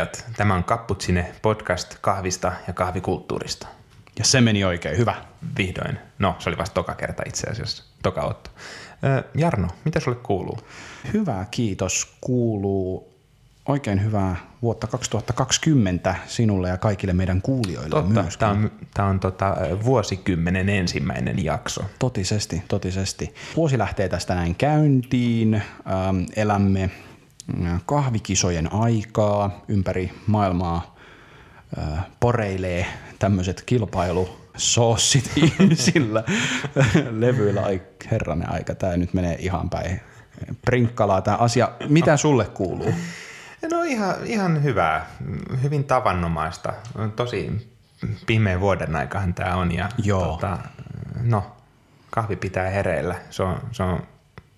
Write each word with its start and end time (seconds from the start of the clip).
Kuulijat. 0.00 0.24
Tämä 0.36 0.54
on 0.54 0.64
Kapputsine 0.64 1.32
podcast 1.42 1.96
kahvista 2.00 2.52
ja 2.66 2.72
kahvikulttuurista. 2.72 3.66
Ja 4.18 4.24
se 4.24 4.40
meni 4.40 4.64
oikein 4.64 4.98
hyvä. 4.98 5.14
Vihdoin. 5.58 5.98
No, 6.18 6.36
se 6.38 6.48
oli 6.48 6.58
vasta 6.58 6.74
toka 6.74 6.94
kerta 6.94 7.22
itse 7.26 7.46
asiassa. 7.50 7.84
Toka 8.02 8.22
otto. 8.22 8.50
Jarno, 9.34 9.68
mitä 9.84 10.00
sulle 10.00 10.18
kuuluu? 10.22 10.58
Hyvä, 11.12 11.46
kiitos. 11.50 12.16
Kuuluu 12.20 13.14
oikein 13.66 14.04
hyvää 14.04 14.36
vuotta 14.62 14.86
2020 14.86 16.14
sinulle 16.26 16.68
ja 16.68 16.78
kaikille 16.78 17.12
meidän 17.12 17.42
kuulijoille 17.42 17.90
Totta, 17.90 18.22
myöskin. 18.22 18.38
Tämä 18.38 18.52
on, 18.52 18.70
tämä 18.94 19.08
on 19.08 19.20
tota, 19.20 19.56
vuosikymmenen 19.84 20.68
ensimmäinen 20.68 21.44
jakso. 21.44 21.84
Totisesti, 21.98 22.62
totisesti. 22.68 23.34
Vuosi 23.56 23.78
lähtee 23.78 24.08
tästä 24.08 24.34
näin 24.34 24.54
käyntiin. 24.54 25.54
Ähm, 25.54 26.24
elämme 26.36 26.90
kahvikisojen 27.86 28.72
aikaa 28.72 29.64
ympäri 29.68 30.12
maailmaa. 30.26 30.96
Äh, 31.78 32.06
poreilee 32.20 32.86
tämmöiset 33.18 33.62
kilpailusoossit 33.66 35.30
sillä 35.74 36.24
levyillä. 37.20 37.62
Ai 37.62 37.82
herranen 38.10 38.52
aika, 38.52 38.74
tämä 38.74 38.96
nyt 38.96 39.14
menee 39.14 39.36
ihan 39.38 39.70
päin 39.70 40.00
prinkkalaa 40.64 41.22
tämä 41.22 41.36
asia. 41.36 41.68
Mitä 41.88 42.16
sulle 42.16 42.44
kuuluu? 42.44 42.94
No 43.70 43.82
ihan, 43.82 44.14
ihan 44.24 44.62
hyvää, 44.62 45.06
hyvin 45.62 45.84
tavanomaista. 45.84 46.72
Tosi 47.16 47.70
pimeä 48.26 48.60
vuoden 48.60 48.96
aikahan 48.96 49.34
tämä 49.34 49.56
on 49.56 49.72
ja 49.74 49.88
Joo. 50.02 50.24
Tota, 50.24 50.58
no, 51.22 51.56
kahvi 52.10 52.36
pitää 52.36 52.70
hereillä, 52.70 53.14
se 53.30 53.42
on, 53.42 53.60
se 53.72 53.82
on 53.82 54.02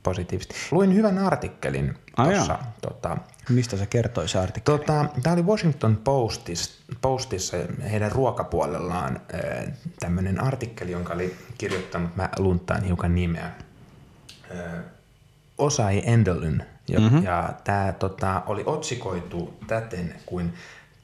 positiivista. 0.02 0.54
Luin 0.70 0.94
hyvän 0.94 1.18
artikkelin 1.18 1.94
tuossa. 2.16 2.58
Tota, 2.80 3.16
Mistä 3.48 3.76
se 3.76 3.86
kertoi 3.86 4.28
se 4.28 4.38
artikkeli? 4.38 4.78
tota, 4.78 5.06
tämä 5.22 5.32
oli 5.32 5.42
Washington 5.42 5.96
Postissa, 5.96 6.82
Postissa 7.00 7.56
heidän 7.90 8.12
ruokapuolellaan 8.12 9.20
tämmöinen 10.00 10.40
artikkeli, 10.40 10.90
jonka 10.90 11.14
oli 11.14 11.36
kirjoittanut, 11.58 12.16
mä 12.16 12.28
luntaan 12.38 12.84
hiukan 12.84 13.14
nimeä, 13.14 13.50
Osai 15.58 16.02
Endelyn. 16.04 16.66
Ja, 16.88 17.00
mm-hmm. 17.00 17.22
ja 17.22 17.52
tämä 17.64 17.92
tota, 17.98 18.42
oli 18.46 18.62
otsikoitu 18.66 19.54
täten 19.66 20.14
kuin 20.26 20.52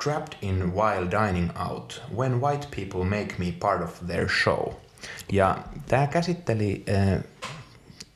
Trapped 0.05 0.39
in 0.43 0.75
While 0.75 1.11
Dining 1.11 1.51
Out, 1.69 2.03
When 2.17 2.41
White 2.41 2.69
People 2.77 3.05
Make 3.05 3.35
Me 3.39 3.53
Part 3.61 3.83
of 3.83 4.07
Their 4.07 4.29
Show. 4.43 4.73
Ja 5.33 5.59
tämä 5.89 6.07
käsitteli 6.07 6.85
äh, 6.89 7.25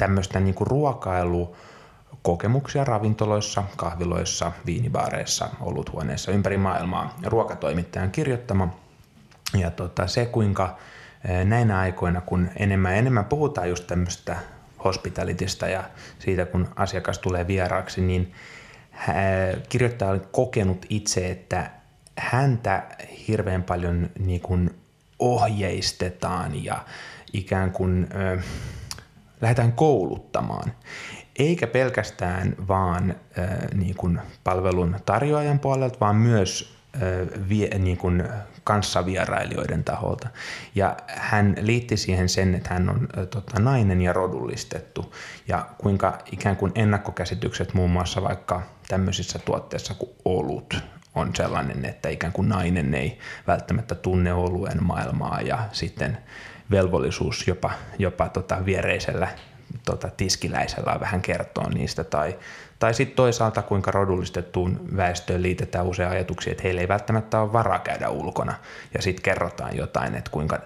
tämmöistä 0.02 0.40
niinku 0.40 0.64
ruokailukokemuksia 0.64 2.84
ravintoloissa, 2.84 3.64
kahviloissa, 3.76 4.52
viinibaareissa, 4.66 5.48
oluthuoneissa 5.60 6.32
ympäri 6.32 6.56
maailmaa. 6.56 7.16
Ruokatoimittajan 7.24 8.10
kirjoittama. 8.10 8.74
Ja 9.58 9.70
tota, 9.70 10.06
se, 10.06 10.26
kuinka 10.26 10.78
eh, 11.28 11.44
näinä 11.44 11.78
aikoina, 11.78 12.20
kun 12.20 12.50
enemmän 12.56 12.92
ja 12.92 12.98
enemmän 12.98 13.24
puhutaan 13.24 13.68
just 13.68 13.86
tämmöistä 13.86 14.36
hospitalitista 14.84 15.68
ja 15.68 15.84
siitä, 16.18 16.46
kun 16.46 16.68
asiakas 16.76 17.18
tulee 17.18 17.46
vieraaksi, 17.46 18.00
niin 18.00 18.32
hä- 18.90 19.14
kirjoittaja 19.68 20.10
oli 20.10 20.22
kokenut 20.32 20.86
itse, 20.88 21.30
että 21.30 21.70
häntä 22.18 22.82
hirveän 23.28 23.62
paljon 23.62 24.10
niin 24.18 24.40
kuin 24.40 24.70
ohjeistetaan 25.18 26.64
ja 26.64 26.84
ikään 27.32 27.70
kuin 27.70 28.08
ö, 28.14 28.38
lähdetään 29.42 29.72
kouluttamaan. 29.72 30.72
Eikä 31.38 31.66
pelkästään 31.66 32.56
vaan 32.68 33.10
ö, 33.38 33.42
niin 33.74 33.94
kuin 33.94 34.20
palvelun 34.44 34.96
tarjoajan 35.04 35.58
puolelta, 35.58 36.00
vaan 36.00 36.16
myös 36.16 36.76
ö, 37.02 37.26
vie, 37.48 37.78
niin 37.78 37.96
kuin 37.96 38.24
kanssavierailijoiden 38.64 39.84
taholta. 39.84 40.28
Ja 40.74 40.96
hän 41.06 41.56
liitti 41.60 41.96
siihen 41.96 42.28
sen, 42.28 42.54
että 42.54 42.74
hän 42.74 42.90
on 42.90 43.08
ö, 43.18 43.26
tota, 43.26 43.60
nainen 43.60 44.02
ja 44.02 44.12
rodullistettu. 44.12 45.14
Ja 45.48 45.66
kuinka 45.78 46.18
ikään 46.32 46.56
kuin 46.56 46.72
ennakkokäsitykset 46.74 47.74
muun 47.74 47.90
muassa 47.90 48.22
vaikka 48.22 48.62
tämmöisissä 48.88 49.38
tuotteissa 49.38 49.94
kuin 49.94 50.10
olut 50.24 50.82
on 51.14 51.30
sellainen, 51.36 51.84
että 51.84 52.08
ikään 52.08 52.32
kuin 52.32 52.48
nainen 52.48 52.94
ei 52.94 53.18
välttämättä 53.46 53.94
tunne 53.94 54.32
oluen 54.32 54.84
maailmaa 54.84 55.40
ja 55.40 55.68
sitten 55.72 56.18
velvollisuus 56.72 57.48
jopa, 57.48 57.70
jopa 57.98 58.28
tota 58.28 58.64
viereisellä 58.64 59.28
tota, 59.84 60.10
tiskiläisellä 60.16 61.00
vähän 61.00 61.22
kertoa 61.22 61.68
niistä. 61.68 62.04
Tai, 62.04 62.38
tai 62.78 62.94
sitten 62.94 63.16
toisaalta 63.16 63.62
kuinka 63.62 63.90
rodullistettuun 63.90 64.80
väestöön 64.96 65.42
liitetään 65.42 65.86
usein 65.86 66.08
ajatuksia, 66.08 66.50
että 66.50 66.62
heillä 66.62 66.80
ei 66.80 66.88
välttämättä 66.88 67.40
ole 67.40 67.52
varaa 67.52 67.78
käydä 67.78 68.08
ulkona. 68.08 68.54
Ja 68.94 69.02
sitten 69.02 69.22
kerrotaan 69.22 69.76
jotain, 69.76 70.14
että 70.14 70.30
kuinka 70.30 70.58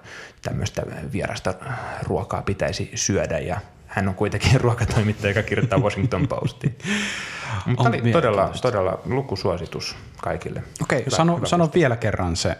tämmöistä 0.42 0.82
vierasta 1.12 1.54
ruokaa 2.02 2.42
pitäisi 2.42 2.90
syödä 2.94 3.38
ja 3.38 3.60
hän 3.86 4.08
on 4.08 4.14
kuitenkin 4.14 4.60
ruokatoimittaja, 4.60 5.30
joka 5.30 5.42
kirjoittaa 5.42 5.78
Washington 5.78 6.28
Postiin. 6.28 6.78
Mutta 7.66 7.82
On 7.82 7.88
oli 7.88 8.12
todella, 8.12 8.52
todella 8.62 8.98
lukusuositus 9.04 9.96
kaikille. 10.22 10.62
Okei, 10.82 11.00
Hyvä- 11.06 11.16
sano, 11.16 11.36
hyvä 11.36 11.46
sano 11.46 11.70
vielä 11.74 11.96
kerran 11.96 12.36
se 12.36 12.56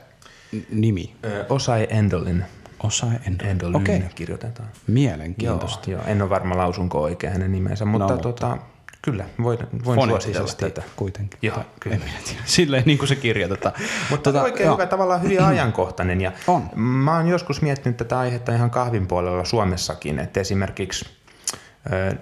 nimi. 0.71 1.17
Ö, 1.25 1.47
Osai 1.49 1.87
Endelin. 1.91 2.45
Osa 2.83 3.07
Endol. 3.27 3.47
Endolin 3.47 3.77
Okei, 3.77 4.03
kirjoitetaan. 4.15 4.69
mielenkiintoista. 4.87 5.91
Joo, 5.91 6.03
en 6.07 6.23
ole 6.23 6.31
varma 6.31 6.57
lausunko 6.57 7.03
oikein 7.03 7.33
hänen 7.33 7.53
nimensä, 7.53 7.85
mutta, 7.85 8.07
No, 8.07 8.15
mutta- 8.15 8.23
tota, 8.33 8.59
kyllä, 9.03 9.25
voin, 9.43 9.59
voin 9.85 10.09
suositella 10.09 10.53
tätä. 10.57 10.83
kuitenkin. 10.97 11.39
Joo, 11.43 11.57
kyllä. 11.81 11.97
En 11.97 12.03
minä 12.03 12.17
tiedä. 12.25 12.41
Silleen 12.57 12.83
niin 12.87 12.99
kuin 12.99 13.09
se 13.09 13.17
kirjoitetaan. 13.17 13.75
Mutta 14.11 14.33
tota, 14.33 14.43
oikein 14.45 14.67
joo. 14.67 14.75
hyvä, 14.77 14.87
tavallaan 14.87 15.23
hyvin 15.23 15.41
ajankohtainen. 15.53 16.21
Ja 16.21 16.33
On. 16.47 16.69
Mä 16.75 17.17
oon 17.17 17.29
joskus 17.29 17.63
miettinyt 17.63 17.97
tätä 17.97 18.19
aihetta 18.19 18.55
ihan 18.55 18.71
kahvin 18.71 19.07
puolella 19.07 19.45
Suomessakin, 19.45 20.19
että 20.19 20.41
esimerkiksi 20.41 21.05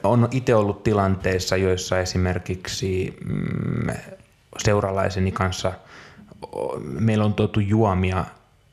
on 0.03 0.29
itse 0.31 0.55
ollut 0.55 0.83
tilanteissa, 0.83 1.57
joissa 1.57 1.99
esimerkiksi 2.01 3.17
mm, 3.25 3.95
seuralaiseni 4.59 5.33
kanssa 5.33 5.73
meillä 6.83 7.25
on 7.25 7.35
tuotu 7.35 7.61
juomia 7.61 8.25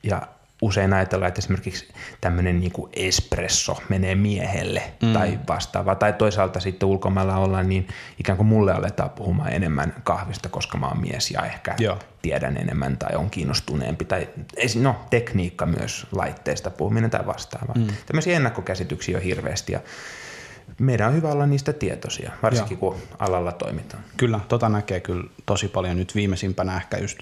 ja 0.02 0.22
usein 0.62 0.92
ajatellaan, 0.92 1.28
että 1.28 1.38
esimerkiksi 1.38 1.88
tämmöinen 2.20 2.60
niinku 2.60 2.88
espresso 2.92 3.82
menee 3.88 4.14
miehelle 4.14 4.82
mm. 5.02 5.12
tai 5.12 5.38
vastaava. 5.48 5.94
Tai 5.94 6.12
toisaalta 6.12 6.60
sitten 6.60 6.88
ulkomailla 6.88 7.36
ollaan, 7.36 7.68
niin 7.68 7.88
ikään 8.18 8.36
kuin 8.36 8.46
mulle 8.46 8.72
aletaan 8.72 9.10
puhumaan 9.10 9.52
enemmän 9.52 9.94
kahvista, 10.04 10.48
koska 10.48 10.78
mä 10.78 10.88
oon 10.88 11.00
mies 11.00 11.30
ja 11.30 11.46
ehkä 11.46 11.74
Joo. 11.78 11.98
tiedän 12.22 12.56
enemmän 12.56 12.98
tai 12.98 13.16
on 13.16 13.30
kiinnostuneempi. 13.30 14.04
Tai 14.04 14.28
no, 14.80 14.96
tekniikka 15.10 15.66
myös 15.66 16.06
laitteista 16.12 16.70
puhuminen 16.70 17.10
tai 17.10 17.26
vastaava. 17.26 17.72
Mm. 17.74 17.86
Tämmöisiä 18.06 18.36
ennakkokäsityksiä 18.36 19.16
on 19.16 19.22
hirveästi 19.22 19.72
ja 19.72 19.80
meidän 20.78 21.08
on 21.08 21.14
hyvä 21.14 21.28
olla 21.28 21.46
niistä 21.46 21.72
tietoisia, 21.72 22.32
varsinkin 22.42 22.78
kun 22.78 22.96
alalla 23.18 23.52
toimitaan. 23.52 24.04
Kyllä, 24.16 24.40
tota 24.48 24.68
näkee 24.68 25.00
kyllä 25.00 25.24
tosi 25.46 25.68
paljon 25.68 25.96
nyt 25.96 26.14
viimeisimpänä 26.14 26.76
ehkä 26.76 26.98
just 26.98 27.18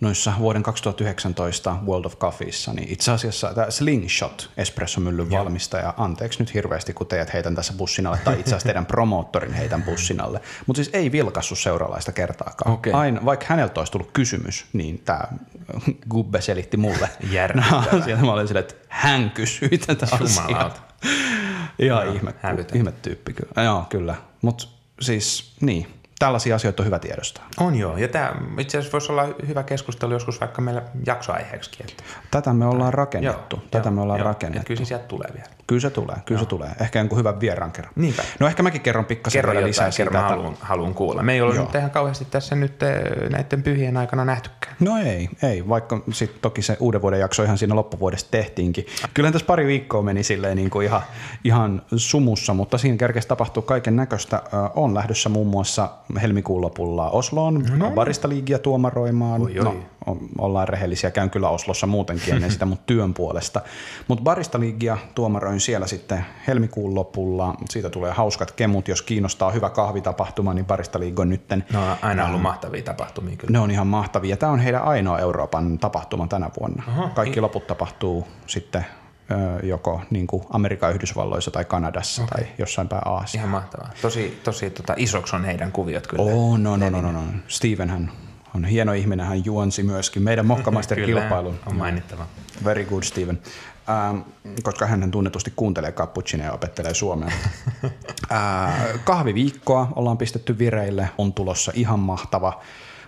noissa 0.00 0.32
vuoden 0.38 0.62
2019 0.62 1.76
World 1.86 2.04
of 2.04 2.18
Coffeeissa, 2.18 2.72
niin 2.72 2.88
itse 2.88 3.12
asiassa 3.12 3.54
tämä 3.54 3.70
Slingshot 3.70 4.50
espressomyllyn 4.56 5.30
valmistaja, 5.30 5.94
anteeksi 5.96 6.38
nyt 6.38 6.54
hirveästi, 6.54 6.92
kun 6.92 7.06
teidät 7.06 7.32
heitän 7.32 7.54
tässä 7.54 7.72
bussin 7.72 8.06
alle, 8.06 8.18
tai 8.24 8.34
itse 8.34 8.50
asiassa 8.50 8.66
teidän 8.66 8.86
promoottorin 8.86 9.52
heitän 9.52 9.82
bussin 9.82 10.20
alle, 10.20 10.40
mutta 10.66 10.82
siis 10.84 10.90
ei 10.94 11.12
vilkassu 11.12 11.56
seuralaista 11.56 12.12
kertaakaan. 12.12 12.72
Okei. 12.72 12.92
Aina, 12.92 13.24
vaikka 13.24 13.46
häneltä 13.48 13.80
olisi 13.80 13.92
tullut 13.92 14.10
kysymys, 14.12 14.66
niin 14.72 14.98
tämä 15.04 15.24
Gubbe 16.10 16.40
selitti 16.40 16.76
mulle. 16.76 17.08
Järkyttävää. 17.30 17.84
No, 17.92 18.04
sieltä 18.04 18.24
mä 18.24 18.32
olin 18.32 18.48
silleen, 18.48 18.66
että 18.66 18.86
hän 18.88 19.30
kysyi 19.30 19.78
tätä 19.86 20.06
asiaa. 20.10 20.48
Ihan 20.48 20.72
Joo, 21.78 22.02
ihme, 22.02 22.34
ihme 22.74 22.92
tyyppi 22.92 23.32
kyllä. 23.32 23.62
Joo, 23.64 23.86
kyllä. 23.88 24.14
Mutta 24.42 24.66
siis 25.00 25.52
niin, 25.60 25.86
tällaisia 26.20 26.54
asioita 26.56 26.82
on 26.82 26.86
hyvä 26.86 26.98
tiedostaa. 26.98 27.48
On 27.60 27.74
joo, 27.74 27.96
ja 27.96 28.08
tämä 28.08 28.32
itse 28.58 28.78
asiassa 28.78 28.92
voisi 28.92 29.12
olla 29.12 29.28
hyvä 29.48 29.62
keskustelu 29.62 30.12
joskus 30.12 30.40
vaikka 30.40 30.62
meillä 30.62 30.82
jaksoaiheeksikin. 31.06 31.86
Että, 31.90 32.02
Tätä 32.30 32.52
me 32.52 32.66
ollaan 32.66 32.94
rakennettu. 32.94 33.62
Tätä 33.70 33.90
me 33.90 34.00
ollaan 34.00 34.18
joo, 34.18 34.28
rakennettu. 34.28 34.58
että 34.60 34.66
kyllä 34.66 34.78
se 34.78 34.84
sieltä 34.84 35.04
tulee 35.04 35.28
vielä. 35.34 35.48
Kyllä 35.70 35.80
se 35.80 35.90
tulee, 35.90 36.16
kyllä 36.24 36.40
se 36.40 36.46
tulee. 36.46 36.70
Ehkä 36.80 36.98
jonkun 36.98 37.18
hyvän 37.18 37.40
vieraan 37.40 37.72
kerran. 37.72 37.92
Niinpä. 37.96 38.22
No 38.40 38.46
ehkä 38.46 38.62
mäkin 38.62 38.80
kerron 38.80 39.04
pikkasen 39.04 39.38
Kerro 39.38 39.52
vielä 39.52 39.66
lisää 39.66 39.90
kerro, 39.96 40.12
siitä. 40.12 40.28
haluan, 40.28 40.56
haluan 40.60 40.94
kuulla. 40.94 41.22
Me 41.22 41.32
ei 41.32 41.40
ole 41.40 41.54
Joo. 41.54 41.64
nyt 41.64 41.74
ihan 41.74 41.90
kauheasti 41.90 42.24
tässä 42.24 42.54
nyt 42.54 42.82
eh, 42.82 43.30
näiden 43.30 43.62
pyhien 43.62 43.96
aikana 43.96 44.24
nähtykään. 44.24 44.76
No 44.80 44.96
ei, 44.96 45.28
ei, 45.42 45.68
vaikka 45.68 46.02
sitten 46.12 46.40
toki 46.42 46.62
se 46.62 46.76
uuden 46.80 47.02
vuoden 47.02 47.20
jakso 47.20 47.42
ihan 47.42 47.58
siinä 47.58 47.74
loppuvuodesta 47.74 48.30
tehtiinkin. 48.30 48.86
Kyllähän 49.14 49.32
tässä 49.32 49.46
pari 49.46 49.66
viikkoa 49.66 50.02
meni 50.02 50.22
silleen 50.22 50.56
niin 50.56 50.70
kuin 50.70 50.86
ihan, 50.86 51.02
ihan 51.44 51.82
sumussa, 51.96 52.54
mutta 52.54 52.78
siinä 52.78 52.96
kerkesi 52.96 53.28
tapahtuu 53.28 53.62
kaiken 53.62 53.96
näköistä. 53.96 54.42
On 54.74 54.94
lähdössä 54.94 55.28
muun 55.28 55.46
muassa 55.46 55.90
helmikuun 56.22 56.60
lopulla 56.60 57.10
Osloon 57.10 57.64
no. 57.76 57.90
barista 57.90 58.28
liigia 58.28 58.58
tuomaroimaan. 58.58 59.42
Oi, 59.42 59.58
oi. 59.58 59.64
No, 59.64 59.76
ollaan 60.38 60.68
rehellisiä, 60.68 61.10
käyn 61.10 61.30
kyllä 61.30 61.48
Oslossa 61.48 61.86
muutenkin 61.86 62.34
ennen 62.34 62.50
sitä, 62.50 62.66
mutta 62.66 62.84
työn 62.86 63.14
puolesta. 63.14 63.60
Mutta 64.08 64.24
barista 64.24 64.60
liigia 64.60 64.98
tuomaroin 65.14 65.59
siellä 65.60 65.86
sitten 65.86 66.26
helmikuun 66.46 66.94
lopulla. 66.94 67.54
Siitä 67.70 67.90
tulee 67.90 68.12
hauskat 68.12 68.52
kemut, 68.52 68.88
jos 68.88 69.02
kiinnostaa 69.02 69.50
hyvä 69.50 69.70
kahvitapahtuma, 69.70 70.54
niin 70.54 70.64
barista 70.66 71.00
liigo 71.00 71.24
nytten. 71.24 71.64
No 71.72 71.90
on 71.90 71.96
aina 72.02 72.26
ollut 72.26 72.42
mahtavia 72.42 72.82
tapahtumia 72.82 73.36
kyllä. 73.36 73.52
Ne 73.52 73.58
on 73.58 73.70
ihan 73.70 73.86
mahtavia. 73.86 74.36
Tämä 74.36 74.52
on 74.52 74.58
heidän 74.58 74.82
ainoa 74.82 75.18
Euroopan 75.18 75.78
tapahtuma 75.78 76.26
tänä 76.26 76.50
vuonna. 76.60 76.82
Aha, 76.88 77.08
Kaikki 77.08 77.38
i- 77.38 77.42
loput 77.42 77.66
tapahtuu 77.66 78.26
sitten 78.46 78.86
joko 79.62 80.00
niin 80.10 80.26
kuin 80.26 80.42
Amerikan 80.50 80.94
Yhdysvalloissa 80.94 81.50
tai 81.50 81.64
Kanadassa 81.64 82.22
okay. 82.22 82.44
tai 82.44 82.52
jossain 82.58 82.88
päin 82.88 83.02
Aasiassa. 83.04 83.38
Ihan 83.38 83.50
mahtavaa. 83.50 83.90
Tosi, 84.02 84.40
tosi 84.44 84.70
tota, 84.70 84.94
isoksi 84.96 85.36
on 85.36 85.44
heidän 85.44 85.72
kuviot 85.72 86.06
kyllä. 86.06 86.22
Oh, 86.24 86.58
no, 86.58 86.76
no, 86.76 86.90
no, 86.90 87.00
no, 87.00 87.12
no. 87.12 87.20
Steven 87.48 87.90
hän 87.90 88.12
on 88.54 88.64
hieno 88.64 88.92
ihminen, 88.92 89.26
hän 89.26 89.44
juonsi 89.44 89.82
myöskin 89.82 90.22
meidän 90.22 90.46
Mokkamaster-kilpailun. 90.46 91.54
on 91.66 91.76
mainittava. 91.76 92.26
Very 92.64 92.84
good, 92.84 93.02
Steven. 93.02 93.40
Ähm, 93.88 94.18
koska 94.62 94.86
hän 94.86 95.10
tunnetusti 95.10 95.52
kuuntelee 95.56 95.92
cappuccinoa 95.92 96.46
ja 96.46 96.52
opettelee 96.52 96.94
suomea. 96.94 97.30
äh, 98.32 98.72
kahviviikkoa 99.04 99.92
ollaan 99.96 100.18
pistetty 100.18 100.58
vireille, 100.58 101.10
on 101.18 101.32
tulossa 101.32 101.72
ihan 101.74 101.98
mahtava 101.98 102.60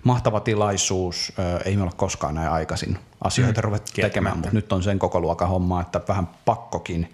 mahtava 0.05 0.41
tilaisuus. 0.41 1.33
Ei 1.65 1.77
me 1.77 1.83
olla 1.83 1.93
koskaan 1.97 2.35
näin 2.35 2.51
aikaisin 2.51 2.99
asioita 3.25 3.61
mm, 3.61 3.65
ruvettu 3.65 3.93
tekemään, 3.95 4.37
mutta 4.37 4.51
nyt 4.53 4.73
on 4.73 4.83
sen 4.83 4.99
koko 4.99 5.21
luokan 5.21 5.49
homma, 5.49 5.81
että 5.81 6.01
vähän 6.09 6.29
pakkokin. 6.45 7.13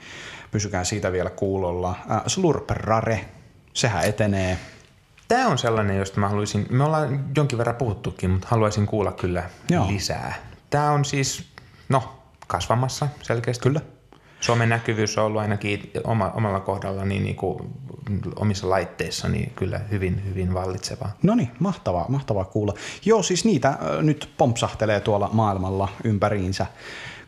Pysykää 0.50 0.84
siitä 0.84 1.12
vielä 1.12 1.30
kuulolla. 1.30 1.94
Äh, 2.10 2.22
Slurperare, 2.26 3.24
sehän 3.74 4.04
etenee. 4.04 4.58
Tämä 5.28 5.48
on 5.48 5.58
sellainen, 5.58 5.96
josta 5.96 6.20
mä 6.20 6.28
haluaisin, 6.28 6.66
me 6.70 6.84
ollaan 6.84 7.24
jonkin 7.36 7.58
verran 7.58 7.76
puhuttukin, 7.76 8.30
mutta 8.30 8.48
haluaisin 8.50 8.86
kuulla 8.86 9.12
kyllä 9.12 9.50
Joo. 9.70 9.88
lisää. 9.88 10.34
Tämä 10.70 10.90
on 10.90 11.04
siis, 11.04 11.44
no, 11.88 12.02
kasvamassa 12.46 13.08
selkeästi. 13.22 13.62
Kyllä. 13.62 13.80
Suomen 14.40 14.68
näkyvyys 14.68 15.18
on 15.18 15.24
ollut 15.24 15.40
ainakin 15.40 15.90
oma, 16.04 16.30
omalla 16.34 16.60
kohdalla 16.60 17.04
niin, 17.04 17.24
niin 17.24 17.36
kuin 17.36 17.58
omissa 18.36 18.70
laitteissa 18.70 19.28
niin 19.28 19.52
kyllä 19.56 19.78
hyvin, 19.90 20.24
hyvin 20.24 20.54
vallitsevaa. 20.54 21.10
No 21.22 21.34
niin, 21.34 21.50
mahtavaa, 21.58 22.06
mahtavaa 22.08 22.44
kuulla. 22.44 22.74
Joo, 23.04 23.22
siis 23.22 23.44
niitä 23.44 23.68
äh, 23.68 23.78
nyt 24.00 24.30
pompsahtelee 24.38 25.00
tuolla 25.00 25.30
maailmalla 25.32 25.88
ympäriinsä 26.04 26.66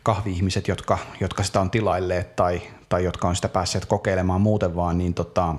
kahvi-ihmiset, 0.03 0.67
jotka, 0.67 0.97
jotka 1.19 1.43
sitä 1.43 1.61
on 1.61 1.69
tilailleet 1.69 2.35
tai, 2.35 2.61
tai 2.89 3.03
jotka 3.03 3.27
on 3.27 3.35
sitä 3.35 3.49
päässeet 3.49 3.85
kokeilemaan 3.85 4.41
muuten 4.41 4.75
vaan, 4.75 4.97
niin 4.97 5.13
tota, 5.13 5.55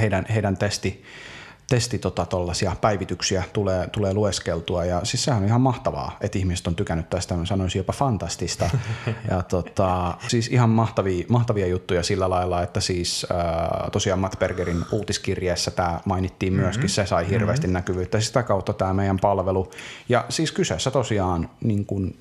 heidän, 0.00 0.26
heidän 0.28 0.56
testi, 0.56 1.02
testi 1.68 1.98
tota, 1.98 2.26
päivityksiä 2.80 3.42
tulee, 3.52 3.86
tulee 3.86 4.14
lueskeltua. 4.14 4.84
Ja 4.84 5.00
siis 5.04 5.24
sehän 5.24 5.42
on 5.42 5.48
ihan 5.48 5.60
mahtavaa, 5.60 6.16
että 6.20 6.38
ihmiset 6.38 6.66
on 6.66 6.74
tykännyt 6.74 7.10
tästä, 7.10 7.36
mä 7.36 7.46
sanoisin 7.46 7.80
jopa 7.80 7.92
fantastista. 7.92 8.70
Ja 9.30 9.42
tota, 9.42 10.14
siis 10.28 10.48
ihan 10.48 10.70
mahtavia, 10.70 11.24
mahtavia 11.28 11.66
juttuja 11.66 12.02
sillä 12.02 12.30
lailla, 12.30 12.62
että 12.62 12.80
siis 12.80 13.26
äh, 13.30 13.90
tosiaan 13.92 14.18
Matt 14.18 14.38
Bergerin 14.38 14.84
uutiskirjeessä 14.92 15.70
tämä 15.70 16.00
mainittiin 16.04 16.52
myöskin, 16.52 16.80
mm-hmm. 16.80 16.88
se 16.88 17.06
sai 17.06 17.28
hirveästi 17.30 17.66
mm-hmm. 17.66 17.74
näkyvyyttä. 17.74 18.20
Sitä 18.20 18.42
kautta 18.42 18.72
tämä 18.72 18.92
meidän 18.92 19.18
palvelu. 19.18 19.70
Ja 20.08 20.24
siis 20.28 20.52
kyseessä 20.52 20.90
tosiaan 20.90 21.50
niin 21.60 21.86
kuin, 21.86 22.16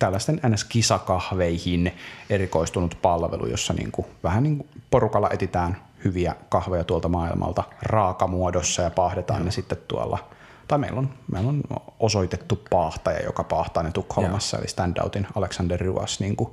tällaisten 0.00 0.40
NS-kisakahveihin 0.46 1.92
erikoistunut 2.30 2.98
palvelu, 3.02 3.46
jossa 3.46 3.72
niin 3.72 3.92
kuin, 3.92 4.06
vähän 4.22 4.42
niin 4.42 4.56
kuin 4.56 4.68
porukalla 4.90 5.30
etitään 5.30 5.76
hyviä 6.04 6.34
kahveja 6.48 6.84
tuolta 6.84 7.08
maailmalta 7.08 7.64
raakamuodossa 7.82 8.82
ja 8.82 8.90
paahdetaan 8.90 9.44
ne 9.44 9.50
sitten 9.50 9.78
tuolla. 9.88 10.28
Tai 10.68 10.78
meillä 10.78 10.98
on, 10.98 11.10
meillä 11.32 11.48
on 11.48 11.62
osoitettu 12.00 12.62
paahtaja, 12.70 13.24
joka 13.24 13.44
paahtaa 13.44 13.82
ne 13.82 13.90
Tukholmassa, 13.90 14.56
Joo. 14.56 14.62
eli 14.62 14.68
Standoutin 14.68 15.26
Alexander 15.34 15.80
Ruas, 15.80 16.20
niin 16.20 16.36
kuin, 16.36 16.50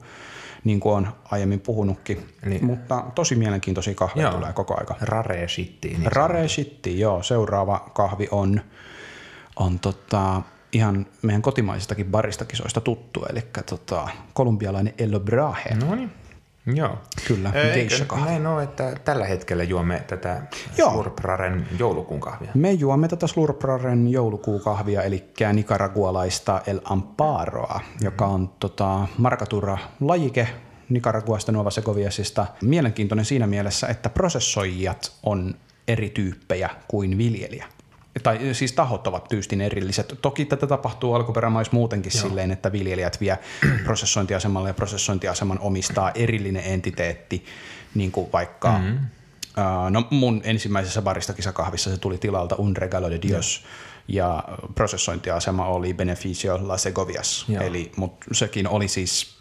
niin 0.63 0.79
kuin 0.79 0.95
on 0.95 1.07
aiemmin 1.31 1.59
puhunutkin. 1.59 2.27
Eli, 2.43 2.59
Mutta 2.59 3.03
tosi 3.15 3.35
mielenkiintoisia 3.35 3.95
kahveja 3.95 4.31
tulee 4.31 4.53
koko 4.53 4.79
aika. 4.79 4.95
Rare 5.01 5.47
shitti. 5.47 5.89
Niin 5.89 6.11
Rare 6.11 6.47
shitti, 6.47 6.99
joo. 6.99 7.23
Seuraava 7.23 7.91
kahvi 7.93 8.27
on, 8.31 8.61
on 9.55 9.79
tota, 9.79 10.41
ihan 10.71 11.05
meidän 11.21 11.41
kotimaisistakin 11.41 12.05
baristakisoista 12.05 12.81
tuttu, 12.81 13.25
eli 13.29 13.43
tota, 13.69 14.07
kolumbialainen 14.33 14.93
El 14.97 15.19
Brahe. 15.19 15.75
No 15.75 15.95
niin. 15.95 16.11
Joo. 16.75 16.97
Kyllä, 17.27 17.51
geisha 17.73 18.05
Näin 18.25 18.47
on, 18.47 18.63
että 18.63 18.95
tällä 19.05 19.25
hetkellä 19.25 19.63
juomme 19.63 20.03
tätä 20.07 20.41
Joo. 20.77 20.91
Slurpraren 20.91 21.67
joulukuun 21.79 22.19
kahvia. 22.19 22.51
Me 22.53 22.71
juomme 22.71 23.07
tätä 23.07 23.27
Slurpraren 23.27 24.07
joulukuun 24.07 24.61
kahvia, 24.61 25.03
eli 25.03 25.23
nicaragualaista 25.53 26.61
El 26.67 26.79
Amparoa, 26.83 27.79
mm-hmm. 27.83 28.05
joka 28.05 28.25
on 28.25 28.49
tota, 28.59 29.07
markatura 29.17 29.77
lajike 30.01 30.47
Nicaraguasta 30.89 31.51
Nuova 31.51 31.71
Segoviasista. 31.71 32.45
Mielenkiintoinen 32.61 33.25
siinä 33.25 33.47
mielessä, 33.47 33.87
että 33.87 34.09
prosessoijat 34.09 35.11
on 35.23 35.55
eri 35.87 36.09
tyyppejä 36.09 36.69
kuin 36.87 37.17
viljelijä 37.17 37.65
tai 38.23 38.39
siis 38.53 38.71
tahot 38.71 39.07
ovat 39.07 39.27
tyystin 39.27 39.61
erilliset. 39.61 40.17
Toki 40.21 40.45
tätä 40.45 40.67
tapahtuu 40.67 41.13
alkuperämais 41.13 41.71
muutenkin 41.71 42.11
Joo. 42.15 42.27
silleen, 42.27 42.51
että 42.51 42.71
viljelijät 42.71 43.21
vie 43.21 43.39
prosessointiasemalle 43.83 44.69
ja 44.69 44.73
prosessointiaseman 44.73 45.59
omistaa 45.59 46.11
erillinen 46.11 46.63
entiteetti, 46.63 47.45
niin 47.95 48.11
kuin 48.11 48.31
vaikka 48.33 48.71
mm-hmm. 48.71 48.95
uh, 48.97 49.89
no 49.89 50.07
mun 50.09 50.41
ensimmäisessä 50.43 51.01
baristakisakahvissa 51.01 51.89
se 51.89 51.97
tuli 51.97 52.17
tilalta 52.17 52.55
Un 52.55 52.77
Regalo 52.77 53.09
de 53.09 53.19
Dios, 53.21 53.65
ja 54.07 54.43
prosessointiasema 54.75 55.65
oli 55.65 55.93
Beneficio 55.93 56.59
La 56.61 56.77
Segovias, 56.77 57.45
Joo. 57.47 57.63
eli 57.63 57.91
mut 57.95 58.15
sekin 58.31 58.67
oli 58.67 58.87
siis 58.87 59.36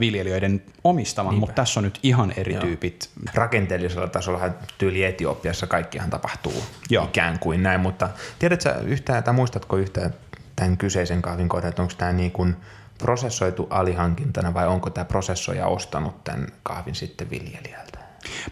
viljelijöiden 0.00 0.62
omistama, 0.84 1.30
Niinpä. 1.30 1.40
mutta 1.40 1.54
tässä 1.54 1.80
on 1.80 1.84
nyt 1.84 1.98
ihan 2.02 2.32
eri 2.36 2.54
Joo. 2.54 2.62
tyypit. 2.62 3.10
Rakenteellisella 3.34 4.08
tasolla 4.08 4.40
tyyli 4.78 5.04
Etiopiassa 5.04 5.66
kaikkihan 5.66 6.10
tapahtuu 6.10 6.64
Joo. 6.90 7.04
ikään 7.04 7.38
kuin 7.38 7.62
näin, 7.62 7.80
mutta 7.80 8.08
tiedätkö 8.38 8.74
yhtään, 8.84 9.24
tai 9.24 9.34
muistatko 9.34 9.76
yhtään 9.76 10.14
tämän 10.56 10.76
kyseisen 10.76 11.22
kahvin 11.22 11.48
kohdan, 11.48 11.68
että 11.68 11.82
onko 11.82 11.94
tämä 11.98 12.12
niin 12.12 12.32
kuin 12.32 12.56
prosessoitu 12.98 13.66
alihankintana 13.70 14.54
vai 14.54 14.66
onko 14.66 14.90
tämä 14.90 15.04
prosessoija 15.04 15.66
ostanut 15.66 16.24
tämän 16.24 16.46
kahvin 16.62 16.94
sitten 16.94 17.30
viljelijältä? 17.30 17.98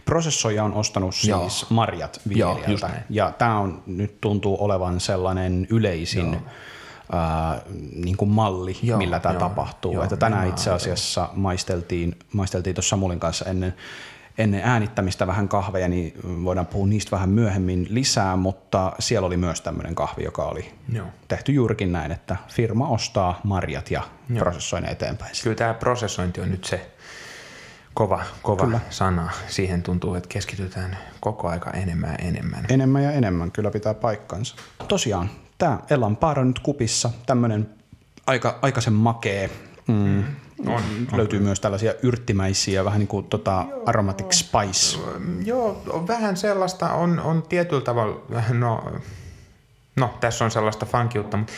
Prosessoija 0.04 0.64
on 0.64 0.74
ostanut 0.74 1.14
siis 1.14 1.28
Joo. 1.28 1.50
marjat 1.70 2.20
viljelijältä 2.28 2.86
Joo, 2.86 2.96
ja 3.10 3.32
tämä 3.38 3.58
on 3.58 3.82
nyt 3.86 4.20
tuntuu 4.20 4.64
olevan 4.64 5.00
sellainen 5.00 5.66
yleisin 5.70 6.32
Joo 6.32 6.42
ää, 7.12 7.60
niin 7.94 8.16
kuin 8.16 8.28
malli, 8.28 8.76
joo, 8.82 8.98
millä 8.98 9.20
tämä 9.20 9.32
joo, 9.32 9.40
tapahtuu. 9.40 9.92
Joo, 9.92 10.02
että 10.02 10.16
tänään 10.16 10.48
itse 10.48 10.70
asiassa 10.70 11.28
maisteltiin, 11.32 12.18
maisteltiin 12.32 12.74
tuossa 12.74 12.88
Samulin 12.88 13.20
kanssa 13.20 13.44
ennen, 13.44 13.74
ennen 14.38 14.60
äänittämistä 14.64 15.26
vähän 15.26 15.48
kahveja, 15.48 15.88
niin 15.88 16.14
voidaan 16.44 16.66
puhua 16.66 16.86
niistä 16.86 17.10
vähän 17.10 17.28
myöhemmin 17.28 17.86
lisää, 17.90 18.36
mutta 18.36 18.92
siellä 18.98 19.26
oli 19.26 19.36
myös 19.36 19.60
tämmöinen 19.60 19.94
kahvi, 19.94 20.24
joka 20.24 20.44
oli 20.44 20.74
Joo. 20.92 21.06
tehty 21.28 21.52
juurikin 21.52 21.92
näin, 21.92 22.12
että 22.12 22.36
firma 22.48 22.88
ostaa 22.88 23.40
marjat 23.44 23.90
ja 23.90 24.02
Joo. 24.30 24.38
prosessoi 24.38 24.80
ne 24.80 24.88
eteenpäin. 24.88 25.32
Kyllä 25.42 25.56
tämä 25.56 25.74
prosessointi 25.74 26.40
on 26.40 26.50
nyt 26.50 26.64
se 26.64 26.90
kova, 27.94 28.22
kova 28.42 28.64
kyllä. 28.64 28.80
sana. 28.90 29.30
Siihen 29.48 29.82
tuntuu, 29.82 30.14
että 30.14 30.28
keskitytään 30.28 30.98
koko 31.20 31.48
aika 31.48 31.70
enemmän 31.70 32.10
ja 32.10 32.28
enemmän. 32.28 32.64
Enemmän 32.68 33.02
ja 33.02 33.12
enemmän, 33.12 33.52
kyllä 33.52 33.70
pitää 33.70 33.94
paikkansa. 33.94 34.56
Tosiaan, 34.88 35.30
tämä 35.58 35.78
Elan 35.90 36.16
Paara 36.16 36.44
nyt 36.44 36.58
kupissa, 36.58 37.10
tämmöinen 37.26 37.70
aika, 38.26 38.58
aikaisen 38.62 38.92
makee. 38.92 39.50
Mm. 39.88 40.24
On, 40.66 40.74
on, 40.74 40.82
Löytyy 41.16 41.38
on. 41.38 41.42
myös 41.42 41.60
tällaisia 41.60 41.94
yrttimäisiä, 42.02 42.84
vähän 42.84 42.98
niin 42.98 43.08
kuin 43.08 43.26
tota 43.26 43.64
aromatic 43.86 44.32
spice. 44.32 44.98
Joo, 45.44 45.82
vähän 46.08 46.36
sellaista 46.36 46.92
on, 46.92 47.20
on 47.20 47.42
tietyllä 47.42 47.82
tavalla, 47.82 48.20
no, 48.52 48.92
no 49.96 50.14
tässä 50.20 50.44
on 50.44 50.50
sellaista 50.50 50.86
funkiutta, 50.86 51.36
mutta 51.36 51.52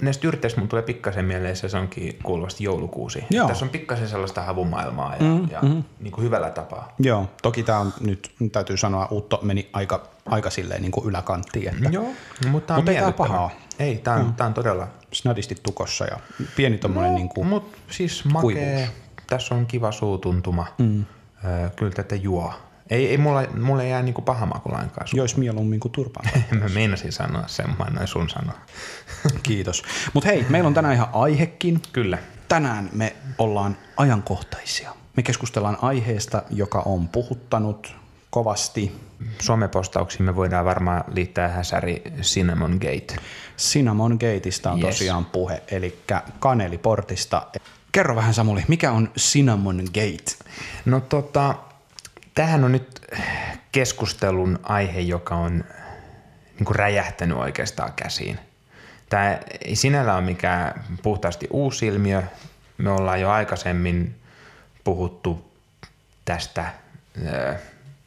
näistä 0.00 0.28
yrteistä 0.28 0.60
mun 0.60 0.68
tulee 0.68 0.82
pikkasen 0.82 1.24
mieleen 1.24 1.56
se 1.56 1.76
onkin 1.78 2.18
kuuluvasti 2.22 2.64
joulukuusi. 2.64 3.24
Joo. 3.30 3.48
Tässä 3.48 3.64
on 3.64 3.68
pikkasen 3.68 4.08
sellaista 4.08 4.42
havumaailmaa 4.42 5.16
ja, 5.16 5.22
mm, 5.22 5.48
ja 5.50 5.60
mm. 5.62 5.84
Niin 6.00 6.12
kuin 6.12 6.24
hyvällä 6.24 6.50
tapaa. 6.50 6.92
Joo, 6.98 7.30
toki 7.42 7.62
tämä 7.62 7.78
on 7.78 7.92
nyt, 8.00 8.30
täytyy 8.52 8.76
sanoa, 8.76 9.08
Uutto 9.10 9.38
meni 9.42 9.70
aika, 9.72 10.08
aika 10.26 10.50
silleen 10.50 10.82
niin 10.82 10.92
kuin 10.92 11.08
yläkanttiin. 11.08 11.68
Että, 11.68 11.88
Joo, 11.88 12.08
mutta 12.50 12.66
tämä 12.66 12.78
on 12.78 12.88
ei 12.88 12.94
tämä 12.94 13.12
pahaa. 13.12 13.50
Ei, 13.78 13.96
tämä 13.96 14.16
on, 14.16 14.26
mm. 14.26 14.34
tämä 14.34 14.46
on 14.48 14.54
todella... 14.54 14.88
Snadisti 15.12 15.54
tukossa 15.62 16.04
ja 16.04 16.18
pieni 16.56 16.78
tommonen 16.78 17.10
no, 17.10 17.16
niin 17.16 17.28
kuin 17.28 17.46
Mutta 17.46 17.78
siis 17.90 18.24
makee, 18.24 18.40
kuivuus. 18.40 18.90
tässä 19.26 19.54
on 19.54 19.66
kiva 19.66 19.92
suutuntuma. 19.92 20.66
Mm. 20.78 21.04
Kyllä 21.76 21.92
tätä 21.92 22.14
juo 22.14 22.54
Ei, 22.90 23.08
ei 23.08 23.18
mulla, 23.18 23.44
mulla 23.62 23.82
ei 23.82 23.90
jää 23.90 24.02
niinku 24.02 24.22
paha 24.22 24.46
maku 24.46 24.72
lainkaan. 24.72 25.06
Jois 25.14 25.36
mieluummin 25.36 25.80
kuin 25.80 25.92
turpaan. 25.92 26.26
Mä 26.60 26.68
meinasin 26.68 27.12
sanoa 27.12 27.44
sen, 27.46 27.68
mä 27.68 27.84
annoin 27.84 28.06
sun 28.08 28.28
sanoa. 28.30 28.58
Kiitos. 29.42 29.82
Mutta 30.12 30.28
hei, 30.28 30.46
meillä 30.48 30.66
on 30.66 30.74
tänään 30.74 30.94
ihan 30.94 31.08
aihekin. 31.12 31.82
Kyllä. 31.92 32.18
Tänään 32.48 32.90
me 32.92 33.16
ollaan 33.38 33.76
ajankohtaisia. 33.96 34.90
Me 35.16 35.22
keskustellaan 35.22 35.78
aiheesta, 35.82 36.42
joka 36.50 36.80
on 36.80 37.08
puhuttanut 37.08 37.96
kovasti. 38.30 38.92
Somepostauksiin 39.42 40.22
me 40.22 40.36
voidaan 40.36 40.64
varmaan 40.64 41.04
liittää 41.12 41.48
häsäri 41.48 42.02
Cinnamon 42.20 42.72
Gate. 42.72 43.16
Cinnamon 43.58 44.12
Gateista 44.12 44.70
on 44.72 44.78
Yes. 44.78 44.86
tosiaan 44.86 45.24
puhe, 45.24 45.62
eli 45.70 45.98
kaneliportista. 46.38 47.46
Kerro 47.92 48.16
vähän 48.16 48.34
Samuli, 48.34 48.64
mikä 48.68 48.92
on 48.92 49.10
Cinnamon 49.18 49.82
Gate? 49.84 50.44
No 50.84 51.00
tota, 51.00 51.54
tämähän 52.36 52.64
on 52.64 52.72
nyt 52.72 53.00
keskustelun 53.72 54.58
aihe, 54.62 55.00
joka 55.00 55.34
on 55.34 55.64
niin 56.54 56.64
kuin 56.64 56.76
räjähtänyt 56.76 57.38
oikeastaan 57.38 57.92
käsiin. 57.96 58.38
Tämä 59.08 59.38
ei 59.64 59.76
sinällään 59.76 60.16
ole 60.16 60.24
mikään 60.24 60.84
puhtaasti 61.02 61.46
uusi 61.50 61.86
ilmiö. 61.86 62.22
Me 62.78 62.90
ollaan 62.90 63.20
jo 63.20 63.30
aikaisemmin 63.30 64.14
puhuttu 64.84 65.52
tästä, 66.24 66.64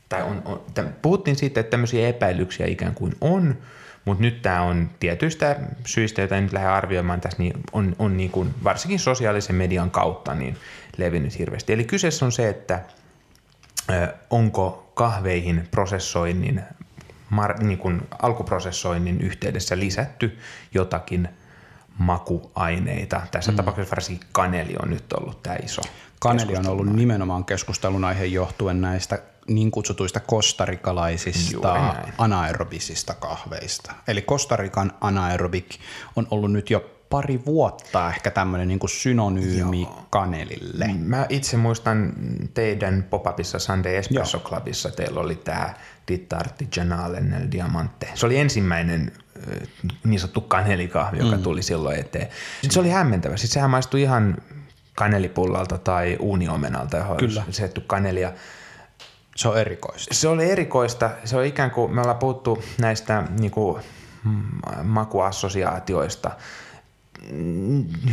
tai 0.10 0.24
on, 0.24 0.42
on, 0.46 0.62
täm- 0.80 0.94
puhuttiin 1.02 1.36
siitä, 1.36 1.60
että 1.60 1.72
tämmöisiä 1.72 2.08
epäilyksiä 2.08 2.66
ikään 2.66 2.94
kuin 2.96 3.16
on, 3.22 3.58
mutta 4.06 4.22
nyt 4.22 4.42
tämä 4.42 4.62
on 4.62 4.90
tietyistä 5.00 5.60
syistä, 5.86 6.22
joita 6.22 6.36
en 6.36 6.44
nyt 6.44 6.54
lähde 6.54 6.68
arvioimaan 6.68 7.22
tässä, 7.22 7.44
niin 7.44 7.54
on, 7.72 7.96
on 8.00 8.18
niin 8.18 8.32
kuin, 8.32 8.54
varsinkin 8.64 9.00
sosiaalisen 9.00 9.56
median 9.56 9.92
kautta 9.92 10.36
niin 10.36 10.58
levinnyt 10.98 11.40
hirveästi. 11.40 11.74
Eli 11.74 11.84
kyseessä 11.84 12.26
on 12.26 12.32
se, 12.32 12.50
että 12.50 12.80
onko 14.30 14.92
kahveihin 14.94 15.68
prosessoinnin, 15.72 16.62
mar, 17.30 17.64
niin 17.64 17.78
kuin 17.78 18.02
alkuprosessoinnin 18.22 19.22
yhteydessä 19.22 19.80
lisätty 19.80 20.40
jotakin 20.74 21.30
makuaineita. 21.98 23.22
Tässä 23.32 23.52
mm. 23.52 23.56
tapauksessa 23.56 23.92
varsinkin 23.92 24.28
kaneli 24.32 24.76
on 24.84 24.90
nyt 24.90 25.14
ollut 25.14 25.44
tämä 25.44 25.56
iso. 25.56 25.82
Kaneli 26.20 26.56
on 26.56 26.68
ollut 26.68 26.94
nimenomaan 26.96 27.46
keskustelun 27.46 28.06
aihe 28.06 28.26
johtuen 28.26 28.82
näistä 28.82 29.20
niin 29.48 29.72
kutsutuista 29.72 30.20
kostarikalaisista 30.20 31.94
anaerobisista 32.18 33.14
kahveista. 33.14 33.94
Eli 34.08 34.22
Kostarikan 34.22 34.92
anaerobik 35.02 35.70
on 36.16 36.28
ollut 36.32 36.52
nyt 36.52 36.70
jo 36.70 36.99
pari 37.10 37.46
vuotta 37.46 38.10
ehkä 38.10 38.32
tämmöinen 38.32 38.68
niin 38.68 38.80
kuin 38.80 38.90
synonyymi 38.90 39.82
Joo. 39.82 40.06
kanelille. 40.10 40.86
Mä 41.00 41.26
itse 41.30 41.58
muistan 41.58 42.14
teidän 42.54 43.06
pop-upissa 43.10 43.60
Sunday 43.60 43.96
Espresso 43.96 44.40
Clubissa, 44.40 44.92
teillä 44.92 45.20
oli 45.20 45.36
tämä 45.36 45.74
Ditta 46.08 46.38
Artigianale 46.38 47.20
nel 47.20 47.48
Diamante. 47.52 48.08
Se 48.16 48.26
oli 48.26 48.38
ensimmäinen 48.38 49.12
niin 50.04 50.20
sanottu 50.20 50.42
kanelikahvi, 50.42 51.18
joka 51.18 51.38
mm. 51.38 51.44
tuli 51.44 51.64
silloin 51.64 52.00
eteen. 52.00 52.28
Sitten 52.62 52.72
se 52.72 52.80
oli 52.80 52.90
hämmentävä. 52.90 53.38
Sitten 53.38 53.54
sehän 53.54 53.70
maistui 53.70 54.02
ihan 54.02 54.38
kanelipullalta 54.96 55.78
tai 55.78 56.18
uuniomenalta, 56.20 56.98
johon 56.98 57.18
Kyllä. 57.18 57.40
olisi 57.40 57.48
lisätty 57.48 57.82
kanelia. 57.82 58.34
Se 59.36 59.48
on 59.48 59.58
erikoista. 59.58 60.14
Se 60.14 60.28
oli 60.28 60.52
erikoista. 60.52 61.10
Se 61.26 61.38
on 61.38 61.46
ikään 61.46 61.72
kuin, 61.72 61.96
me 61.96 62.02
ollaan 62.02 62.18
puhuttu 62.18 62.64
näistä 62.82 63.24
niin 63.40 63.52
kuin, 63.52 63.84
mm, 64.24 64.42
makuassosiaatioista. 64.84 66.32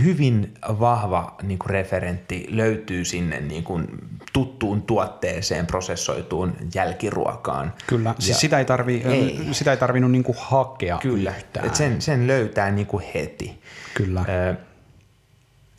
Hyvin 0.05 0.55
vahva 0.65 1.35
niin 1.43 1.59
kuin 1.59 1.71
referentti 1.71 2.47
löytyy 2.51 3.05
sinne 3.05 3.41
niin 3.41 3.65
kuin, 3.65 3.87
tuttuun 4.33 4.83
tuotteeseen, 4.83 5.67
prosessoituun 5.67 6.57
jälkiruokaan. 6.75 7.73
Kyllä, 7.87 8.15
siis 8.19 8.41
sitä 8.41 8.59
ei, 8.59 8.65
tarvi, 8.65 9.03
Ei. 9.05 9.49
sitä 9.53 9.71
ei 9.71 9.77
tarvinnut 9.77 10.11
niin 10.11 10.25
kuin 10.25 10.37
hakea 10.41 10.99
Kyllä, 11.03 11.31
yhtään. 11.31 11.67
Et 11.67 11.75
sen, 11.75 12.03
sen 12.03 12.27
löytää 12.27 12.71
niin 12.71 12.87
kuin 12.87 13.05
heti. 13.15 13.61
Kyllä. 13.95 14.25
Ö, 14.29 14.55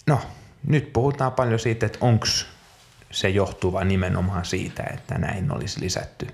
No, 0.07 0.22
nyt 0.67 0.93
puhutaan 0.93 1.31
paljon 1.31 1.60
siitä, 1.60 1.86
että 1.86 1.98
onko 2.01 2.25
se 3.12 3.29
johtuva 3.29 3.84
nimenomaan 3.84 4.46
siitä, 4.46 4.84
että 4.93 5.17
näin 5.17 5.51
olisi 5.51 5.81
lisätty 5.81 6.27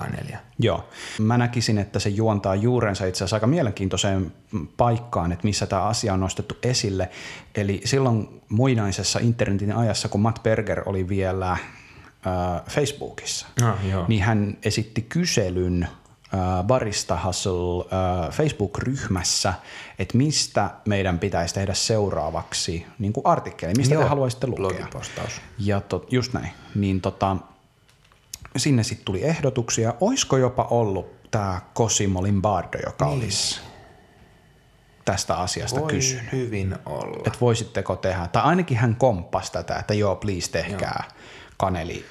kanelia. 0.00 0.38
Joo. 0.58 0.88
Mä 1.18 1.38
näkisin, 1.38 1.78
että 1.78 1.98
se 1.98 2.08
juontaa 2.08 2.54
juurensa 2.54 3.04
itse 3.06 3.18
asiassa 3.24 3.36
aika 3.36 3.46
mielenkiintoiseen 3.46 4.32
paikkaan, 4.76 5.32
että 5.32 5.44
missä 5.46 5.66
tämä 5.66 5.82
asia 5.82 6.14
on 6.14 6.20
nostettu 6.20 6.54
esille. 6.62 7.10
Eli 7.54 7.80
silloin 7.84 8.42
muinaisessa 8.48 9.18
internetin 9.22 9.72
ajassa, 9.76 10.08
kun 10.08 10.20
Matt 10.20 10.42
Berger 10.42 10.82
oli 10.86 11.08
vielä 11.08 11.50
äh, 11.50 11.58
Facebookissa, 12.68 13.46
Ah, 13.64 13.86
joo. 13.90 14.04
niin 14.08 14.22
hän 14.22 14.56
esitti 14.64 15.02
kyselyn 15.02 15.82
äh, 16.34 16.64
Barista 16.66 17.18
Hustle 17.24 17.84
äh, 18.24 18.30
Facebook-ryhmässä, 18.32 19.54
että 19.98 20.16
mistä 20.16 20.70
meidän 20.84 21.18
pitäisi 21.18 21.54
tehdä 21.54 21.74
seuraavaksi 21.74 22.86
niin 22.98 23.12
artikkeli, 23.24 23.72
mistä 23.76 23.94
Joo, 23.94 24.02
te 24.02 24.08
haluaisitte 24.08 24.46
lukea. 24.46 24.66
blogipostaus. 24.66 25.40
Ja 25.58 25.80
tot, 25.80 26.12
just 26.12 26.32
näin. 26.32 26.50
Niin 26.74 27.00
tota, 27.00 27.36
sinne 28.56 28.82
sitten 28.82 29.04
tuli 29.04 29.24
ehdotuksia. 29.24 29.94
Olisiko 30.00 30.36
jopa 30.36 30.66
ollut 30.70 31.30
tämä 31.30 31.60
Cosimo 31.74 32.22
Lombardo, 32.22 32.78
joka 32.86 33.06
niin. 33.06 33.18
olisi 33.18 33.60
tästä 35.04 35.36
asiasta 35.36 35.80
Voi 35.80 35.90
kysynyt. 35.90 36.32
hyvin 36.32 36.76
olla. 36.86 37.22
Että 37.26 37.38
voisitteko 37.40 37.96
tehdä, 37.96 38.28
tai 38.32 38.42
ainakin 38.42 38.76
hän 38.76 38.96
komppasi 38.96 39.52
tätä, 39.52 39.76
että 39.76 39.94
joo, 39.94 40.16
please 40.16 40.50
tehkää 40.50 41.04
kaneli 41.56 42.04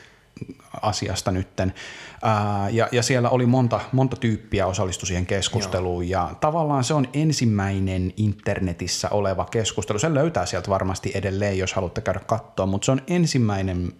asiasta 0.81 1.31
nytten. 1.31 1.73
Ää, 2.21 2.69
ja, 2.69 2.87
ja 2.91 3.03
siellä 3.03 3.29
oli 3.29 3.45
monta, 3.45 3.79
monta 3.91 4.15
tyyppiä 4.15 4.67
osallistu 4.67 5.05
siihen 5.05 5.25
keskusteluun 5.25 6.09
ja 6.09 6.35
tavallaan 6.39 6.83
se 6.83 6.93
on 6.93 7.07
ensimmäinen 7.13 8.13
internetissä 8.17 9.09
oleva 9.09 9.45
keskustelu. 9.45 9.99
Sen 9.99 10.13
löytää 10.13 10.45
sieltä 10.45 10.69
varmasti 10.69 11.11
edelleen, 11.13 11.57
jos 11.57 11.73
haluatte 11.73 12.01
käydä 12.01 12.19
katsoa, 12.19 12.65
mutta 12.65 12.85
se 12.85 12.91
on 12.91 13.01
ensimmäinen 13.07 13.93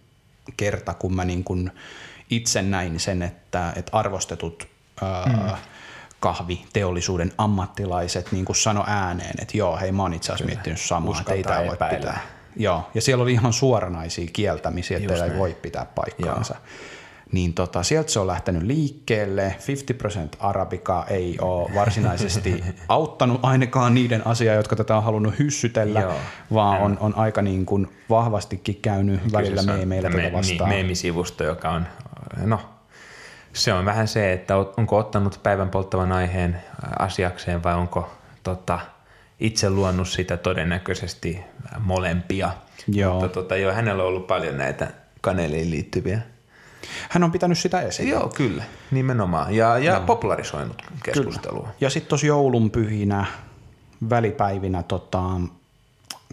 kerta, 0.58 0.94
kun 0.94 1.16
mä 1.16 1.26
niin 1.26 1.44
kun 1.44 1.72
itse 2.30 2.62
näin 2.62 3.00
sen, 3.00 3.22
että, 3.22 3.74
että 3.76 3.98
arvostetut 3.98 4.68
ää, 5.02 5.26
mm. 5.26 5.58
kahviteollisuuden 6.20 7.32
ammattilaiset 7.38 8.32
niin 8.32 8.46
kuin 8.46 8.56
sano 8.56 8.84
ääneen, 8.88 9.36
että 9.42 9.58
joo, 9.58 9.78
hei 9.78 9.92
mä 9.92 10.02
oon 10.02 10.14
itse 10.14 10.32
asiassa 10.32 10.46
miettinyt 10.46 10.82
samaa, 10.82 11.20
että 11.20 11.34
ei 11.34 11.44
tämä 11.44 11.66
voi 11.66 11.78
pitää. 11.98 12.22
Joo, 12.56 12.90
ja 12.94 13.02
siellä 13.02 13.24
oli 13.24 13.32
ihan 13.32 13.54
suoranaisia 13.54 14.28
kieltämisiä, 14.34 14.98
että 14.98 15.26
ei 15.26 15.38
voi 15.38 15.58
pitää 15.62 15.86
paikkaansa. 15.96 16.56
Niin 17.32 17.54
tota, 17.54 17.84
sieltä 17.84 18.12
se 18.12 18.20
on 18.20 18.28
lähtenyt 18.28 18.64
liikkeelle. 18.64 19.56
50% 20.34 20.38
arabika 20.40 21.06
ei 21.10 21.38
ole 21.42 21.76
varsinaisesti 21.76 22.64
auttanut 22.88 23.40
ainakaan 23.44 23.94
niiden 23.94 24.28
asiaa, 24.28 24.56
jotka 24.56 24.76
tätä 24.76 24.98
on 24.98 25.04
halunnut 25.04 25.40
hyssytellä, 25.40 26.00
Joo. 26.00 26.14
vaan 26.54 26.82
on, 26.82 26.98
on 27.00 27.16
aika 27.16 27.42
niin 27.42 27.66
kuin 27.66 27.88
vahvastikin 28.10 28.80
käynyt 28.82 29.22
välillä 29.34 29.50
Kyseessä 29.50 29.72
on 29.72 29.78
meemeillä 29.78 30.10
tätä 30.10 30.22
me- 30.22 30.34
vastaan. 30.34 30.70
Niin, 30.70 30.80
meemisivusto, 30.80 31.44
joka 31.44 31.70
on, 31.70 31.88
no, 32.38 32.60
se 33.54 33.74
on 33.74 33.86
vähän 33.86 34.08
se, 34.08 34.34
että 34.34 34.58
onko 34.58 34.98
ottanut 34.98 35.40
päivän 35.44 35.70
polttavan 35.70 36.12
aiheen 36.12 36.62
asiakseen 37.00 37.64
vai 37.64 37.76
onko 37.76 38.12
tota, 38.44 38.80
itse 39.40 39.70
luonut 39.70 40.08
sitä 40.08 40.38
todennäköisesti 40.38 41.40
molempia. 41.80 42.52
Joo. 42.88 43.14
Mutta 43.14 43.30
tota, 43.30 43.58
joo, 43.58 43.74
hänellä 43.74 44.04
on 44.04 44.10
ollut 44.10 44.28
paljon 44.28 44.58
näitä 44.58 44.88
kaneliin 45.22 45.70
liittyviä. 45.72 46.22
Hän 47.10 47.24
on 47.24 47.32
pitänyt 47.32 47.58
sitä 47.58 47.82
esillä. 47.82 48.10
Joo, 48.10 48.30
kyllä, 48.36 48.64
nimenomaan. 48.92 49.56
Ja, 49.56 49.78
ja 49.78 50.00
popularisoinut 50.00 50.82
keskustelua. 51.04 51.70
Ja 51.82 51.90
sitten 51.90 52.10
tuossa 52.10 52.28
joulunpyhinä, 52.28 53.26
välipäivinä 54.10 54.84
tota, 54.84 55.24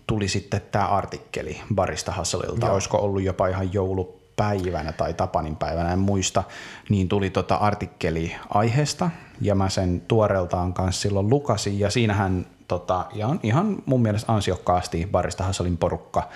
tuli 0.07 0.29
sitten 0.29 0.61
tämä 0.73 0.87
artikkeli 0.87 1.61
Barista 1.75 2.13
Hasselilta, 2.13 2.73
olisiko 2.73 2.99
ollut 2.99 3.23
jopa 3.23 3.49
ihan 3.49 3.73
joulupäivänä 4.39 4.93
tai 4.93 5.15
Tapanin 5.15 5.57
päivänä, 5.57 5.93
en 5.93 5.99
muista, 5.99 6.45
niin 6.89 7.09
tuli 7.09 7.31
tota 7.31 7.55
artikkeli 7.55 8.37
aiheesta 8.49 9.11
ja 9.41 9.55
mä 9.55 9.69
sen 9.69 10.03
tuoreeltaan 10.09 10.73
kanssa 10.73 11.03
silloin 11.03 11.31
lukasin 11.31 11.79
ja 11.79 11.91
siinähän 11.91 12.47
tota, 12.69 13.07
ihan, 13.15 13.41
ihan 13.43 13.77
mun 13.87 14.03
mielestä 14.03 14.33
ansiokkaasti 14.33 15.09
Barista 15.11 15.45
Hasselin 15.45 15.77
porukka 15.77 16.29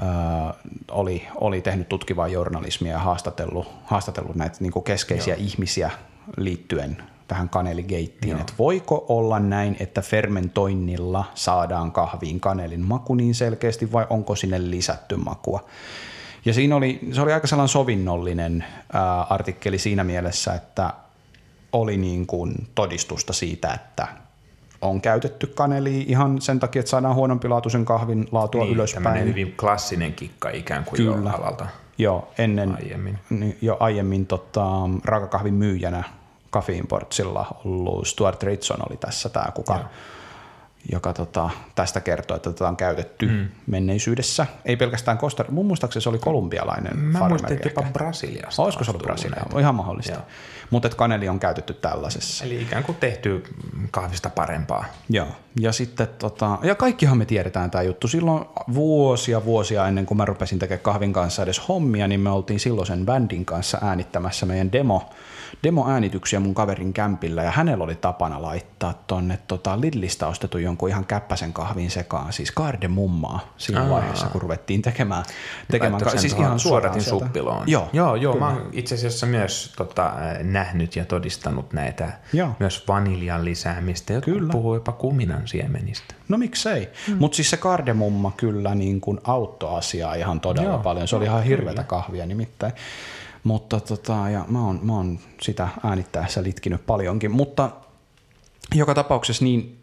ää, 0.00 0.54
oli, 0.90 1.28
oli 1.34 1.60
tehnyt 1.60 1.88
tutkivaa 1.88 2.28
journalismia 2.28 2.92
ja 2.92 2.98
haastatellut, 2.98 3.68
haastatellut 3.84 4.36
näitä 4.36 4.56
niin 4.60 4.72
kuin 4.72 4.84
keskeisiä 4.84 5.34
Joo. 5.34 5.44
ihmisiä 5.46 5.90
liittyen 6.36 7.02
tähän 7.28 7.48
kaneligeittiin, 7.48 8.38
että 8.40 8.52
voiko 8.58 9.04
olla 9.08 9.38
näin, 9.38 9.76
että 9.80 10.02
fermentoinnilla 10.02 11.24
saadaan 11.34 11.92
kahviin 11.92 12.40
kanelin 12.40 12.80
maku 12.80 13.14
niin 13.14 13.34
selkeästi 13.34 13.92
vai 13.92 14.06
onko 14.10 14.36
sinne 14.36 14.70
lisätty 14.70 15.16
makua. 15.16 15.64
Ja 16.44 16.54
siinä 16.54 16.76
oli, 16.76 17.00
se 17.12 17.20
oli 17.22 17.32
aika 17.32 17.46
sellainen 17.46 17.68
sovinnollinen 17.68 18.64
ää, 18.92 19.22
artikkeli 19.22 19.78
siinä 19.78 20.04
mielessä, 20.04 20.54
että 20.54 20.92
oli 21.72 21.96
niin 21.96 22.26
kuin 22.26 22.54
todistusta 22.74 23.32
siitä, 23.32 23.72
että 23.74 24.06
on 24.80 25.00
käytetty 25.00 25.46
kanelia 25.46 26.04
ihan 26.08 26.40
sen 26.40 26.60
takia, 26.60 26.80
että 26.80 26.90
saadaan 26.90 27.14
huonompilaatuisen 27.14 27.84
kahvin 27.84 28.28
laatua 28.32 28.64
Niin, 28.64 28.74
ylöspäin. 28.74 29.24
hyvin 29.28 29.54
klassinen 29.60 30.12
kikka 30.14 30.50
ikään 30.50 30.84
kuin 30.84 30.96
Kyllä. 30.96 31.30
jo 31.30 31.36
alalta. 31.36 31.66
Joo, 31.98 32.28
ennen, 32.38 32.76
Aiemmin. 32.84 33.18
niin 33.30 33.58
jo 33.62 33.76
aiemmin 33.80 34.26
tota, 34.26 34.66
raakakahvin 35.04 35.54
myyjänä 35.54 36.02
Caffeinportsilla 36.52 37.46
ollut 37.64 38.06
Stuart 38.06 38.42
Ritson 38.42 38.78
oli 38.90 38.96
tässä 38.96 39.28
tämä, 39.28 39.46
kuka, 39.54 39.72
Joo. 39.74 39.84
Joka 40.92 41.12
tota, 41.12 41.50
tästä 41.74 42.00
kertoo, 42.00 42.36
että 42.36 42.52
tätä 42.52 42.68
on 42.68 42.76
käytetty 42.76 43.26
mm. 43.26 43.48
menneisyydessä. 43.66 44.46
Ei 44.64 44.76
pelkästään 44.76 45.18
Costa 45.18 45.44
mun 45.50 45.66
muistaakseni 45.66 46.02
se 46.02 46.08
oli 46.08 46.18
kolumbialainen 46.18 46.98
Mä 46.98 47.28
muistin, 47.28 47.52
että 47.52 47.68
jopa 47.68 47.82
Brasiliasta. 47.92 48.62
Olisiko 48.62 48.84
se 48.84 48.90
ollut 48.90 49.02
Brasilia? 49.02 49.36
näitä. 49.36 49.60
Ihan 49.60 49.74
mahdollista. 49.74 50.12
Joo. 50.12 50.22
Mutta 50.70 50.88
kaneli 50.88 51.28
on 51.28 51.40
käytetty 51.40 51.74
tällaisessa. 51.74 52.44
Eli 52.44 52.62
ikään 52.62 52.84
kuin 52.84 52.98
tehty 52.98 53.42
kahvista 53.90 54.30
parempaa. 54.30 54.84
Joo, 55.10 55.28
ja 55.60 55.72
sitten 55.72 56.08
tota, 56.18 56.58
ja 56.62 56.74
kaikkihan 56.74 57.18
me 57.18 57.24
tiedetään 57.24 57.70
tämä 57.70 57.82
juttu. 57.82 58.08
Silloin 58.08 58.44
vuosia 58.74 59.44
vuosia 59.44 59.88
ennen 59.88 60.06
kuin 60.06 60.18
mä 60.18 60.24
rupesin 60.24 60.58
tekemään 60.58 60.82
kahvin 60.82 61.12
kanssa 61.12 61.42
edes 61.42 61.68
hommia, 61.68 62.08
niin 62.08 62.20
me 62.20 62.30
oltiin 62.30 62.60
silloisen 62.60 63.06
bändin 63.06 63.44
kanssa 63.44 63.78
äänittämässä 63.82 64.46
meidän 64.46 64.72
demo, 64.72 65.10
demoäänityksiä 65.64 66.40
mun 66.40 66.54
kaverin 66.54 66.92
kämpillä, 66.92 67.42
ja 67.42 67.50
hänellä 67.50 67.84
oli 67.84 67.94
tapana 67.94 68.42
laittaa 68.42 69.02
tonne 69.06 69.38
tota 69.48 69.80
Lidlistä 69.80 70.26
ostetun 70.26 70.62
jonkun 70.62 70.88
ihan 70.88 71.04
käppäsen 71.04 71.52
kahvin 71.52 71.90
sekaan, 71.90 72.32
siis 72.32 72.50
kardemummaa 72.50 73.54
siinä 73.56 73.82
Aa. 73.82 73.90
vaiheessa, 73.90 74.26
kun 74.26 74.42
ruvettiin 74.42 74.82
tekemään, 74.82 75.24
tekemään 75.70 75.92
Laittoi 75.92 76.10
sen 76.10 76.20
siis 76.20 76.32
ihan 76.32 76.60
sieltä. 76.60 77.00
suppiloon. 77.00 77.64
Joo, 77.66 77.88
joo, 77.92 78.14
joo 78.16 78.36
mä 78.36 78.48
oon 78.48 78.68
itse 78.72 78.94
asiassa 78.94 79.26
myös 79.26 79.72
tota, 79.76 80.12
nähnyt 80.42 80.96
ja 80.96 81.04
todistanut 81.04 81.72
näitä 81.72 82.12
Joo. 82.32 82.50
myös 82.58 82.88
vaniljan 82.88 83.44
lisäämistä. 83.44 84.12
Jotkut 84.12 84.34
Kyllä. 84.34 84.52
puhuu 84.52 84.74
jopa 84.74 84.92
kuminan 84.92 85.48
siemenistä. 85.48 86.14
No 86.28 86.38
miksei. 86.38 86.88
Mm. 87.08 87.16
Mutta 87.18 87.36
siis 87.36 87.50
se 87.50 87.56
kardemumma 87.56 88.32
kyllä 88.36 88.74
niin 88.74 89.00
kuin 89.00 89.20
auttoi 89.24 89.78
asiaa 89.78 90.14
ihan 90.14 90.40
todella 90.40 90.68
Joo, 90.68 90.78
paljon. 90.78 91.08
Se 91.08 91.16
oli 91.16 91.24
ihan 91.24 91.44
hirveätä 91.44 91.84
kahvia 91.84 92.26
nimittäin. 92.26 92.72
Mutta 93.44 93.80
tota, 93.80 94.30
ja 94.30 94.44
mä 94.48 94.66
oon, 94.66 94.80
mä 94.82 94.92
oon 94.92 95.18
sitä 95.40 95.68
äänittäessä 95.84 96.42
litkinyt 96.42 96.86
paljonkin. 96.86 97.30
Mutta 97.30 97.70
joka 98.74 98.94
tapauksessa 98.94 99.44
niin 99.44 99.78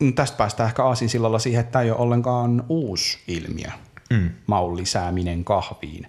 mm, 0.00 0.14
tästä 0.14 0.36
päästään 0.36 0.68
ehkä 0.68 0.84
aasinsillalla 0.84 1.38
siihen, 1.38 1.60
että 1.60 1.72
tämä 1.72 1.82
ei 1.82 1.90
ole 1.90 1.98
ollenkaan 1.98 2.64
uusi 2.68 3.18
ilmiö. 3.28 3.70
Mm. 4.10 4.30
Maun 4.46 4.76
lisääminen 4.76 5.44
kahviin. 5.44 6.08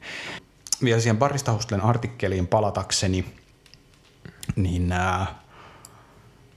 Vielä 0.84 1.00
siihen 1.00 1.18
Barista 1.18 1.54
Hustlen 1.54 1.82
artikkeliin 1.82 2.48
palatakseni, 2.48 3.25
niin 4.56 4.92
äh, 4.92 5.28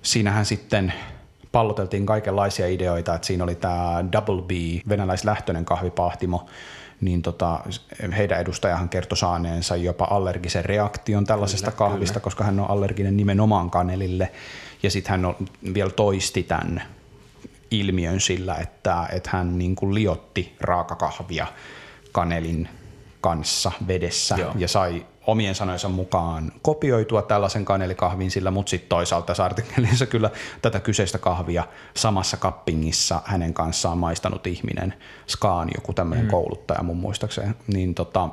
siinähän 0.02 0.46
sitten 0.46 0.92
palloteltiin 1.52 2.06
kaikenlaisia 2.06 2.66
ideoita, 2.66 3.14
että 3.14 3.26
siinä 3.26 3.44
oli 3.44 3.54
tämä 3.54 4.04
Double 4.12 4.42
B, 4.42 4.50
venäläislähtöinen 4.88 5.64
kahvipahtimo, 5.64 6.46
niin 7.00 7.22
tota, 7.22 7.60
heidän 8.16 8.40
edustajahan 8.40 8.88
kertoi 8.88 9.16
saaneensa 9.18 9.76
jopa 9.76 10.08
allergisen 10.10 10.64
reaktion 10.64 11.24
tällaisesta 11.24 11.70
Kyllä, 11.70 11.78
kahvista, 11.78 12.12
kyllä. 12.14 12.24
koska 12.24 12.44
hän 12.44 12.60
on 12.60 12.70
allerginen 12.70 13.16
nimenomaan 13.16 13.70
kanelille. 13.70 14.32
Ja 14.82 14.90
sitten 14.90 15.10
hän 15.10 15.24
on, 15.24 15.36
vielä 15.74 15.90
toisti 15.90 16.42
tämän 16.42 16.82
ilmiön 17.70 18.20
sillä, 18.20 18.54
että, 18.54 19.06
että 19.12 19.30
hän 19.32 19.58
niin 19.58 19.76
kuin 19.76 19.94
liotti 19.94 20.56
raakakahvia 20.60 21.46
kanelin 22.12 22.68
kanssa 23.20 23.72
vedessä 23.86 24.34
Joo. 24.38 24.52
ja 24.56 24.68
sai 24.68 25.06
omien 25.28 25.54
sanojensa 25.54 25.88
mukaan 25.88 26.52
kopioitua 26.62 27.22
tällaisen 27.22 27.64
kanelikahvin 27.64 28.30
sillä, 28.30 28.50
mutta 28.50 28.70
sitten 28.70 28.88
toisaalta 28.88 29.26
tässä 29.26 29.44
artikkelissa 29.44 30.06
kyllä 30.06 30.30
tätä 30.62 30.80
kyseistä 30.80 31.18
kahvia 31.18 31.64
samassa 31.96 32.36
kappingissa 32.36 33.22
hänen 33.24 33.54
kanssaan 33.54 33.98
maistanut 33.98 34.46
ihminen, 34.46 34.94
Skaan, 35.26 35.68
joku 35.74 35.92
tämmöinen 35.92 36.24
mm. 36.24 36.30
kouluttaja 36.30 36.82
mun 36.82 36.96
muistaakseni, 36.96 37.54
niin 37.66 37.94
tota, 37.94 38.28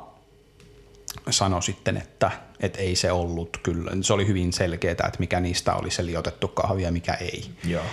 sanoi 1.30 1.62
sitten, 1.62 1.96
että, 1.96 2.30
että 2.60 2.78
ei 2.78 2.96
se 2.96 3.12
ollut 3.12 3.56
kyllä, 3.62 3.90
se 4.00 4.12
oli 4.12 4.26
hyvin 4.26 4.52
selkeää, 4.52 4.92
että 4.92 5.18
mikä 5.18 5.40
niistä 5.40 5.74
oli 5.74 5.90
se 5.90 6.06
liotettu 6.06 6.48
kahvi 6.48 6.82
ja 6.82 6.92
mikä 6.92 7.14
ei. 7.14 7.44
Joo. 7.64 7.84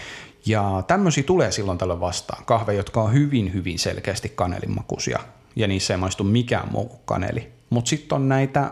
Ja 0.45 0.83
tämmöisiä 0.87 1.23
tulee 1.23 1.51
silloin 1.51 1.77
tällöin 1.77 1.99
vastaan. 1.99 2.45
Kahveja, 2.45 2.77
jotka 2.77 3.01
on 3.01 3.13
hyvin, 3.13 3.53
hyvin 3.53 3.79
selkeästi 3.79 4.29
kanelimakuisia. 4.29 5.19
Ja 5.55 5.67
niissä 5.67 5.93
ei 5.93 5.97
maistu 5.97 6.23
mikään 6.23 6.71
muu 6.71 6.85
kuin 6.85 7.01
kaneli. 7.05 7.51
Mutta 7.73 7.89
sitten 7.89 8.15
on 8.15 8.29
näitä, 8.29 8.71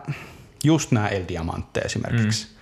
just 0.64 0.92
nämä 0.92 1.08
El 1.08 1.24
Diamante 1.28 1.80
esimerkiksi, 1.80 2.48
mm. 2.48 2.54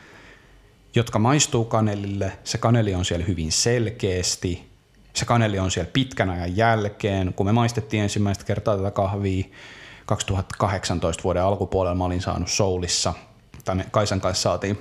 jotka 0.96 1.19
maistuu 1.19 1.65
kanelille. 1.65 2.31
Se 2.43 2.58
kaneli 2.58 2.96
on 2.96 3.05
siellä 3.05 3.25
hyvin 3.25 3.51
selkeästi. 3.51 4.69
Se 5.13 5.25
kaneli 5.25 5.60
on 5.60 5.71
siellä 5.71 5.91
pitkän 5.93 6.30
ajan 6.30 6.58
jälkeen. 6.58 7.34
Kun 7.34 7.45
me 7.45 7.52
maistettiin 7.52 8.04
ensimmäistä 8.04 8.43
kertaa 8.43 8.78
tätä 8.78 8.91
kahvia 8.91 9.45
2018 10.06 11.23
vuoden 11.23 11.43
alkupuolella, 11.43 11.95
mä 11.95 12.04
olin 12.04 12.21
saanut 12.21 12.49
Soulissa. 12.49 13.13
Tänne 13.65 13.86
Kaisan 13.91 14.21
kanssa 14.21 14.41
saatiin 14.41 14.78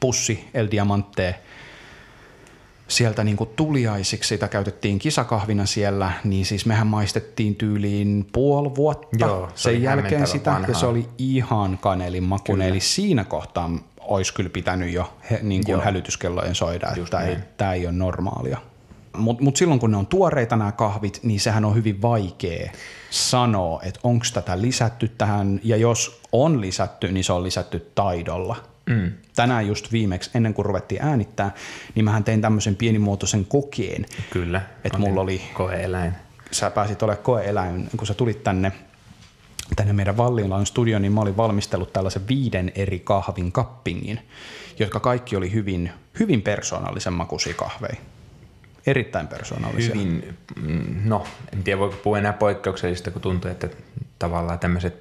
pussi 0.00 0.48
El 0.54 0.68
Diamante 0.70 1.40
sieltä 2.90 3.24
niin 3.24 3.36
kuin 3.36 3.50
tuliaisiksi, 3.56 4.28
sitä 4.28 4.48
käytettiin 4.48 4.98
kisakahvina 4.98 5.66
siellä, 5.66 6.12
niin 6.24 6.46
siis 6.46 6.66
mehän 6.66 6.86
maistettiin 6.86 7.54
tyyliin 7.56 8.26
puoli 8.32 8.74
vuotta 8.76 9.08
Joo, 9.18 9.48
se 9.54 9.62
sen 9.62 9.82
jälkeen 9.82 10.26
sitä, 10.26 10.50
vanhaa. 10.50 10.70
ja 10.70 10.74
se 10.74 10.86
oli 10.86 11.08
ihan 11.18 11.78
kanelin 11.78 12.22
makuinen, 12.24 12.68
eli 12.68 12.80
siinä 12.80 13.24
kohtaa 13.24 13.70
olisi 14.00 14.34
kyllä 14.34 14.50
pitänyt 14.50 14.92
jo 14.92 15.12
he, 15.30 15.40
niin 15.42 15.64
kuin 15.64 15.72
Joo. 15.72 15.82
hälytyskellojen 15.82 16.54
soida, 16.54 16.92
Just 16.96 17.14
että 17.14 17.20
ei, 17.20 17.34
näin. 17.34 17.44
tämä 17.56 17.72
ei 17.72 17.86
ole 17.86 17.94
normaalia. 17.94 18.58
Mutta 19.16 19.44
mut 19.44 19.56
silloin 19.56 19.80
kun 19.80 19.90
ne 19.90 19.96
on 19.96 20.06
tuoreita 20.06 20.56
nämä 20.56 20.72
kahvit, 20.72 21.20
niin 21.22 21.40
sehän 21.40 21.64
on 21.64 21.74
hyvin 21.74 22.02
vaikea 22.02 22.70
sanoa, 23.10 23.82
että 23.82 24.00
onko 24.02 24.24
tätä 24.34 24.60
lisätty 24.60 25.08
tähän, 25.08 25.60
ja 25.64 25.76
jos 25.76 26.20
on 26.32 26.60
lisätty, 26.60 27.12
niin 27.12 27.24
se 27.24 27.32
on 27.32 27.42
lisätty 27.42 27.90
taidolla. 27.94 28.56
Mm. 28.90 29.12
Tänään 29.36 29.66
just 29.66 29.92
viimeksi, 29.92 30.30
ennen 30.34 30.54
kuin 30.54 30.66
ruvettiin 30.66 31.02
äänittää, 31.02 31.54
niin 31.94 32.04
mähän 32.04 32.24
tein 32.24 32.40
tämmöisen 32.40 32.76
pienimuotoisen 32.76 33.44
kokeen. 33.44 34.06
Kyllä. 34.30 34.62
Et 34.84 34.94
Otin 34.94 35.00
mulla 35.00 35.20
oli- 35.20 35.42
Koe-eläin. 35.54 36.12
Sä 36.50 36.70
pääsit 36.70 37.02
olemaan 37.02 37.24
koeeläin, 37.24 37.88
kun 37.96 38.06
sä 38.06 38.14
tulit 38.14 38.44
tänne, 38.44 38.72
tänne 39.76 39.92
meidän 39.92 40.16
Vallilan 40.16 40.66
studioon, 40.66 41.02
niin 41.02 41.12
mä 41.12 41.20
olin 41.20 41.36
valmistellut 41.36 41.92
tällaisen 41.92 42.28
viiden 42.28 42.72
eri 42.74 42.98
kahvin 42.98 43.52
kappingin, 43.52 44.20
jotka 44.78 45.00
kaikki 45.00 45.36
oli 45.36 45.52
hyvin, 45.52 45.90
hyvin 46.20 46.42
persoonallisen 46.42 47.12
makuisia 47.12 47.54
kahveja. 47.54 47.96
Erittäin 48.86 49.28
persoonallisia. 49.28 49.94
Hyvin, 49.94 50.36
mm, 50.62 51.00
no 51.04 51.24
en 51.52 51.62
tiedä 51.62 51.78
voiko 51.78 51.96
puhua 51.96 52.18
enää 52.18 52.32
poikkeuksellisesta, 52.32 53.10
kun 53.10 53.22
tuntuu, 53.22 53.50
että 53.50 53.68
tavallaan 54.18 54.58
tämmöiset 54.58 55.00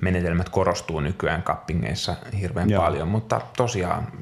prosessointimenetelmät 0.00 0.48
korostuu 0.48 1.00
nykyään 1.00 1.42
kappingeissa 1.42 2.16
hirveän 2.40 2.70
Joo. 2.70 2.82
paljon, 2.82 3.08
mutta 3.08 3.40
tosiaan 3.56 4.12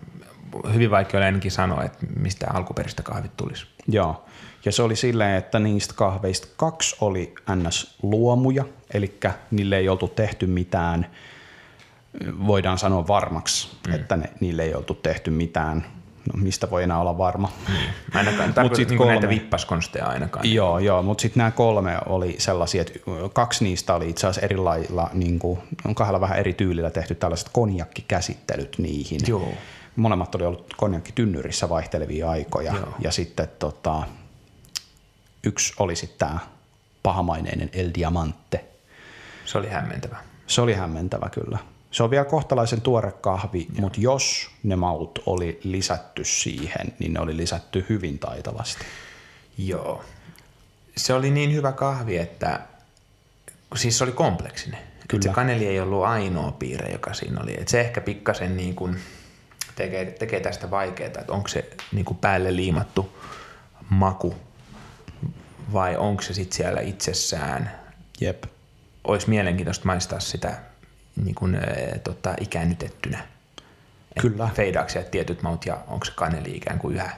hyvin 0.75 0.91
vaikea 0.91 1.21
ainakin 1.21 1.51
sanoa, 1.51 1.85
että 1.85 2.07
mistä 2.17 2.47
alkuperäistä 2.53 3.03
kahvit 3.03 3.37
tulisi. 3.37 3.67
Joo. 3.89 4.25
Ja 4.65 4.73
se 4.73 4.83
oli 4.83 4.97
silleen, 4.97 5.37
että 5.37 5.59
niistä 5.59 5.95
kahveista 5.97 6.49
kaksi 6.57 6.97
oli 7.01 7.35
NS-luomuja, 7.51 8.65
eli 8.95 9.19
niille 9.51 9.77
ei 9.77 9.89
oltu 9.89 10.09
tehty 10.09 10.47
mitään, 10.47 11.07
voidaan 12.47 12.79
sanoa 12.79 13.07
varmaksi, 13.07 13.77
mm. 13.87 13.95
että 13.95 14.17
ne, 14.17 14.31
niille 14.41 14.63
ei 14.63 14.75
oltu 14.75 14.95
tehty 14.95 15.31
mitään, 15.31 15.87
no 16.33 16.43
mistä 16.43 16.71
voi 16.71 16.83
enää 16.83 17.01
olla 17.01 17.19
varma. 17.19 17.53
Ainakaan, 18.15 18.55
Mut 18.63 18.75
sit 18.75 18.89
niin 18.89 18.99
näitä 18.99 19.21
kolme. 19.21 19.29
vippaskonsteja 19.29 20.07
ainakaan. 20.07 20.53
Joo, 20.53 20.79
joo, 20.79 21.03
mutta 21.03 21.23
sitten 21.23 21.41
nämä 21.41 21.51
kolme 21.51 21.99
oli 22.07 22.35
sellaisia, 22.39 22.83
että 22.83 22.93
kaksi 23.33 23.65
niistä 23.65 23.95
oli 23.95 24.11
itse 24.11 24.27
asiassa 24.27 24.45
eri 24.47 24.57
lailla, 24.57 25.11
niin 25.13 25.39
kuin, 25.39 25.59
on 25.85 25.95
kahdella 25.95 26.21
vähän 26.21 26.39
eri 26.39 26.53
tyylillä 26.53 26.91
tehty 26.91 27.15
tällaiset 27.15 27.49
konjakkikäsittelyt 27.53 28.79
niihin. 28.79 29.21
Joo. 29.27 29.53
Molemmat 29.97 30.35
oli 30.35 30.45
ollut 30.45 30.75
konjakkitynnyrissä 30.77 31.69
vaihtelevia 31.69 32.31
aikoja. 32.31 32.75
Joo. 32.75 32.95
Ja 33.01 33.11
sitten 33.11 33.49
tota, 33.59 34.03
yksi 35.45 35.75
oli 35.79 35.97
sitten 35.97 36.29
tämä 36.29 36.39
pahamaineinen 37.03 37.71
El 37.73 37.91
Diamante. 37.95 38.65
Se 39.45 39.59
oli 39.59 39.69
hämmentävä. 39.69 40.17
Se 40.47 40.61
oli 40.61 40.75
hämmentävä 40.75 41.29
kyllä. 41.31 41.59
Se 41.91 42.03
on 42.03 42.11
vielä 42.11 42.25
kohtalaisen 42.25 42.81
tuore 42.81 43.13
kahvi, 43.13 43.67
mutta 43.81 44.01
jos 44.01 44.51
ne 44.63 44.77
maut 44.77 45.19
oli 45.27 45.61
lisätty 45.65 46.25
siihen, 46.25 46.93
niin 46.99 47.13
ne 47.13 47.21
oli 47.21 47.37
lisätty 47.37 47.87
hyvin 47.89 48.19
taitavasti. 48.19 48.85
Joo. 49.59 50.05
Se 50.97 51.15
oli 51.15 51.31
niin 51.31 51.55
hyvä 51.55 51.73
kahvi, 51.73 52.19
että 52.19 52.61
siis 53.77 53.99
se 53.99 54.05
oli 54.05 54.13
kompleksinen. 54.13 54.81
Kyllä. 55.09 55.23
Se 55.23 55.29
kaneli 55.29 55.67
ei 55.67 55.81
ollut 55.81 56.05
ainoa 56.05 56.53
piirre, 56.53 56.93
joka 56.93 57.15
siinä 57.15 57.41
oli. 57.41 57.61
Et 57.61 57.69
se 57.69 57.81
ehkä 57.81 58.01
pikkasen 58.01 58.57
niin 58.57 58.75
kuin 58.75 59.01
tekee, 59.75 60.05
tekee 60.05 60.41
tästä 60.41 60.71
vaikeaa, 60.71 61.07
että 61.07 61.25
onko 61.29 61.49
se 61.49 61.71
niin 61.93 62.05
kuin 62.05 62.19
päälle 62.19 62.57
liimattu 62.57 63.19
maku 63.91 64.35
vai 65.73 65.97
onko 65.97 66.23
se 66.23 66.35
sitten 66.35 66.57
siellä 66.57 66.81
itsessään. 66.81 67.71
Jep. 68.21 68.45
Olisi 69.05 69.29
mielenkiintoista 69.29 69.87
maistaa 69.87 70.21
sitä 70.21 70.68
niin 71.25 71.35
kuin, 71.35 71.55
äh, 71.55 71.63
tota, 72.05 72.35
ikäännytettynä. 72.41 73.19
Et 74.17 74.23
Kyllä. 74.23 74.51
Sieltä 74.87 75.11
tietyt 75.11 75.43
maut 75.43 75.67
ja 75.67 75.79
onko 75.89 76.05
se 76.05 76.13
kaneli 76.15 76.57
ikään 76.57 76.79
kuin 76.79 76.95
yhä 76.95 77.11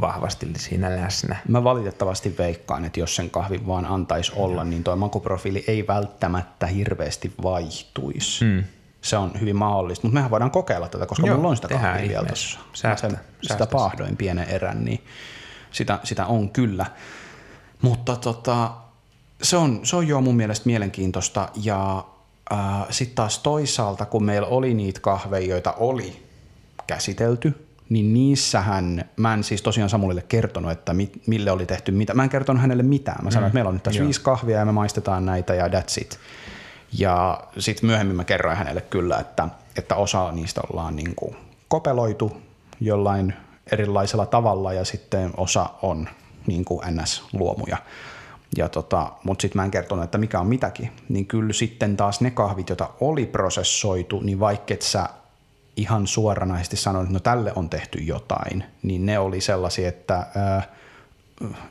vahvasti 0.00 0.46
siinä 0.56 0.96
läsnä. 0.96 1.36
Mä 1.48 1.64
valitettavasti 1.64 2.34
veikkaan, 2.38 2.84
että 2.84 3.00
jos 3.00 3.16
sen 3.16 3.30
kahvin 3.30 3.66
vaan 3.66 3.86
antaisi 3.86 4.32
olla, 4.36 4.64
niin 4.64 4.84
tuo 4.84 4.96
makuprofiili 4.96 5.64
ei 5.66 5.86
välttämättä 5.86 6.66
hirveästi 6.66 7.32
vaihtuisi. 7.42 8.44
Mm. 8.44 8.64
Se 9.02 9.16
on 9.16 9.32
hyvin 9.40 9.56
mahdollista, 9.56 10.06
mutta 10.06 10.14
mehän 10.14 10.30
voidaan 10.30 10.50
kokeilla 10.50 10.88
tätä, 10.88 11.06
koska 11.06 11.26
Joo, 11.26 11.36
mulla 11.36 11.48
on 11.48 11.56
sitä 11.56 11.68
kahvia 11.68 12.08
vielä 12.08 12.26
tuossa. 12.26 12.60
Säästä, 12.72 13.08
sen, 13.08 13.20
sitä 13.42 13.66
paahdoin 13.66 14.16
pienen 14.16 14.48
erän, 14.48 14.84
niin 14.84 15.04
sitä, 15.70 15.98
sitä 16.04 16.26
on 16.26 16.50
kyllä. 16.50 16.86
Mutta 17.82 18.16
tota, 18.16 18.70
se, 19.42 19.56
on, 19.56 19.80
se 19.82 19.96
on 19.96 20.08
jo 20.08 20.20
mun 20.20 20.36
mielestä 20.36 20.66
mielenkiintoista 20.66 21.48
ja 21.62 22.04
sitten 22.90 23.16
taas 23.16 23.38
toisaalta, 23.38 24.06
kun 24.06 24.24
meillä 24.24 24.48
oli 24.48 24.74
niitä 24.74 25.00
kahveja, 25.00 25.46
joita 25.46 25.72
oli 25.72 26.22
käsitelty, 26.86 27.66
niin 27.88 28.14
niissähän, 28.14 29.04
mä 29.16 29.34
en 29.34 29.44
siis 29.44 29.62
tosiaan 29.62 29.90
Samulille 29.90 30.22
kertonut, 30.28 30.70
että 30.70 30.94
mit, 30.94 31.22
mille 31.26 31.50
oli 31.50 31.66
tehty 31.66 31.92
mitä. 31.92 32.14
Mä 32.14 32.22
en 32.22 32.28
kertonut 32.28 32.62
hänelle 32.62 32.82
mitään. 32.82 33.24
Mä 33.24 33.30
sanoin, 33.30 33.44
mm. 33.44 33.46
että 33.46 33.54
meillä 33.54 33.68
on 33.68 33.74
nyt 33.74 33.82
tässä 33.82 34.00
Joo. 34.00 34.06
viisi 34.06 34.20
kahvia 34.20 34.58
ja 34.58 34.64
me 34.64 34.72
maistetaan 34.72 35.26
näitä 35.26 35.54
ja 35.54 35.66
that's 35.66 36.00
it. 36.00 36.18
Ja 36.92 37.40
sitten 37.58 37.86
myöhemmin 37.86 38.16
mä 38.16 38.24
kerroin 38.24 38.56
hänelle 38.56 38.80
kyllä, 38.80 39.18
että, 39.18 39.48
että 39.76 39.94
osa 39.94 40.32
niistä 40.32 40.60
ollaan 40.70 40.96
niin 40.96 41.14
kuin 41.16 41.36
kopeloitu 41.68 42.42
jollain 42.80 43.34
erilaisella 43.72 44.26
tavalla 44.26 44.72
ja 44.72 44.84
sitten 44.84 45.30
osa 45.36 45.70
on 45.82 46.08
niin 46.46 46.64
kuin 46.64 46.80
NS-luomuja. 46.86 47.76
Ja 48.56 48.68
tota, 48.68 49.12
mutta 49.24 49.42
sitten 49.42 49.60
mä 49.60 49.64
en 49.64 49.70
kertonut, 49.70 50.04
että 50.04 50.18
mikä 50.18 50.40
on 50.40 50.46
mitäkin. 50.46 50.92
Niin 51.08 51.26
kyllä 51.26 51.52
sitten 51.52 51.96
taas 51.96 52.20
ne 52.20 52.30
kahvit, 52.30 52.68
joita 52.68 52.90
oli 53.00 53.26
prosessoitu, 53.26 54.20
niin 54.20 54.40
vaikka 54.40 54.74
et 54.74 54.82
sä 54.82 55.08
ihan 55.76 56.06
suoranaisesti 56.06 56.76
sanoin, 56.76 57.04
että 57.04 57.12
no 57.12 57.20
tälle 57.20 57.52
on 57.56 57.70
tehty 57.70 57.98
jotain, 57.98 58.64
niin 58.82 59.06
ne 59.06 59.18
oli 59.18 59.40
sellaisia, 59.40 59.88
että 59.88 60.26
ää, 60.34 60.62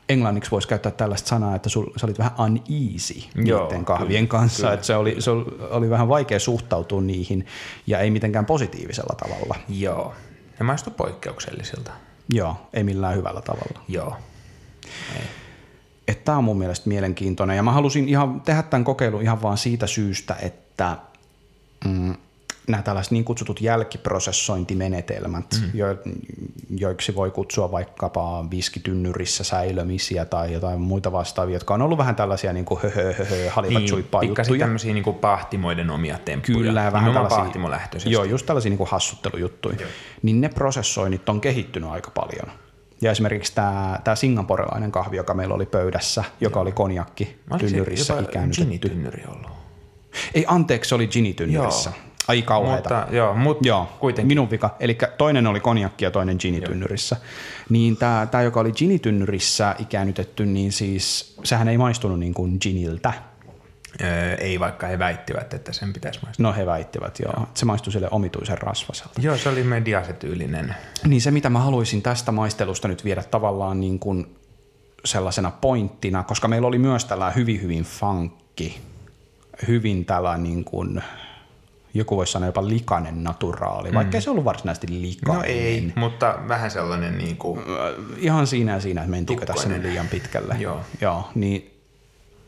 englanniksi 0.09 0.51
voisi 0.51 0.67
käyttää 0.67 0.91
tällaista 0.91 1.29
sanaa, 1.29 1.55
että 1.55 1.69
sul, 1.69 1.85
sä 1.97 2.05
olit 2.05 2.19
vähän 2.19 2.33
uneasy 2.39 3.23
Joo, 3.35 3.63
niiden 3.63 3.85
kahvien 3.85 4.27
kyllä, 4.27 4.41
kanssa, 4.41 4.61
kyllä, 4.61 4.73
että 4.73 4.85
se 4.85 4.95
oli, 4.95 5.15
se 5.19 5.31
oli 5.69 5.89
vähän 5.89 6.07
vaikea 6.09 6.39
suhtautua 6.39 7.01
niihin 7.01 7.45
ja 7.87 7.99
ei 7.99 8.11
mitenkään 8.11 8.45
positiivisella 8.45 9.15
tavalla. 9.15 9.55
Joo, 9.69 10.13
ne 10.59 10.63
maistui 10.65 10.93
poikkeuksellisilta. 10.97 11.91
Joo, 12.33 12.55
ei 12.73 12.83
millään 12.83 13.15
hyvällä 13.15 13.41
tavalla. 13.41 13.81
Joo. 13.87 14.15
Ei. 15.15 15.25
Että 16.09 16.25
tämä 16.25 16.37
on 16.37 16.43
mun 16.43 16.57
mielestä 16.57 16.89
mielenkiintoinen 16.89 17.57
ja 17.57 17.63
mä 17.63 17.71
halusin 17.71 18.09
ihan 18.09 18.41
tehdä 18.41 18.63
tämän 18.63 18.83
kokeilun 18.83 19.21
ihan 19.21 19.41
vaan 19.41 19.57
siitä 19.57 19.87
syystä, 19.87 20.35
että 20.41 20.97
mm, 21.85 22.15
nämä 22.67 22.83
tällaiset 22.83 23.11
niin 23.11 23.23
kutsutut 23.23 23.61
jälkiprosessointimenetelmät, 23.61 25.45
mm. 25.61 25.69
jo, 25.73 25.85
joiksi 26.77 27.15
voi 27.15 27.31
kutsua 27.31 27.71
vaikkapa 27.71 28.45
viskitynnyrissä 28.51 29.43
säilömisiä 29.43 30.25
tai 30.25 30.53
jotain 30.53 30.81
muita 30.81 31.11
vastaavia, 31.11 31.55
jotka 31.55 31.73
on 31.73 31.81
ollut 31.81 31.97
vähän 31.97 32.15
tällaisia 32.15 32.53
niin 32.53 32.65
kuin 32.65 32.81
höhö, 32.83 33.13
höhö, 33.13 33.49
halivat 33.49 33.81
niin, 33.81 33.89
juttuja. 34.27 34.59
tämmöisiä 34.59 34.93
niin 34.93 35.03
kuin 35.03 35.15
pahtimoiden 35.15 35.89
omia 35.89 36.17
temppuja. 36.17 36.57
Kyllä, 36.57 36.91
vähän 36.93 37.13
tällaisia. 37.13 38.11
Joo, 38.11 38.23
just 38.23 38.45
tällaisia 38.45 38.69
niin 38.69 38.77
kuin 38.77 38.89
hassuttelujuttuja. 38.89 39.77
Joo. 39.79 39.89
Niin 40.21 40.41
ne 40.41 40.49
prosessoinnit 40.49 41.29
on 41.29 41.41
kehittynyt 41.41 41.89
aika 41.89 42.11
paljon. 42.11 42.51
Ja 43.01 43.11
esimerkiksi 43.11 43.55
tämä, 43.55 43.99
tämä 44.03 44.15
singaporelainen 44.15 44.91
kahvi, 44.91 45.17
joka 45.17 45.33
meillä 45.33 45.55
oli 45.55 45.65
pöydässä, 45.65 46.23
joka 46.41 46.59
oli 46.59 46.71
konjakki 46.71 47.39
tynnyrissä 47.59 48.19
ikäännytetty. 48.19 48.89
tynnyri 48.89 49.23
ollut? 49.27 49.51
Ei, 50.33 50.45
anteeksi, 50.47 50.89
se 50.89 50.95
oli 50.95 51.07
gini-tynnyrissä. 51.07 51.89
Joo. 51.89 52.09
Ai 52.27 52.41
kauheita. 52.41 52.95
Mutta, 52.95 53.15
joo, 53.15 53.35
mutta 53.35 53.67
joo, 53.67 53.87
kuitenkin. 53.99 54.27
minun 54.27 54.51
vika. 54.51 54.75
Eli 54.79 54.97
toinen 55.17 55.47
oli 55.47 55.59
konjakki 55.59 56.05
ja 56.05 56.11
toinen 56.11 56.37
ginitynnyrissä. 56.39 57.15
Niin 57.69 57.97
tämä, 57.97 58.27
tämä, 58.31 58.43
joka 58.43 58.59
oli 58.59 58.71
ginitynnyrissä 58.71 59.75
ikäännytetty, 59.79 60.45
niin 60.45 60.71
siis 60.71 61.35
sehän 61.43 61.67
ei 61.67 61.77
maistunut 61.77 62.19
niin 62.19 62.33
kuin 62.33 62.57
giniltä. 62.61 63.13
Öö, 64.01 64.35
ei, 64.35 64.59
vaikka 64.59 64.87
he 64.87 64.99
väittivät, 64.99 65.53
että 65.53 65.73
sen 65.73 65.93
pitäisi 65.93 66.19
maistua. 66.23 66.43
No 66.43 66.53
he 66.53 66.65
väittivät, 66.65 67.19
joo. 67.19 67.33
joo. 67.37 67.47
Se 67.53 67.65
maistui 67.65 67.93
sille 67.93 68.07
omituisen 68.11 68.57
rasvaselta. 68.57 69.21
Joo, 69.21 69.37
se 69.37 69.49
oli 69.49 69.63
mediasetyylinen. 69.63 70.75
Niin 71.07 71.21
se, 71.21 71.31
mitä 71.31 71.49
mä 71.49 71.59
haluaisin 71.59 72.01
tästä 72.01 72.31
maistelusta 72.31 72.87
nyt 72.87 73.05
viedä 73.05 73.23
tavallaan 73.23 73.79
niin 73.79 73.99
kuin 73.99 74.35
sellaisena 75.05 75.51
pointtina, 75.51 76.23
koska 76.23 76.47
meillä 76.47 76.67
oli 76.67 76.79
myös 76.79 77.05
tällainen 77.05 77.35
hyvin, 77.35 77.61
hyvin 77.61 77.83
funkki, 77.83 78.81
hyvin 79.67 80.05
tällainen 80.05 80.43
niin 80.43 80.63
kuin 80.63 81.01
joku 81.93 82.17
voisi 82.17 82.31
sanoa 82.31 82.47
jopa 82.47 82.67
likainen 82.67 83.23
naturaali, 83.23 83.93
vaikka 83.93 84.17
mm. 84.17 84.21
se 84.21 84.29
ollut 84.29 84.45
varsinaisesti 84.45 85.01
likainen. 85.01 85.41
No 85.41 85.43
ei, 85.47 85.93
mutta 85.95 86.39
vähän 86.47 86.71
sellainen 86.71 87.17
niin 87.17 87.37
kuin... 87.37 87.61
Ihan 88.17 88.47
siinä 88.47 88.71
ja 88.71 88.79
siinä, 88.79 89.01
että 89.01 89.11
mentiinkö 89.11 89.45
tässä 89.45 89.69
nyt 89.69 89.81
liian 89.81 90.07
pitkälle. 90.07 90.55
Joo. 90.59 90.81
Joo 91.01 91.29
niin, 91.35 91.78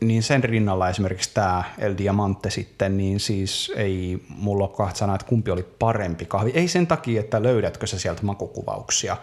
niin 0.02 0.22
sen 0.22 0.44
rinnalla 0.44 0.88
esimerkiksi 0.88 1.30
tämä 1.34 1.64
El 1.78 1.94
Diamante 1.98 2.50
sitten, 2.50 2.96
niin 2.96 3.20
siis 3.20 3.72
ei 3.76 4.22
mulla 4.28 4.64
ole 4.64 4.76
kahta 4.76 4.98
sanaa, 4.98 5.16
että 5.16 5.26
kumpi 5.26 5.50
oli 5.50 5.62
parempi 5.62 6.24
kahvi. 6.24 6.50
Ei 6.54 6.68
sen 6.68 6.86
takia, 6.86 7.20
että 7.20 7.42
löydätkö 7.42 7.86
sä 7.86 7.98
sieltä 7.98 8.22
makukuvauksia, 8.22 9.16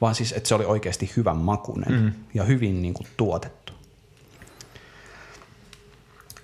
vaan 0.00 0.14
siis, 0.14 0.32
että 0.32 0.48
se 0.48 0.54
oli 0.54 0.64
oikeasti 0.64 1.12
hyvän 1.16 1.36
makunen 1.36 2.02
mm. 2.02 2.12
ja 2.34 2.44
hyvin 2.44 2.82
niin 2.82 2.94
kuin, 2.94 3.06
tuotettu. 3.16 3.72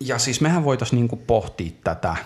Ja 0.00 0.18
siis 0.18 0.40
mehän 0.40 0.64
voitaisiin 0.64 0.96
niin 0.96 1.08
kuin, 1.08 1.22
pohtia 1.26 1.70
tätä 1.84 2.16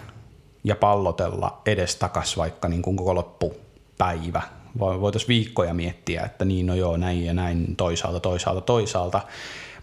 ja 0.65 0.77
pallotella 0.77 1.61
edestakas 1.67 2.37
vaikka 2.37 2.69
niin 2.69 2.83
kuin 2.83 2.97
koko 2.97 3.15
loppupäivä. 3.15 4.43
Voitaisiin 4.79 5.29
viikkoja 5.29 5.75
miettiä, 5.75 6.23
että 6.23 6.45
niin 6.45 6.67
no 6.67 6.75
joo, 6.75 6.97
näin 6.97 7.25
ja 7.25 7.35
näin 7.35 7.77
toisaalta, 7.77 8.21
toisaalta, 8.21 8.61
toisaalta. 8.61 9.21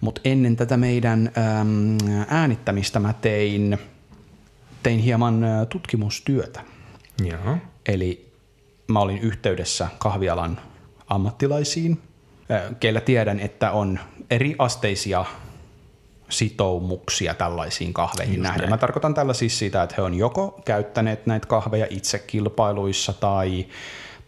Mutta 0.01 0.21
ennen 0.25 0.55
tätä 0.55 0.77
meidän 0.77 1.31
äm, 1.37 1.97
äänittämistä 2.27 2.99
mä 2.99 3.13
tein, 3.13 3.77
tein 4.83 4.99
hieman 4.99 5.45
tutkimustyötä. 5.69 6.61
Joo. 7.23 7.57
Eli 7.85 8.31
mä 8.87 8.99
olin 8.99 9.17
yhteydessä 9.17 9.87
kahvialan 9.99 10.59
ammattilaisiin, 11.07 12.01
keillä 12.79 13.01
tiedän, 13.01 13.39
että 13.39 13.71
on 13.71 13.99
eri 14.29 14.55
asteisia 14.59 15.25
sitoumuksia 16.29 17.33
tällaisiin 17.33 17.93
kahveihin 17.93 18.35
Just 18.35 18.43
nähden. 18.43 18.61
Näin. 18.61 18.69
Mä 18.69 18.77
tarkoitan 18.77 19.13
tällä 19.13 19.33
siis 19.33 19.59
sitä, 19.59 19.83
että 19.83 19.95
he 19.97 20.01
on 20.01 20.13
joko 20.13 20.61
käyttäneet 20.65 21.25
näitä 21.25 21.47
kahveja 21.47 21.87
itse 21.89 22.19
kilpailuissa 22.19 23.13
tai 23.13 23.67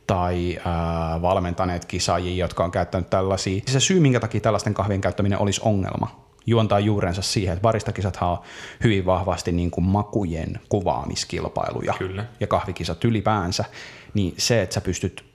tai 0.08 0.58
äh, 0.58 1.22
valmentaneet 1.22 1.86
kisaajia, 1.86 2.46
jotka 2.46 2.64
on 2.64 2.72
käyttänyt 2.72 3.10
tällaisia. 3.10 3.62
Se 3.68 3.80
syy, 3.80 4.00
minkä 4.00 4.20
takia 4.20 4.42
tällaisten 4.42 4.74
kahvien 4.74 5.02
käyttäminen 5.02 5.40
olisi 5.40 5.62
ongelma, 5.64 6.26
juontaa 6.46 6.80
juurensa 6.80 7.22
siihen, 7.22 7.54
että 7.54 7.62
baristakisathan 7.62 8.30
on 8.30 8.38
hyvin 8.84 9.06
vahvasti 9.06 9.52
niin 9.52 9.72
kuin 9.72 9.86
makujen 9.86 10.60
kuvaamiskilpailuja 10.70 11.94
Kyllä. 11.98 12.26
ja 12.40 12.48
kahvikisat 12.48 13.06
ylipäänsä, 13.06 13.66
niin 14.14 14.34
se, 14.38 14.62
että 14.62 14.74
sä 14.74 14.82
pystyt 14.82 15.26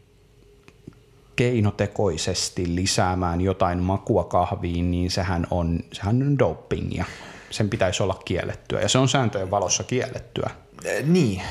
keinotekoisesti 1.37 2.75
lisäämään 2.75 3.41
jotain 3.41 3.79
makua 3.79 4.25
kahviin, 4.25 4.91
niin 4.91 5.11
sehän 5.11 5.47
on, 5.51 5.81
sehän 5.93 6.23
on 6.23 6.39
dopingia. 6.39 7.05
Sen 7.51 7.71
pitäisi 7.71 8.03
olla 8.03 8.21
kiellettyä 8.25 8.81
ja 8.81 8.89
se 8.89 8.99
on 8.99 9.09
sääntöjen 9.09 9.51
valossa 9.51 9.85
kiellettyä. 9.85 10.51
Niin, 11.03 11.43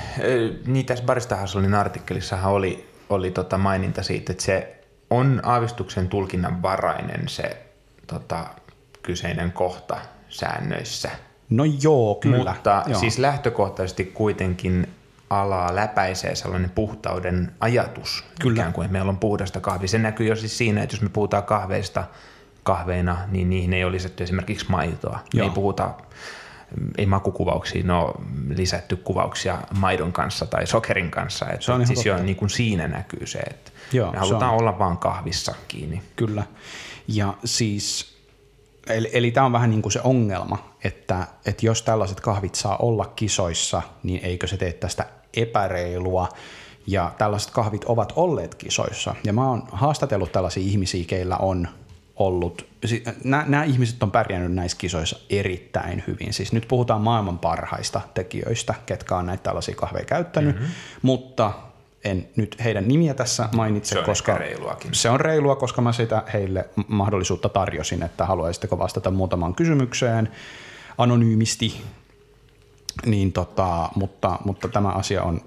niin 0.66 0.86
tässä 0.86 1.04
Barista 1.04 1.36
Hasselin 1.36 1.74
artikkelissahan 1.74 2.54
oli, 2.54 2.86
oli 3.10 3.32
tota 3.32 3.58
maininta 3.58 4.04
siitä, 4.04 4.32
että 4.32 4.44
se 4.44 4.84
on 5.10 5.42
aavistuksen 5.44 6.08
tulkinnan 6.08 6.62
varainen 6.62 7.28
se 7.28 7.66
tota, 8.08 8.46
kyseinen 9.02 9.52
kohta 9.52 9.98
säännöissä. 10.30 11.12
No 11.50 11.64
joo, 11.82 12.16
kyllä. 12.16 12.54
Mutta 12.54 12.84
joo. 12.88 13.00
siis 13.00 13.18
lähtökohtaisesti 13.18 14.06
kuitenkin 14.06 14.88
alaa 15.30 15.76
läpäisee 15.76 16.36
sellainen 16.36 16.70
puhtauden 16.70 17.52
ajatus, 17.60 18.24
Kyllä. 18.42 18.54
ikään 18.54 18.74
kuin, 18.74 18.86
että 18.86 18.94
meillä 18.94 19.10
on 19.10 19.18
puhdasta 19.18 19.60
kahvia. 19.60 19.88
Se 19.88 19.98
näkyy 19.98 20.28
jo 20.28 20.36
siis 20.36 20.58
siinä, 20.58 20.84
että 20.84 20.96
jos 20.96 21.02
me 21.02 21.10
puhutaan 21.10 21.44
kahveista 21.44 22.04
kahveina, 22.64 23.18
niin 23.32 23.50
niihin 23.50 23.74
ei 23.74 23.84
ole 23.84 23.92
lisätty 23.92 24.24
esimerkiksi 24.24 24.66
maitoa. 24.70 25.20
Joo. 25.34 25.46
Me 25.46 25.50
ei 25.50 25.56
puhuta, 25.56 25.94
ei 26.98 27.06
makukuvauksiin 27.06 27.92
ole 27.92 28.14
lisätty 28.50 28.96
kuvauksia 28.96 29.58
maidon 29.80 30.14
kanssa 30.14 30.46
tai 30.46 30.68
sokerin 30.68 31.12
kanssa. 31.12 31.50
Että 31.50 31.66
se 31.66 31.72
on 31.72 31.88
siis 31.88 32.06
jo 32.06 32.18
niin 32.18 32.36
kuin 32.36 32.50
siinä 32.50 32.88
näkyy 32.88 33.26
se, 33.28 33.40
että 33.40 33.72
Joo, 33.94 34.12
me 34.12 34.18
halutaan 34.18 34.54
on. 34.54 34.60
olla 34.60 34.80
vaan 34.80 34.98
kahvissa 34.98 35.56
kiinni. 35.68 36.02
Kyllä. 36.16 36.44
Ja 37.08 37.34
siis 37.46 38.18
Eli, 38.90 39.10
eli 39.14 39.32
tämä 39.32 39.46
on 39.46 39.52
vähän 39.52 39.70
niin 39.70 39.82
kuin 39.82 39.94
se 39.94 40.02
ongelma, 40.04 40.58
että, 40.84 41.28
että 41.46 41.66
jos 41.66 41.82
tällaiset 41.82 42.20
kahvit 42.20 42.56
saa 42.56 42.78
olla 42.78 43.06
kisoissa, 43.06 43.82
niin 44.04 44.26
eikö 44.26 44.48
se 44.48 44.58
tee 44.58 44.74
tästä 44.74 45.06
epäreilua. 45.34 46.30
Ja 46.88 47.12
tällaiset 47.18 47.52
kahvit 47.52 47.84
ovat 47.84 48.14
olleet 48.16 48.56
kisoissa. 48.56 49.16
Ja 49.24 49.34
mä 49.34 49.50
oon 49.50 49.64
haastatellut 49.72 50.32
tällaisia 50.32 50.64
ihmisiä, 50.64 51.06
keillä 51.08 51.38
on 51.38 51.68
ollut, 52.16 52.67
nämä, 53.24 53.64
ihmiset 53.64 54.04
on 54.04 54.12
pärjännyt 54.12 54.54
näissä 54.54 54.78
kisoissa 54.78 55.20
erittäin 55.30 56.04
hyvin. 56.08 56.34
Siis 56.34 56.54
nyt 56.54 56.66
puhutaan 56.68 57.02
maailman 57.02 57.40
parhaista 57.40 58.02
tekijöistä, 58.14 58.74
ketkä 58.86 59.18
on 59.18 59.26
näitä 59.26 59.44
tällaisia 59.44 59.76
kahveja 59.76 60.06
käyttänyt, 60.06 60.56
mm-hmm. 60.56 60.72
mutta 61.02 61.54
en 62.04 62.28
nyt 62.36 62.56
heidän 62.64 62.88
nimiä 62.88 63.14
tässä 63.14 63.50
mainitse, 63.56 63.90
Se 63.90 64.00
on 64.00 64.06
koska 64.06 64.38
reiluakin. 64.38 64.94
se 64.94 65.10
on 65.10 65.20
reilua, 65.20 65.56
koska 65.56 65.82
mä 65.82 65.92
sitä 65.92 66.24
heille 66.34 66.70
mahdollisuutta 66.88 67.50
tarjosin, 67.50 68.04
että 68.04 68.26
haluaisitteko 68.26 68.78
vastata 68.78 69.12
muutamaan 69.12 69.56
kysymykseen 69.56 70.32
anonyymisti. 70.98 71.82
Niin 73.06 73.34
tota, 73.34 73.90
mutta, 73.96 74.40
mutta 74.46 74.68
tämä 74.68 74.90
asia 74.90 75.24
on, 75.24 75.42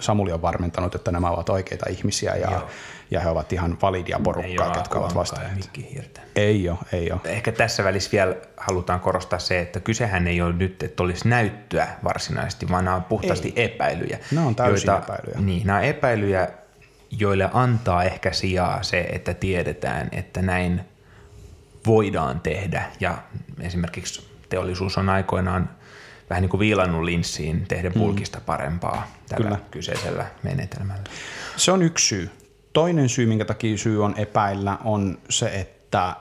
Samuli 0.00 0.32
on 0.32 0.42
varmentanut, 0.42 0.94
että 0.94 1.12
nämä 1.12 1.30
ovat 1.30 1.48
oikeita 1.48 1.86
ihmisiä 1.90 2.36
ja, 2.36 2.50
Joo. 2.50 2.68
Ja 3.10 3.20
he 3.20 3.28
ovat 3.28 3.52
ihan 3.52 3.78
validia 3.82 4.18
porukkaa, 4.24 4.66
ole 4.66 4.74
ketkä 4.74 4.98
ovat 4.98 5.14
Hiirtä. 5.92 6.20
Ei 6.36 6.68
ole, 6.68 6.78
ei 6.92 7.12
ole. 7.12 7.20
Ehkä 7.24 7.52
tässä 7.52 7.84
välissä 7.84 8.12
vielä 8.12 8.34
halutaan 8.56 9.00
korostaa 9.00 9.38
se, 9.38 9.60
että 9.60 9.80
kysehän 9.80 10.26
ei 10.26 10.42
ole 10.42 10.52
nyt, 10.52 10.82
että 10.82 11.02
olisi 11.02 11.28
näyttöä 11.28 11.88
varsinaisesti, 12.04 12.68
vaan 12.68 12.84
nämä 12.84 12.96
on 12.96 13.04
puhtaasti 13.04 13.52
ei. 13.56 13.64
epäilyjä. 13.64 14.18
Nämä 14.32 14.46
on 14.46 14.56
täysin 14.56 14.90
epäilyjä. 14.90 15.38
Niin, 15.40 15.66
nämä 15.66 15.78
on 15.78 15.84
epäilyjä, 15.84 16.48
joille 17.10 17.50
antaa 17.52 18.04
ehkä 18.04 18.32
sijaa 18.32 18.82
se, 18.82 19.00
että 19.00 19.34
tiedetään, 19.34 20.08
että 20.12 20.42
näin 20.42 20.80
voidaan 21.86 22.40
tehdä. 22.40 22.84
Ja 23.00 23.18
esimerkiksi 23.60 24.28
teollisuus 24.48 24.98
on 24.98 25.08
aikoinaan 25.08 25.70
vähän 26.30 26.42
niin 26.42 26.50
kuin 26.50 26.60
viilannut 26.60 27.04
linssiin 27.04 27.66
tehdä 27.68 27.90
pulkista 27.90 28.40
parempaa 28.46 29.06
tällä 29.28 29.44
Kyllä. 29.44 29.58
kyseisellä 29.70 30.26
menetelmällä. 30.42 31.04
Se 31.56 31.72
on 31.72 31.82
yksi 31.82 32.06
syy. 32.06 32.30
Toinen 32.76 33.08
syy, 33.08 33.26
minkä 33.26 33.44
takia 33.44 33.78
syy 33.78 34.04
on 34.04 34.14
epäillä, 34.16 34.78
on 34.84 35.18
se, 35.30 35.46
että 35.46 36.16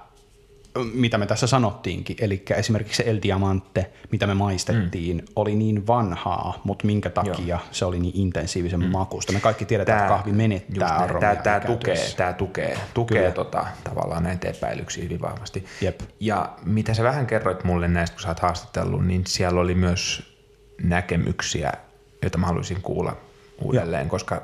mitä 0.93 1.17
me 1.17 1.25
tässä 1.25 1.47
sanottiinkin, 1.47 2.15
eli 2.19 2.43
esimerkiksi 2.55 2.97
se 2.97 3.09
El 3.09 3.19
Diamante, 3.23 3.91
mitä 4.11 4.27
me 4.27 4.33
maistettiin, 4.33 5.17
mm. 5.17 5.25
oli 5.35 5.55
niin 5.55 5.87
vanhaa, 5.87 6.61
mutta 6.63 6.85
minkä 6.85 7.09
takia 7.09 7.45
Joo. 7.47 7.59
se 7.71 7.85
oli 7.85 7.99
niin 7.99 8.15
intensiivisen 8.15 8.79
mm. 8.79 8.91
makusta. 8.91 9.33
Me 9.33 9.39
kaikki 9.39 9.65
tiedetään, 9.65 9.99
että 9.99 10.09
kahvi 10.09 10.31
menettää 10.31 10.95
aromia. 10.95 11.19
Tämä, 11.19 11.35
tämä 11.35 11.59
tukee, 11.59 11.97
tämä 12.17 12.33
tukee, 12.33 12.77
tukee 12.93 13.31
tota, 13.31 13.65
tavallaan 13.83 14.23
näitä 14.23 14.49
epäilyksiä 14.49 15.03
hyvin 15.03 15.21
vahvasti. 15.21 15.65
Jep. 15.81 15.99
Ja 16.19 16.49
mitä 16.65 16.93
sä 16.93 17.03
vähän 17.03 17.27
kerroit 17.27 17.63
mulle 17.63 17.87
näistä, 17.87 18.13
kun 18.15 18.21
sä 18.21 18.27
oot 18.27 18.39
haastatellut, 18.39 19.05
niin 19.05 19.23
siellä 19.27 19.61
oli 19.61 19.75
myös 19.75 20.33
näkemyksiä, 20.81 21.73
joita 22.21 22.37
mä 22.37 22.47
haluaisin 22.47 22.81
kuulla 22.81 23.24
uudelleen, 23.61 24.09
koska 24.09 24.43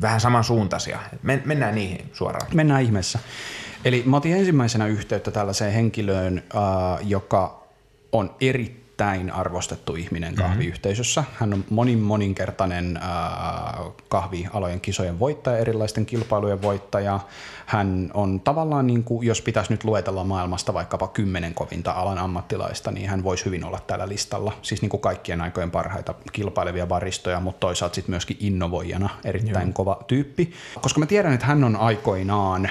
vähän 0.00 0.20
samansuuntaisia. 0.20 0.98
Men, 1.22 1.42
mennään 1.44 1.74
niihin 1.74 2.10
suoraan. 2.12 2.46
Mennään 2.54 2.82
ihmeessä. 2.82 3.18
Eli 3.84 4.02
mä 4.06 4.16
otin 4.16 4.36
ensimmäisenä 4.36 4.86
yhteyttä 4.86 5.30
tällaiseen 5.30 5.72
henkilöön, 5.72 6.42
äh, 6.56 7.08
joka 7.08 7.66
on 8.12 8.34
erittäin 8.40 8.81
arvostettu 9.32 9.94
ihminen 9.94 10.34
kahviyhteisössä. 10.34 11.24
Hän 11.34 11.54
on 11.54 11.64
monin 11.70 11.98
moninkertainen 11.98 12.96
äh, 12.96 13.02
kahvialojen 14.08 14.80
kisojen 14.80 15.18
voittaja, 15.18 15.58
erilaisten 15.58 16.06
kilpailujen 16.06 16.62
voittaja. 16.62 17.20
Hän 17.66 18.10
on 18.14 18.40
tavallaan, 18.40 18.86
niin 18.86 19.04
kuin, 19.04 19.26
jos 19.26 19.42
pitäisi 19.42 19.72
nyt 19.72 19.84
luetella 19.84 20.24
maailmasta 20.24 20.74
vaikkapa 20.74 21.08
kymmenen 21.08 21.54
kovinta 21.54 21.92
alan 21.92 22.18
ammattilaista, 22.18 22.90
niin 22.90 23.08
hän 23.08 23.24
voisi 23.24 23.44
hyvin 23.44 23.64
olla 23.64 23.80
tällä 23.86 24.08
listalla. 24.08 24.52
Siis 24.62 24.82
niin 24.82 24.90
kuin 24.90 25.00
kaikkien 25.00 25.40
aikojen 25.40 25.70
parhaita 25.70 26.14
kilpailevia 26.32 26.86
baristoja, 26.86 27.40
mutta 27.40 27.60
toisaalta 27.60 27.94
sitten 27.94 28.12
myöskin 28.12 28.36
innovoijana 28.40 29.10
erittäin 29.24 29.68
Joo. 29.68 29.74
kova 29.74 29.98
tyyppi. 30.06 30.52
Koska 30.80 31.00
mä 31.00 31.06
tiedän, 31.06 31.32
että 31.32 31.46
hän 31.46 31.64
on 31.64 31.76
aikoinaan 31.76 32.70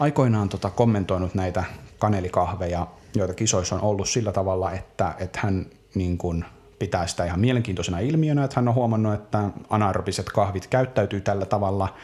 aikoinaan 0.00 0.48
tota 0.48 0.70
kommentoinut 0.70 1.34
näitä 1.34 1.64
kanelikahveja, 1.98 2.86
joita 3.14 3.34
kisoissa 3.34 3.74
on 3.74 3.82
ollut 3.82 4.08
sillä 4.08 4.32
tavalla, 4.32 4.72
että, 4.72 5.14
että 5.18 5.38
hän 5.42 5.66
niin 5.94 6.18
kuin 6.18 6.44
pitää 6.78 7.06
sitä 7.06 7.24
ihan 7.24 7.40
mielenkiintoisena 7.40 7.98
ilmiönä, 7.98 8.44
että 8.44 8.56
hän 8.56 8.68
on 8.68 8.74
huomannut, 8.74 9.14
että 9.14 9.50
anaerobiset 9.70 10.26
kahvit 10.26 10.66
käyttäytyy 10.66 11.20
tällä 11.20 11.46
tavalla 11.46 11.94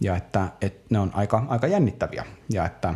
ja 0.00 0.16
että, 0.16 0.48
että 0.60 0.80
ne 0.90 0.98
on 0.98 1.10
aika, 1.14 1.46
aika 1.48 1.66
jännittäviä 1.66 2.24
ja 2.48 2.66
että 2.66 2.94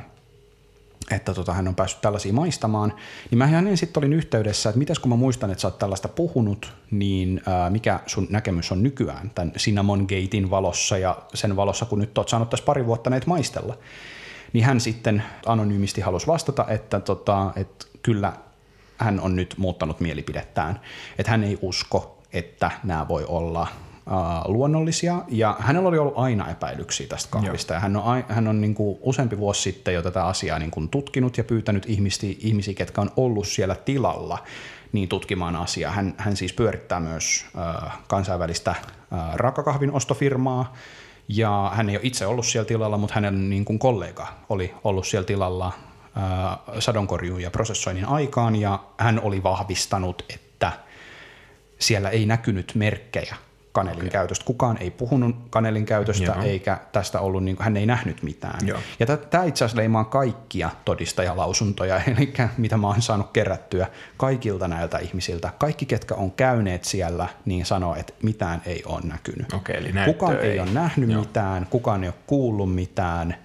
että 1.11 1.35
tota, 1.35 1.53
hän 1.53 1.69
on 1.69 1.75
päässyt 1.75 2.01
tällaisia 2.01 2.33
maistamaan, 2.33 2.93
niin 3.31 3.39
mä 3.39 3.47
hänen 3.47 3.77
sitten 3.77 4.01
olin 4.01 4.13
yhteydessä, 4.13 4.69
että 4.69 4.79
mitäs 4.79 4.99
kun 4.99 5.09
mä 5.09 5.17
muistan, 5.17 5.51
että 5.51 5.63
sä 5.63 5.69
oot 5.69 5.79
tällaista 5.79 6.09
puhunut, 6.09 6.73
niin 6.91 7.41
ää, 7.47 7.71
mikä 7.71 8.01
sun 8.07 8.27
näkemys 8.31 8.73
on 8.73 8.83
nykyään 8.83 9.31
tämän 9.35 9.53
Cinnamon 9.53 10.01
Gatein 10.01 10.51
valossa 10.51 10.99
ja 10.99 11.17
sen 11.35 11.57
valossa, 11.57 11.85
kun 11.85 11.99
nyt 11.99 12.19
oot 12.19 12.29
saanut 12.29 12.51
tässä 12.51 12.65
pari 12.65 12.87
vuotta 12.87 13.11
näitä 13.11 13.27
maistella 13.27 13.79
niin 14.53 14.65
hän 14.65 14.81
sitten 14.81 15.23
anonyymisti 15.47 16.01
halusi 16.01 16.27
vastata, 16.27 16.67
että, 16.69 17.01
tota, 17.01 17.53
että 17.57 17.87
kyllä 18.03 18.33
hän 18.99 19.21
on 19.21 19.37
nyt 19.37 19.55
muuttanut 19.59 20.01
mielipidettään, 20.01 20.81
että 21.19 21.31
hän 21.31 21.45
ei 21.45 21.59
usko, 21.63 22.23
että 22.33 22.71
nämä 22.85 23.09
voi 23.09 23.25
olla 23.25 23.67
luonnollisia, 24.47 25.23
ja 25.29 25.57
hänellä 25.59 25.89
oli 25.89 25.99
ollut 25.99 26.15
aina 26.17 26.51
epäilyksiä 26.51 27.07
tästä 27.07 27.31
kahvista, 27.31 27.75
Joo. 27.75 27.77
ja 27.77 27.81
hän 27.81 27.97
on, 27.97 28.25
hän 28.29 28.49
on 28.49 28.61
niin 28.61 28.75
kuin 28.75 28.99
useampi 29.01 29.39
vuosi 29.39 29.63
sitten 29.63 29.95
jo 29.95 30.03
tätä 30.03 30.27
asiaa 30.27 30.59
niin 30.59 30.71
kuin 30.71 30.89
tutkinut 30.89 31.39
ja 31.39 31.45
pyytänyt 31.45 31.87
ihmisiä, 31.87 32.35
ihmisiä, 32.39 32.75
ketkä 32.75 33.01
on 33.01 33.11
ollut 33.17 33.49
siellä 33.49 33.75
tilalla, 33.75 34.39
niin 34.93 35.09
tutkimaan 35.09 35.57
asiaa. 35.57 35.93
Hän, 35.93 36.15
hän 36.17 36.37
siis 36.37 36.53
pyörittää 36.53 37.01
myös 37.01 37.47
uh, 37.55 37.91
kansainvälistä 38.07 38.75
uh, 38.81 39.35
raakakahvin 39.35 39.93
ostofirmaa, 39.93 40.75
ja 41.29 41.73
hän 41.75 41.89
ei 41.89 41.97
ole 41.97 42.07
itse 42.07 42.27
ollut 42.27 42.47
siellä 42.47 42.69
tilalla, 42.69 42.99
mutta 42.99 43.15
hänen 43.15 43.51
niin 43.51 43.65
kuin 43.65 43.79
kollega 43.79 44.27
oli 44.49 44.75
ollut 44.85 45.07
siellä 45.07 45.27
tilalla 45.27 45.73
ää, 46.17 46.59
sadonkorjuun 46.79 47.41
ja 47.41 47.51
prosessoinnin 47.51 48.07
aikaan, 48.07 48.57
ja 48.57 48.79
hän 48.99 49.21
oli 49.21 49.43
vahvistanut, 49.43 50.25
että 50.35 50.73
siellä 51.79 52.11
ei 52.11 52.27
näkynyt 52.27 52.73
merkkejä 52.75 53.37
kanelin 53.77 53.99
okay. 53.99 54.11
käytöstä. 54.11 54.45
Kukaan 54.45 54.77
ei 54.81 54.91
puhunut 54.91 55.37
kanelin 55.51 55.87
käytöstä, 55.87 56.25
Joo. 56.25 56.43
eikä 56.43 56.79
tästä 56.93 57.21
ollut, 57.21 57.45
niin 57.45 57.57
kuin, 57.57 57.65
hän 57.65 57.77
ei 57.77 57.87
nähnyt 57.87 58.23
mitään. 58.23 58.67
Joo. 58.67 58.79
Ja 59.01 59.07
tämä 59.07 59.45
itse 59.45 59.65
asiassa 59.65 59.81
leimaa 59.81 60.05
kaikkia 60.05 60.71
todistajalausuntoja, 60.85 62.01
eli 62.17 62.33
mitä 62.57 62.77
mä 62.77 62.87
oon 62.87 63.03
saanut 63.03 63.31
kerättyä 63.33 63.87
kaikilta 64.17 64.69
näiltä 64.69 64.99
ihmisiltä. 64.99 65.51
Kaikki, 65.59 65.87
ketkä 65.87 66.15
on 66.15 66.31
käyneet 66.31 66.85
siellä, 66.85 67.29
niin 67.45 67.67
sanoo, 67.67 67.95
että 67.95 68.13
mitään 68.23 68.63
ei 68.67 68.83
ole 68.87 69.01
näkynyt. 69.05 69.53
Okay, 69.53 69.77
eli 69.77 69.93
kukaan 70.05 70.41
ei, 70.41 70.51
ei 70.51 70.61
ole 70.61 70.71
nähnyt 70.71 71.11
Joo. 71.11 71.21
mitään, 71.21 71.67
kukaan 71.71 72.05
ei 72.05 72.09
ole 72.09 72.15
kuullut 72.27 72.75
mitään. 72.75 73.37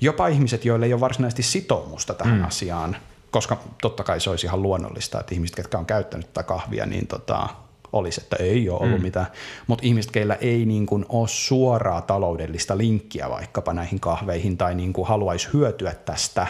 Jopa 0.00 0.26
ihmiset, 0.26 0.64
joille 0.64 0.86
ei 0.86 0.92
ole 0.92 1.00
varsinaisesti 1.00 1.42
sitoumusta 1.42 2.14
tähän 2.14 2.38
mm. 2.38 2.44
asiaan, 2.44 2.96
koska 3.30 3.58
totta 3.82 4.04
kai 4.04 4.20
se 4.20 4.30
olisi 4.30 4.46
ihan 4.46 4.62
luonnollista, 4.62 5.20
että 5.20 5.34
ihmiset, 5.34 5.56
ketkä 5.56 5.78
on 5.78 5.86
käyttänyt 5.86 6.32
tätä 6.32 6.42
kahvia, 6.42 6.86
niin 6.86 7.06
tota, 7.06 7.48
olisi, 7.94 8.20
että 8.20 8.36
ei 8.36 8.68
ole 8.68 8.80
ollut 8.80 8.98
mm. 8.98 9.04
mitään. 9.04 9.26
Mutta 9.66 9.86
ihmiset, 9.86 10.10
keillä 10.10 10.34
ei 10.34 10.66
niin 10.66 10.86
kuin 10.86 11.06
ole 11.08 11.28
suoraa 11.28 12.00
taloudellista 12.00 12.78
linkkiä 12.78 13.30
vaikkapa 13.30 13.72
näihin 13.72 14.00
kahveihin 14.00 14.56
tai 14.56 14.74
niin 14.74 14.92
kuin 14.92 15.08
haluaisi 15.08 15.48
hyötyä 15.52 15.94
tästä, 16.04 16.46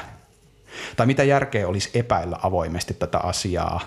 tai 0.96 1.06
mitä 1.06 1.24
järkeä 1.24 1.68
olisi 1.68 1.90
epäillä 1.94 2.38
avoimesti 2.42 2.94
tätä 2.94 3.18
asiaa 3.18 3.80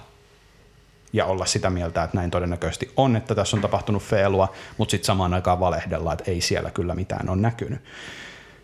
ja 1.13 1.25
olla 1.25 1.45
sitä 1.45 1.69
mieltä, 1.69 2.03
että 2.03 2.17
näin 2.17 2.31
todennäköisesti 2.31 2.91
on, 2.97 3.15
että 3.15 3.35
tässä 3.35 3.57
on 3.57 3.61
tapahtunut 3.61 4.03
feilua, 4.03 4.53
mutta 4.77 4.91
sitten 4.91 5.05
samaan 5.05 5.33
aikaan 5.33 5.59
valehdellaan, 5.59 6.17
että 6.19 6.31
ei 6.31 6.41
siellä 6.41 6.71
kyllä 6.71 6.95
mitään 6.95 7.29
on 7.29 7.41
näkynyt. 7.41 7.79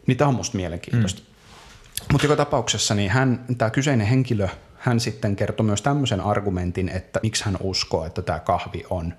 Niin 0.07 0.17
tämä 0.17 0.27
on 0.27 0.35
musta 0.35 0.57
mielenkiintoista. 0.57 1.21
Mm. 1.21 1.33
Mutta 2.11 2.27
joka 2.27 2.35
tapauksessa 2.35 2.95
niin 2.95 3.11
hän, 3.11 3.45
tämä 3.57 3.69
kyseinen 3.69 4.07
henkilö, 4.07 4.47
hän 4.83 4.99
sitten 4.99 5.35
kertoi 5.35 5.65
myös 5.65 5.81
tämmöisen 5.81 6.21
argumentin, 6.21 6.89
että 6.89 7.19
miksi 7.23 7.45
hän 7.45 7.57
uskoo, 7.59 8.05
että 8.05 8.21
tämä 8.21 8.39
kahvi 8.39 8.83
on 8.89 9.13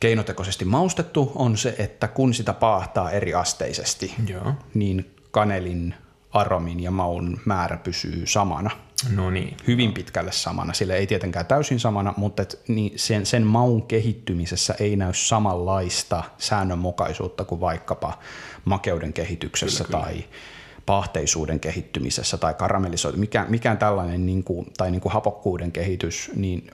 keinotekoisesti 0.00 0.64
maustettu, 0.64 1.32
on 1.34 1.56
se, 1.56 1.74
että 1.78 2.08
kun 2.08 2.34
sitä 2.34 2.52
paahtaa 2.52 3.10
eri 3.10 3.34
asteisesti, 3.34 4.14
Joo. 4.26 4.54
niin 4.74 5.14
kanelin 5.30 5.94
aromin 6.32 6.80
ja 6.80 6.90
maun 6.90 7.40
määrä 7.44 7.76
pysyy 7.76 8.26
samana. 8.26 8.70
No 9.14 9.30
niin. 9.30 9.56
Hyvin 9.66 9.92
pitkälle 9.92 10.32
samana. 10.32 10.72
Sille 10.72 10.96
ei 10.96 11.06
tietenkään 11.06 11.46
täysin 11.46 11.80
samana, 11.80 12.14
mutta 12.16 12.42
et, 12.42 12.60
niin 12.68 12.92
sen, 12.96 13.26
sen 13.26 13.46
maun 13.46 13.82
kehittymisessä 13.82 14.74
ei 14.80 14.96
näy 14.96 15.14
samanlaista 15.14 16.24
säännönmukaisuutta 16.38 17.44
kuin 17.44 17.60
vaikkapa 17.60 18.18
makeuden 18.64 19.12
kehityksessä 19.12 19.84
kyllä, 19.84 19.98
tai 19.98 20.14
kyllä 20.14 20.26
pahteisuuden 20.86 21.60
kehittymisessä 21.60 22.36
tai 22.36 22.54
karamellisoitu, 22.54 23.18
mikään, 23.18 23.50
mikään 23.50 23.78
tällainen 23.78 24.26
niin 24.26 24.44
kuin, 24.44 24.72
tai 24.78 24.90
niin 24.90 25.00
kuin 25.00 25.12
hapokkuuden 25.12 25.72
kehitys, 25.72 26.30
niin 26.36 26.70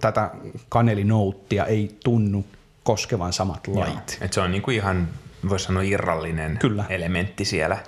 tätä 0.00 0.30
kanelinouttia 0.68 1.64
ei 1.64 1.96
tunnu 2.04 2.44
koskevan 2.84 3.32
samat 3.32 3.66
lait. 3.66 4.18
Et 4.20 4.32
se 4.32 4.40
on 4.40 4.50
niin 4.50 4.62
kuin 4.62 4.76
ihan, 4.76 5.08
voisi 5.48 5.64
sanoa, 5.64 5.82
irrallinen 5.82 6.58
Kyllä. 6.58 6.84
elementti 6.88 7.44
siellä. 7.44 7.78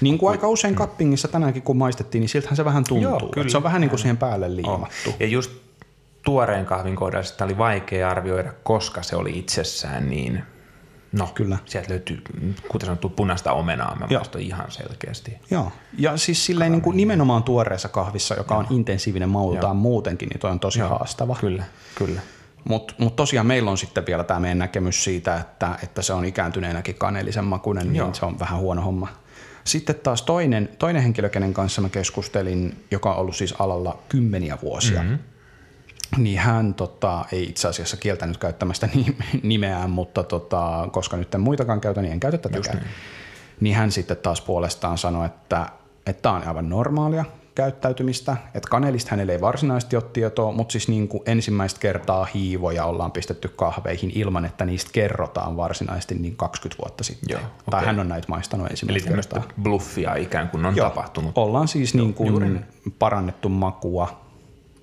Niin 0.00 0.18
kuin 0.18 0.30
aika 0.30 0.48
usein 0.48 0.74
kappingissa 0.74 1.28
tänäänkin 1.28 1.62
kun 1.62 1.76
maistettiin, 1.76 2.20
niin 2.20 2.28
siltähän 2.28 2.56
se 2.56 2.64
vähän 2.64 2.84
tuntuu. 2.88 3.10
Joo, 3.10 3.28
kyllä. 3.32 3.48
se 3.48 3.56
on 3.56 3.62
vähän 3.62 3.80
niin 3.80 3.88
kuin 3.88 4.00
siihen 4.00 4.16
päälle 4.16 4.56
liimattu. 4.56 5.14
Ja 5.20 5.26
just 5.26 5.52
tuoreen 6.24 6.66
kahvin 6.66 6.96
kohdalla 6.96 7.24
sitä 7.24 7.44
oli 7.44 7.58
vaikea 7.58 8.10
arvioida, 8.10 8.52
koska 8.62 9.02
se 9.02 9.16
oli 9.16 9.38
itsessään 9.38 10.10
niin 10.10 10.42
No, 11.18 11.28
kyllä. 11.34 11.58
Sieltä 11.64 11.90
löytyy, 11.90 12.22
kuten 12.68 12.86
sanottu, 12.86 13.08
punaista 13.08 13.52
omenaa, 13.52 13.96
mä 14.00 14.06
muistan 14.10 14.40
ihan 14.40 14.70
selkeästi. 14.70 15.38
Joo, 15.50 15.72
ja 15.98 16.16
siis 16.16 16.46
silleen 16.46 16.72
niin 16.72 16.82
kuin 16.82 16.96
nimenomaan 16.96 17.42
tuoreessa 17.42 17.88
kahvissa, 17.88 18.34
joka 18.34 18.54
Joo. 18.54 18.60
on 18.60 18.66
intensiivinen 18.70 19.28
maultaan 19.28 19.76
muutenkin, 19.76 20.28
niin 20.28 20.40
toi 20.40 20.50
on 20.50 20.60
tosi 20.60 20.78
Joo. 20.78 20.88
haastava. 20.88 21.36
Kyllä, 21.40 21.64
kyllä. 21.94 22.20
Mutta 22.68 22.94
mut 22.98 23.16
tosiaan 23.16 23.46
meillä 23.46 23.70
on 23.70 23.78
sitten 23.78 24.06
vielä 24.06 24.24
tämä 24.24 24.40
meidän 24.40 24.58
näkemys 24.58 25.04
siitä, 25.04 25.36
että, 25.36 25.78
että 25.82 26.02
se 26.02 26.12
on 26.12 26.24
ikääntyneenäkin 26.24 26.94
kaneellisen 26.94 27.44
makuinen, 27.44 27.96
Joo. 27.96 28.06
niin 28.06 28.14
se 28.14 28.24
on 28.24 28.38
vähän 28.38 28.58
huono 28.58 28.82
homma. 28.82 29.08
Sitten 29.64 29.94
taas 29.94 30.22
toinen, 30.22 30.68
toinen 30.78 31.02
henkilö, 31.02 31.28
kenen 31.28 31.54
kanssa 31.54 31.82
mä 31.82 31.88
keskustelin, 31.88 32.84
joka 32.90 33.12
on 33.12 33.16
ollut 33.18 33.36
siis 33.36 33.54
alalla 33.58 33.98
kymmeniä 34.08 34.58
vuosia, 34.62 35.02
mm-hmm. 35.02 35.18
Niin 36.18 36.38
hän 36.38 36.74
tota, 36.74 37.24
ei 37.32 37.44
itse 37.44 37.68
asiassa 37.68 37.96
kieltänyt 37.96 38.36
käyttämästä 38.36 38.88
nimeään, 39.42 39.90
mutta 39.90 40.22
tota, 40.22 40.88
koska 40.92 41.16
nyt 41.16 41.34
en 41.34 41.40
muitakaan 41.40 41.80
käytä, 41.80 42.02
niin 42.02 42.12
en 42.12 42.20
käytä 42.20 42.38
tätäkään. 42.38 42.76
Niin. 42.76 42.86
niin 43.60 43.76
hän 43.76 43.92
sitten 43.92 44.16
taas 44.16 44.40
puolestaan 44.40 44.98
sanoi, 44.98 45.26
että 45.26 45.66
tämä 46.22 46.34
on 46.34 46.48
aivan 46.48 46.68
normaalia, 46.68 47.24
käyttäytymistä, 47.54 48.36
että 48.54 48.70
kanelista 48.70 49.10
hänelle 49.10 49.32
ei 49.32 49.40
varsinaisesti 49.40 49.96
ole 49.96 50.04
tietoa, 50.12 50.52
mutta 50.52 50.72
siis 50.72 50.88
niin 50.88 51.08
kuin 51.08 51.22
ensimmäistä 51.26 51.80
kertaa 51.80 52.24
hiivoja 52.24 52.84
ollaan 52.84 53.12
pistetty 53.12 53.48
kahveihin 53.48 54.12
ilman, 54.14 54.44
että 54.44 54.64
niistä 54.64 54.90
kerrotaan 54.92 55.56
varsinaisesti 55.56 56.14
niin 56.14 56.36
20 56.36 56.82
vuotta 56.82 57.04
sitten. 57.04 57.26
Joo, 57.28 57.40
okay. 57.40 57.50
Tai 57.70 57.84
hän 57.84 58.00
on 58.00 58.08
näitä 58.08 58.28
maistanut 58.28 58.70
ensimmäistä 58.70 59.10
Eli 59.10 59.16
kertaa. 59.16 59.42
bluffia 59.62 60.14
ikään 60.14 60.48
kuin 60.48 60.66
on 60.66 60.76
Joo. 60.76 60.88
tapahtunut. 60.88 61.38
Ollaan 61.38 61.68
siis 61.68 61.94
Joo, 61.94 62.04
niin 62.04 62.14
kuin 62.14 62.64
parannettu 62.98 63.48
makua 63.48 64.23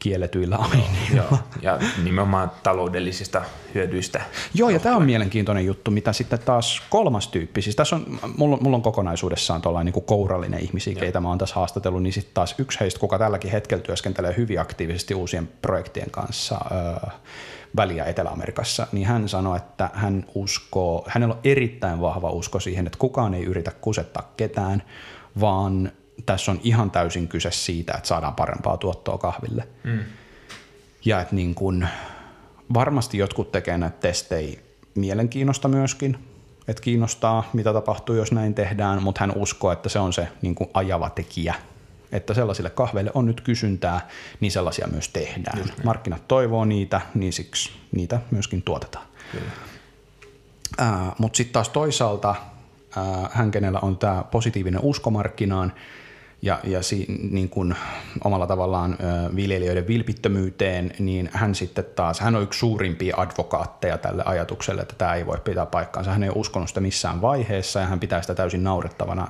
kielletyillä 0.02 0.56
aineilla. 0.56 1.16
Joo, 1.16 1.38
ja 1.62 1.80
nimenomaan 2.04 2.52
taloudellisista 2.64 3.42
hyödyistä. 3.76 4.22
Joo, 4.54 4.70
ja 4.70 4.80
tämä 4.80 4.96
on 4.96 5.06
mielenkiintoinen 5.06 5.66
juttu, 5.66 5.92
mitä 5.92 6.14
sitten 6.14 6.40
taas 6.40 6.82
kolmas 6.90 7.28
tyyppi, 7.28 7.62
siis 7.62 7.76
tässä 7.76 7.96
on, 7.96 8.20
mulla, 8.38 8.58
mulla 8.58 8.76
on 8.78 8.82
kokonaisuudessaan 8.82 9.62
tuollainen 9.62 9.94
niin 9.94 10.06
kourallinen 10.06 10.60
ihmisiä, 10.60 10.96
keitä 10.96 11.20
mä 11.20 11.30
oon 11.30 11.38
tässä 11.38 11.56
haastatellut, 11.56 12.04
niin 12.04 12.14
sitten 12.14 12.34
taas 12.34 12.56
yksi 12.58 12.80
heistä, 12.80 13.00
kuka 13.00 13.20
tälläkin 13.20 13.52
hetkellä 13.52 13.84
työskentelee 13.84 14.34
hyvin 14.38 14.60
aktiivisesti 14.60 15.14
uusien 15.14 15.50
projektien 15.62 16.12
kanssa, 16.12 16.58
öö, 16.72 17.10
väliä 17.76 18.06
Etelä-Amerikassa, 18.06 18.88
niin 18.92 19.08
hän 19.08 19.30
sanoi, 19.30 19.58
että 19.58 19.90
hän 19.94 20.26
uskoo, 20.36 21.06
hänellä 21.08 21.36
on 21.36 21.42
erittäin 21.44 22.02
vahva 22.02 22.30
usko 22.30 22.60
siihen, 22.60 22.88
että 22.88 23.00
kukaan 23.00 23.34
ei 23.34 23.44
yritä 23.44 23.72
kusettaa 23.72 24.32
ketään, 24.38 24.84
vaan 25.40 25.92
tässä 26.26 26.52
on 26.52 26.60
ihan 26.64 26.92
täysin 26.92 27.28
kyse 27.28 27.52
siitä, 27.52 27.94
että 27.94 28.08
saadaan 28.08 28.36
parempaa 28.36 28.78
tuottoa 28.78 29.18
kahville. 29.18 29.68
Mm. 29.84 30.00
Ja 31.06 31.22
että 31.22 31.36
niin 31.36 31.56
kun, 31.56 31.88
varmasti 32.74 33.18
jotkut 33.18 33.52
tekee 33.52 33.78
näitä 33.78 33.98
testejä 33.98 34.60
mielenkiinnosta 34.96 35.68
myöskin, 35.68 36.18
että 36.68 36.84
kiinnostaa, 36.84 37.50
mitä 37.54 37.74
tapahtuu, 37.74 38.16
jos 38.16 38.32
näin 38.32 38.54
tehdään, 38.54 39.04
mutta 39.04 39.22
hän 39.22 39.34
uskoo, 39.36 39.72
että 39.72 39.90
se 39.90 40.00
on 40.00 40.14
se 40.14 40.28
niin 40.42 40.56
kuin 40.56 40.70
ajava 40.74 41.10
tekijä, 41.10 41.56
että 42.12 42.34
sellaisille 42.34 42.70
kahveille 42.70 43.12
on 43.14 43.26
nyt 43.26 43.42
kysyntää, 43.42 44.08
niin 44.40 44.52
sellaisia 44.52 44.88
myös 44.88 45.10
tehdään. 45.10 45.58
Just 45.58 45.78
niin. 45.78 45.86
Markkinat 45.86 46.28
toivoo 46.28 46.66
niitä, 46.66 47.02
niin 47.14 47.34
siksi 47.34 47.72
niitä 47.92 48.22
myöskin 48.32 48.62
tuotetaan. 48.62 49.06
Äh, 50.82 50.88
mutta 51.18 51.38
sitten 51.38 51.54
taas 51.54 51.70
toisaalta 51.70 52.30
äh, 52.30 53.30
hän, 53.32 53.52
kenellä 53.52 53.80
on 53.82 53.98
tämä 53.98 54.24
positiivinen 54.32 54.82
uskomarkkinaan, 54.84 55.74
ja, 56.42 56.60
ja 56.64 56.84
si, 56.84 57.06
niin 57.32 57.50
kuin 57.50 57.76
omalla 58.24 58.48
tavallaan 58.48 58.94
ö, 58.94 59.36
viljelijöiden 59.36 59.88
vilpittömyyteen, 59.88 60.94
niin 61.00 61.30
hän 61.34 61.56
sitten 61.56 61.86
taas, 61.96 62.20
hän 62.20 62.36
on 62.36 62.44
yksi 62.44 62.60
suurimpia 62.60 63.16
advokaatteja 63.18 63.98
tälle 63.98 64.24
ajatukselle, 64.26 64.82
että 64.82 64.96
tämä 64.98 65.16
ei 65.16 65.26
voi 65.26 65.38
pitää 65.44 65.66
paikkaansa. 65.66 66.12
Hän 66.12 66.24
ei 66.24 66.30
ole 66.30 66.40
uskonut 66.40 66.68
sitä 66.68 66.80
missään 66.80 67.22
vaiheessa 67.22 67.80
ja 67.80 67.86
hän 67.86 68.00
pitää 68.00 68.22
sitä 68.22 68.36
täysin 68.36 68.64
naurettavana 68.64 69.28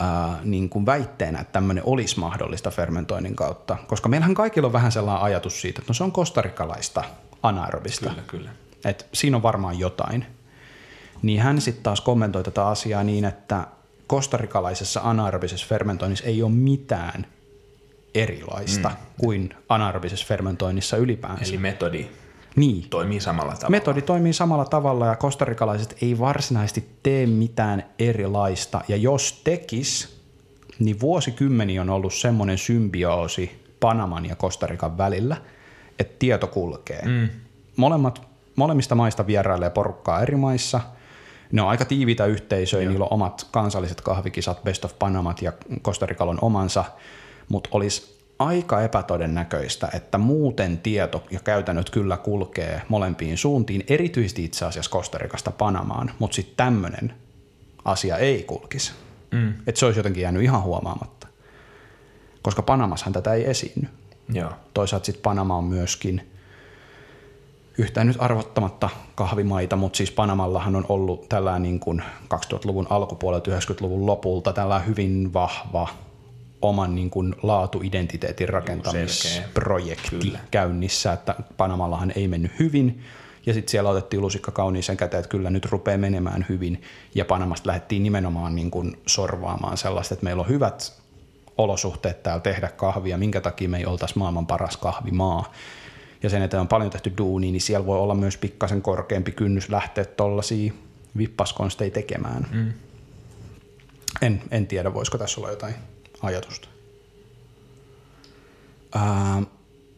ää, 0.00 0.38
niin 0.44 0.68
kuin 0.68 0.86
väitteenä, 0.86 1.40
että 1.40 1.52
tämmöinen 1.52 1.84
olisi 1.86 2.20
mahdollista 2.20 2.70
fermentoinnin 2.70 3.36
kautta. 3.36 3.76
Koska 3.86 4.08
meillähän 4.08 4.34
kaikilla 4.34 4.66
on 4.66 4.72
vähän 4.72 4.92
sellainen 4.92 5.24
ajatus 5.24 5.60
siitä, 5.60 5.80
että 5.80 5.90
no 5.90 5.94
se 5.94 6.04
on 6.04 6.12
kostarikalaista 6.12 7.04
anaerobista. 7.42 8.10
Kyllä, 8.10 8.22
kyllä. 8.26 8.50
Et 8.84 9.06
siinä 9.12 9.36
on 9.36 9.42
varmaan 9.42 9.78
jotain. 9.78 10.26
Niin 11.22 11.40
hän 11.40 11.60
sitten 11.60 11.82
taas 11.82 12.00
kommentoi 12.00 12.42
tätä 12.44 12.66
asiaa 12.66 13.04
niin, 13.04 13.24
että 13.24 13.66
kostarikalaisessa 14.10 15.00
anaerobisessa 15.04 15.66
fermentoinnissa 15.66 16.26
ei 16.26 16.42
ole 16.42 16.52
mitään 16.52 17.26
erilaista 18.14 18.88
mm. 18.88 18.96
kuin 19.20 19.54
anaerobisessa 19.68 20.26
fermentoinnissa 20.26 20.96
ylipäänsä. 20.96 21.44
Eli 21.44 21.58
metodi 21.58 22.06
niin. 22.56 22.86
toimii 22.90 23.20
samalla 23.20 23.52
tavalla. 23.52 23.70
Metodi 23.70 24.02
toimii 24.02 24.32
samalla 24.32 24.64
tavalla 24.64 25.06
ja 25.06 25.16
kostarikalaiset 25.16 25.96
ei 26.02 26.18
varsinaisesti 26.18 26.88
tee 27.02 27.26
mitään 27.26 27.84
erilaista. 27.98 28.80
Ja 28.88 28.96
jos 28.96 29.40
tekis, 29.44 30.20
niin 30.78 31.00
vuosikymmeni 31.00 31.78
on 31.78 31.90
ollut 31.90 32.14
semmoinen 32.14 32.58
symbioosi 32.58 33.64
Panaman 33.80 34.26
ja 34.26 34.36
Kostarikan 34.36 34.98
välillä, 34.98 35.36
että 35.98 36.16
tieto 36.18 36.46
kulkee. 36.46 37.02
Mm. 37.04 37.28
Molemmat, 37.76 38.22
molemmista 38.56 38.94
maista 38.94 39.26
vierailee 39.26 39.70
porukkaa 39.70 40.22
eri 40.22 40.36
maissa– 40.36 40.80
ne 41.52 41.62
on 41.62 41.68
aika 41.68 41.84
tiiviitä 41.84 42.26
yhteisöjä, 42.26 42.82
Joo. 42.82 42.90
niillä 42.90 43.04
on 43.04 43.12
omat 43.12 43.48
kansalliset 43.50 44.00
kahvikisat, 44.00 44.64
Best 44.64 44.84
of 44.84 44.98
Panamat 44.98 45.42
ja 45.42 45.52
Kostarikalon 45.82 46.38
omansa, 46.42 46.84
mutta 47.48 47.68
olisi 47.72 48.20
aika 48.38 48.82
epätodennäköistä, 48.82 49.88
että 49.94 50.18
muuten 50.18 50.78
tieto 50.78 51.24
ja 51.30 51.40
käytännöt 51.40 51.90
kyllä 51.90 52.16
kulkee 52.16 52.82
molempiin 52.88 53.38
suuntiin, 53.38 53.84
erityisesti 53.88 54.44
itse 54.44 54.64
asiassa 54.64 54.90
Kostarikasta 54.90 55.50
Panamaan, 55.50 56.10
mutta 56.18 56.34
sitten 56.34 56.56
tämmöinen 56.56 57.14
asia 57.84 58.16
ei 58.16 58.42
kulkisi. 58.42 58.92
Mm. 59.30 59.54
Että 59.66 59.78
se 59.78 59.86
olisi 59.86 59.98
jotenkin 59.98 60.22
jäänyt 60.22 60.42
ihan 60.42 60.62
huomaamatta. 60.62 61.26
Koska 62.42 62.62
Panamassahan 62.62 63.12
tätä 63.12 63.34
ei 63.34 63.50
esiinny. 63.50 63.88
Joo. 64.32 64.50
Toisaalta 64.74 65.06
sitten 65.06 65.22
Panama 65.22 65.56
on 65.56 65.64
myöskin 65.64 66.29
yhtään 67.80 68.06
nyt 68.06 68.16
arvottamatta 68.18 68.88
kahvimaita, 69.14 69.76
mutta 69.76 69.96
siis 69.96 70.10
Panamallahan 70.10 70.76
on 70.76 70.86
ollut 70.88 71.28
tällä 71.28 71.58
niin 71.58 71.80
kuin 71.80 72.02
2000-luvun 72.34 72.86
alkupuolelta 72.90 73.50
90-luvun 73.50 74.06
lopulta 74.06 74.52
tällä 74.52 74.78
hyvin 74.78 75.32
vahva 75.32 75.88
oman 76.62 76.94
niin 76.94 77.10
kuin 77.10 77.34
laatuidentiteetin 77.42 78.48
rakentamisprojekti 78.48 80.32
käynnissä, 80.50 81.12
että 81.12 81.34
Panamallahan 81.56 82.12
ei 82.16 82.28
mennyt 82.28 82.52
hyvin, 82.58 83.02
ja 83.46 83.54
sitten 83.54 83.70
siellä 83.70 83.90
otettiin 83.90 84.22
lusikka 84.22 84.52
kauniiseen 84.52 84.96
käteen, 84.96 85.18
että 85.18 85.30
kyllä 85.30 85.50
nyt 85.50 85.64
rupeaa 85.64 85.98
menemään 85.98 86.46
hyvin, 86.48 86.82
ja 87.14 87.24
Panamasta 87.24 87.68
lähdettiin 87.68 88.02
nimenomaan 88.02 88.54
niin 88.54 88.70
kuin 88.70 89.00
sorvaamaan 89.06 89.76
sellaista, 89.76 90.14
että 90.14 90.24
meillä 90.24 90.42
on 90.42 90.48
hyvät 90.48 90.92
olosuhteet 91.58 92.22
täällä 92.22 92.40
tehdä 92.40 92.68
kahvia, 92.68 93.18
minkä 93.18 93.40
takia 93.40 93.68
me 93.68 93.78
ei 93.78 93.86
oltaisi 93.86 94.18
maailman 94.18 94.46
paras 94.46 94.76
kahvimaa, 94.76 95.52
ja 96.22 96.30
sen 96.30 96.42
eteen 96.42 96.60
on 96.60 96.68
paljon 96.68 96.90
tehty 96.90 97.12
duunia, 97.18 97.52
niin 97.52 97.60
siellä 97.60 97.86
voi 97.86 97.98
olla 97.98 98.14
myös 98.14 98.36
pikkasen 98.36 98.82
korkeampi 98.82 99.32
kynnys 99.32 99.68
lähteä 99.68 100.04
tuollaisia 100.04 100.72
vippaskonsteja 101.16 101.90
tekemään. 101.90 102.46
Mm. 102.52 102.72
En, 104.22 104.42
en 104.50 104.66
tiedä, 104.66 104.94
voisiko 104.94 105.18
tässä 105.18 105.40
olla 105.40 105.50
jotain 105.50 105.74
ajatusta. 106.22 106.68
Uh, 108.96 109.46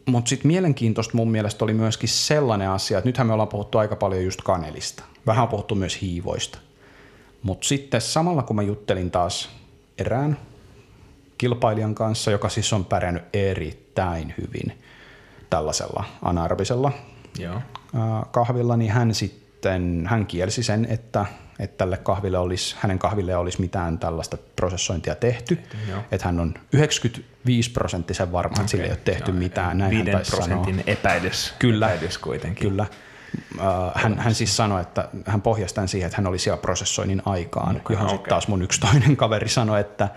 Mutta 0.06 0.28
sitten 0.28 0.46
mielenkiintoista 0.46 1.16
mun 1.16 1.30
mielestä 1.30 1.64
oli 1.64 1.74
myöskin 1.74 2.08
sellainen 2.08 2.70
asia, 2.70 2.98
että 2.98 3.08
nythän 3.08 3.26
me 3.26 3.32
ollaan 3.32 3.48
puhuttu 3.48 3.78
aika 3.78 3.96
paljon 3.96 4.24
just 4.24 4.40
kanelista. 4.42 5.02
Vähän 5.26 5.42
on 5.42 5.48
puhuttu 5.48 5.74
myös 5.74 6.00
hiivoista. 6.00 6.58
Mutta 7.42 7.68
sitten 7.68 8.00
samalla 8.00 8.42
kun 8.42 8.56
mä 8.56 8.62
juttelin 8.62 9.10
taas 9.10 9.50
erään 9.98 10.36
kilpailijan 11.38 11.94
kanssa, 11.94 12.30
joka 12.30 12.48
siis 12.48 12.72
on 12.72 12.84
pärjännyt 12.84 13.24
erittäin 13.32 14.34
hyvin, 14.38 14.78
tällaisella 15.52 16.04
anaerobisella 16.22 16.92
Joo. 17.38 17.60
kahvilla, 18.30 18.76
niin 18.76 18.92
hän 18.92 19.14
sitten 19.14 20.06
hän 20.10 20.26
kielsi 20.26 20.62
sen, 20.62 20.86
että, 20.90 21.26
että 21.58 21.78
tälle 21.78 21.96
kahville 21.96 22.38
olisi, 22.38 22.76
hänen 22.78 22.98
kahville 22.98 23.36
olisi 23.36 23.60
mitään 23.60 23.98
tällaista 23.98 24.38
prosessointia 24.56 25.14
tehty. 25.14 25.58
Joo. 25.88 26.00
Että 26.12 26.26
hän 26.26 26.40
on 26.40 26.54
95 26.72 27.70
prosenttisen 27.70 28.32
varma, 28.32 28.52
okay. 28.52 28.62
että 28.62 28.70
sille 28.70 28.84
ei 28.84 28.90
ole 28.90 28.98
tehty 29.04 29.30
Joo, 29.30 29.38
mitään. 29.38 29.78
Näin 29.78 29.90
5 29.90 30.30
prosentin 30.30 30.74
sanoa. 30.74 30.84
epäilys, 30.86 31.54
kyllä, 31.58 31.92
epäilys 31.92 32.18
kuitenkin. 32.18 32.68
Kyllä. 32.68 32.86
Hän, 33.94 34.18
hän 34.18 34.34
siis 34.34 34.56
sanoi, 34.56 34.80
että 34.80 35.08
hän 35.26 35.42
pohjasi 35.42 35.74
tämän 35.74 35.88
siihen, 35.88 36.06
että 36.06 36.16
hän 36.16 36.26
oli 36.26 36.38
siellä 36.38 36.62
prosessoinnin 36.62 37.22
aikaan, 37.24 37.76
okay, 37.76 37.94
johon 37.94 38.06
okay. 38.06 38.16
sitten 38.16 38.28
taas 38.28 38.48
mun 38.48 38.62
yksi 38.62 38.80
toinen 38.80 39.16
kaveri 39.16 39.48
sanoi, 39.48 39.80
että, 39.80 40.08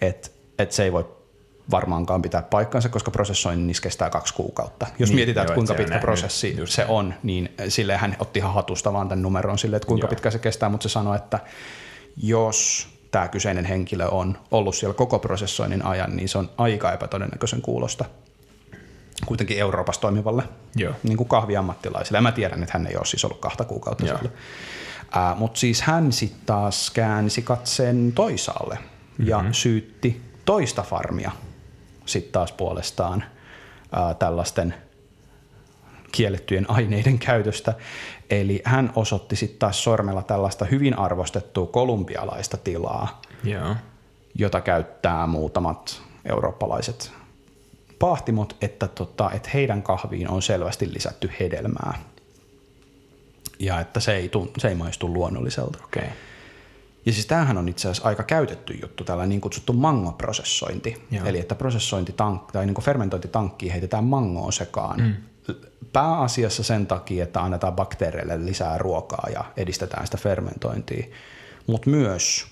että, 0.00 0.28
että 0.58 0.74
se 0.74 0.84
ei 0.84 0.92
voi 0.92 1.21
varmaankaan 1.70 2.22
pitää 2.22 2.42
paikkansa, 2.42 2.88
koska 2.88 3.10
prosessoinnissa 3.10 3.82
kestää 3.82 4.10
kaksi 4.10 4.34
kuukautta. 4.34 4.86
Jos 4.98 5.08
niin, 5.08 5.16
mietitään, 5.16 5.44
joo, 5.44 5.52
että 5.52 5.54
kuinka 5.54 5.74
pitkä 5.74 5.98
prosessi 5.98 6.56
just 6.56 6.72
se 6.72 6.86
on, 6.88 7.14
niin 7.22 7.54
sille 7.68 7.96
hän 7.96 8.16
otti 8.18 8.38
ihan 8.38 8.54
hatusta 8.54 8.92
vaan 8.92 9.08
tämän 9.08 9.22
numeron 9.22 9.58
sille, 9.58 9.76
että 9.76 9.88
kuinka 9.88 10.04
joo. 10.04 10.10
pitkä 10.10 10.30
se 10.30 10.38
kestää, 10.38 10.68
mutta 10.68 10.88
se 10.88 10.92
sanoi, 10.92 11.16
että 11.16 11.38
jos 12.16 12.88
tämä 13.10 13.28
kyseinen 13.28 13.64
henkilö 13.64 14.08
on 14.08 14.38
ollut 14.50 14.74
siellä 14.74 14.94
koko 14.94 15.18
prosessoinnin 15.18 15.84
ajan, 15.84 16.16
niin 16.16 16.28
se 16.28 16.38
on 16.38 16.50
aika 16.58 16.92
epätodennäköisen 16.92 17.62
kuulosta 17.62 18.04
kuitenkin 19.26 19.58
Euroopassa 19.58 20.00
toimivalle 20.00 20.42
Joo. 20.76 20.94
Niin 21.02 21.16
kuin 21.16 21.28
kahviammattilaisille. 21.28 22.18
Ja 22.18 22.22
mä 22.22 22.32
tiedän, 22.32 22.62
että 22.62 22.78
hän 22.78 22.86
ei 22.86 22.96
ole 22.96 23.04
siis 23.04 23.24
ollut 23.24 23.40
kahta 23.40 23.64
kuukautta 23.64 24.06
Joo. 24.06 24.18
siellä. 24.18 24.36
Äh, 25.16 25.38
Mutta 25.38 25.60
siis 25.60 25.82
hän 25.82 26.12
sitten 26.12 26.40
taas 26.46 26.90
käänsi 26.90 27.42
katseen 27.42 28.12
toisaalle 28.12 28.78
ja 29.18 29.38
mm-hmm. 29.38 29.52
syytti 29.52 30.22
toista 30.44 30.82
farmia 30.82 31.30
sitten 32.06 32.32
taas 32.32 32.52
puolestaan 32.52 33.24
ää, 33.92 34.14
tällaisten 34.14 34.74
kiellettyjen 36.12 36.70
aineiden 36.70 37.18
käytöstä. 37.18 37.74
Eli 38.30 38.62
hän 38.64 38.92
osoitti 38.96 39.36
sitten 39.36 39.58
taas 39.58 39.84
sormella 39.84 40.22
tällaista 40.22 40.64
hyvin 40.64 40.98
arvostettua 40.98 41.66
kolumbialaista 41.66 42.56
tilaa, 42.56 43.22
Joo. 43.44 43.76
jota 44.34 44.60
käyttää 44.60 45.26
muutamat 45.26 46.02
eurooppalaiset 46.24 47.12
paahtimot, 47.98 48.56
että, 48.60 48.88
tota, 48.88 49.30
että 49.30 49.50
heidän 49.54 49.82
kahviin 49.82 50.28
on 50.28 50.42
selvästi 50.42 50.92
lisätty 50.94 51.30
hedelmää. 51.40 51.98
Ja 53.58 53.80
että 53.80 54.00
se 54.00 54.16
ei, 54.16 54.28
tun, 54.28 54.50
se 54.58 54.68
ei 54.68 54.74
maistu 54.74 55.12
luonnolliselta. 55.12 55.78
Okay. 55.84 56.08
Ja 57.06 57.12
siis 57.12 57.26
tämähän 57.26 57.58
on 57.58 57.68
itse 57.68 57.88
asiassa 57.88 58.08
aika 58.08 58.22
käytetty 58.22 58.78
juttu, 58.82 59.04
tällä 59.04 59.26
niin 59.26 59.40
kutsuttu 59.40 59.72
mangoprosessointi. 59.72 61.06
Joo. 61.10 61.26
Eli 61.26 61.40
että 61.40 61.54
prosessointitank, 61.54 62.52
tai 62.52 62.66
niin 62.66 62.74
kuin 62.74 62.84
fermentointitankkiin 62.84 63.72
heitetään 63.72 64.04
mangoa 64.04 64.50
sekaan. 64.50 65.00
Mm. 65.00 65.14
Pääasiassa 65.92 66.62
sen 66.62 66.86
takia, 66.86 67.24
että 67.24 67.40
annetaan 67.40 67.72
bakteereille 67.72 68.46
lisää 68.46 68.78
ruokaa 68.78 69.28
ja 69.32 69.44
edistetään 69.56 70.06
sitä 70.06 70.16
fermentointia. 70.16 71.06
Mutta 71.66 71.90
myös, 71.90 72.46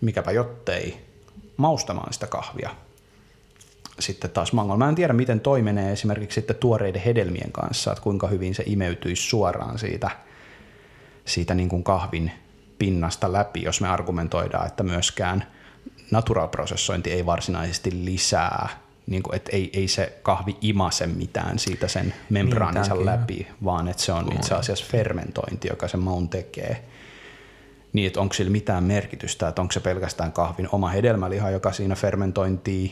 mikäpä 0.00 0.32
jottei, 0.32 1.00
maustamaan 1.56 2.12
sitä 2.12 2.26
kahvia. 2.26 2.70
Sitten 3.98 4.30
taas 4.30 4.52
mangolla. 4.52 4.78
Mä 4.78 4.88
en 4.88 4.94
tiedä, 4.94 5.12
miten 5.12 5.40
toi 5.40 5.62
menee 5.62 5.92
esimerkiksi 5.92 6.34
sitten 6.34 6.56
tuoreiden 6.56 7.02
hedelmien 7.02 7.52
kanssa, 7.52 7.92
että 7.92 8.02
kuinka 8.02 8.26
hyvin 8.26 8.54
se 8.54 8.62
imeytyisi 8.66 9.22
suoraan 9.22 9.78
siitä, 9.78 10.10
siitä 11.24 11.54
niin 11.54 11.68
kuin 11.68 11.84
kahvin 11.84 12.32
pinnasta 12.82 13.32
läpi, 13.32 13.62
jos 13.62 13.80
me 13.80 13.88
argumentoidaan, 13.88 14.66
että 14.66 14.82
myöskään 14.82 15.46
natural-prosessointi 16.10 17.12
ei 17.12 17.26
varsinaisesti 17.26 18.04
lisää, 18.04 18.68
niin 19.06 19.22
kuin, 19.22 19.36
että 19.36 19.50
ei, 19.52 19.70
ei 19.72 19.88
se 19.88 20.18
kahvi 20.22 20.56
imase 20.60 21.06
mitään 21.06 21.58
siitä 21.58 21.88
sen 21.88 22.14
membraaninsa 22.30 22.94
Niin, 22.94 23.06
läpi, 23.06 23.46
vaan 23.64 23.88
että 23.88 24.02
se 24.02 24.12
on 24.12 24.32
itse 24.32 24.54
asiassa 24.54 24.84
fermentointi, 24.88 25.68
joka 25.68 25.88
sen 25.88 26.00
maun 26.00 26.28
tekee. 26.28 26.84
Niin, 27.92 28.06
että 28.06 28.20
onko 28.20 28.34
sillä 28.34 28.52
mitään 28.52 28.84
merkitystä, 28.84 29.48
että 29.48 29.62
onko 29.62 29.72
se 29.72 29.80
pelkästään 29.80 30.32
kahvin 30.32 30.68
oma 30.72 30.88
hedelmäliha, 30.88 31.50
joka 31.50 31.72
siinä 31.72 31.94
fermentointia 31.94 32.90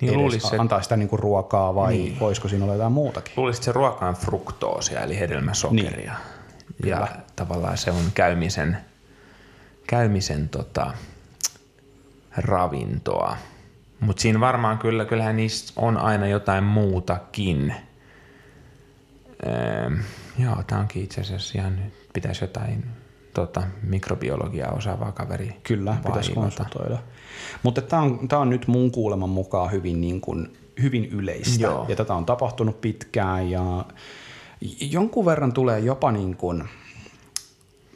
Niin 0.00 0.30
edes 0.30 0.52
antaa 0.58 0.82
sitä 0.82 0.96
niinku 0.96 1.16
ruokaa 1.16 1.74
vai 1.74 1.92
niin. 1.92 2.20
voisiko 2.20 2.48
siinä 2.48 2.64
olla 2.64 2.74
jotain 2.74 2.92
muutakin? 2.92 3.32
luulisin, 3.36 3.58
että 3.58 3.64
se 3.64 3.72
ruoka 3.72 4.08
on 4.08 4.14
fruktoosia, 4.14 5.00
eli 5.00 5.18
hedelmäsokeria. 5.18 6.12
Niin. 6.12 6.41
Ja 6.84 7.08
tavallaan 7.36 7.78
se 7.78 7.90
on 7.90 8.04
käymisen, 8.14 8.76
käymisen 9.86 10.48
tota, 10.48 10.92
ravintoa. 12.36 13.36
Mutta 14.00 14.22
siinä 14.22 14.40
varmaan 14.40 14.78
kyllä, 14.78 15.04
kyllähän 15.04 15.36
niissä 15.36 15.72
on 15.76 15.96
aina 15.96 16.26
jotain 16.26 16.64
muutakin. 16.64 17.74
Öö, 19.46 19.90
joo, 20.38 20.62
tämä 20.66 20.80
onkin 20.80 21.04
itse 21.04 21.20
asiassa 21.20 21.58
ihan 21.58 21.76
nyt, 21.76 21.94
pitäisi 22.12 22.44
jotain 22.44 22.84
tota, 23.34 23.62
mikrobiologiaa 23.82 24.72
osaavaa 24.72 25.12
kaveri 25.12 25.56
Kyllä, 25.62 25.96
pitäisi 26.06 26.32
konsultoida. 26.32 26.98
Mutta 27.62 27.82
tämä 27.82 28.02
on, 28.02 28.28
tää 28.28 28.38
on 28.38 28.50
nyt 28.50 28.66
mun 28.66 28.90
kuuleman 28.90 29.30
mukaan 29.30 29.72
hyvin, 29.72 30.00
niin 30.00 30.20
kuin, 30.20 30.56
hyvin 30.82 31.04
yleistä. 31.04 31.62
Joo. 31.62 31.86
Ja 31.88 31.96
tätä 31.96 32.14
on 32.14 32.26
tapahtunut 32.26 32.80
pitkään 32.80 33.50
ja 33.50 33.84
jonkun 34.80 35.26
verran 35.26 35.52
tulee 35.52 35.78
jopa 35.80 36.12
niin 36.12 36.36
kuin 36.36 36.64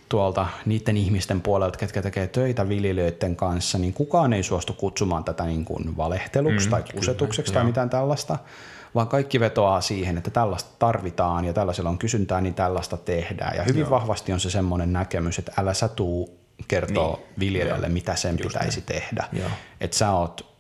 tuolta 0.09 0.47
niiden 0.67 0.97
ihmisten 0.97 1.41
puolelta, 1.41 1.79
ketkä 1.79 2.03
tekee 2.03 2.27
töitä 2.27 2.69
viljelijöiden 2.69 3.37
kanssa, 3.37 3.79
niin 3.79 3.93
kukaan 3.93 4.33
ei 4.33 4.43
suostu 4.43 4.73
kutsumaan 4.73 5.25
tätä 5.25 5.45
niin 5.45 5.65
kuin 5.65 5.97
valehteluksi 5.97 6.67
mm, 6.67 6.71
tai 6.71 6.83
kusetukseksi 6.95 7.53
tai 7.53 7.63
joo. 7.63 7.67
mitään 7.67 7.91
tällaista, 7.91 8.39
vaan 8.95 9.09
kaikki 9.09 9.41
vetoaa 9.41 9.81
siihen, 9.81 10.19
että 10.19 10.31
tällaista 10.31 10.71
tarvitaan 10.79 11.45
ja 11.45 11.53
tällaisella 11.53 11.91
on 11.91 11.99
kysyntää, 11.99 12.41
niin 12.41 12.55
tällaista 12.55 12.97
tehdään. 12.97 13.57
Ja 13.57 13.63
hyvin 13.63 13.81
Joo. 13.81 13.91
vahvasti 13.91 14.33
on 14.33 14.41
se 14.41 14.51
semmoinen 14.51 14.93
näkemys, 14.93 15.39
että 15.39 15.53
älä 15.59 15.75
sä 15.75 15.89
tuu 15.89 16.39
kertoo 16.69 17.17
niin. 17.17 17.41
viljelijälle, 17.41 17.89
mitä 17.89 18.17
sen 18.17 18.39
Just 18.43 18.43
pitäisi 18.43 18.85
näin. 18.89 19.03
tehdä. 19.03 19.25
Että 19.81 19.97
sä 19.97 20.11
oot 20.11 20.57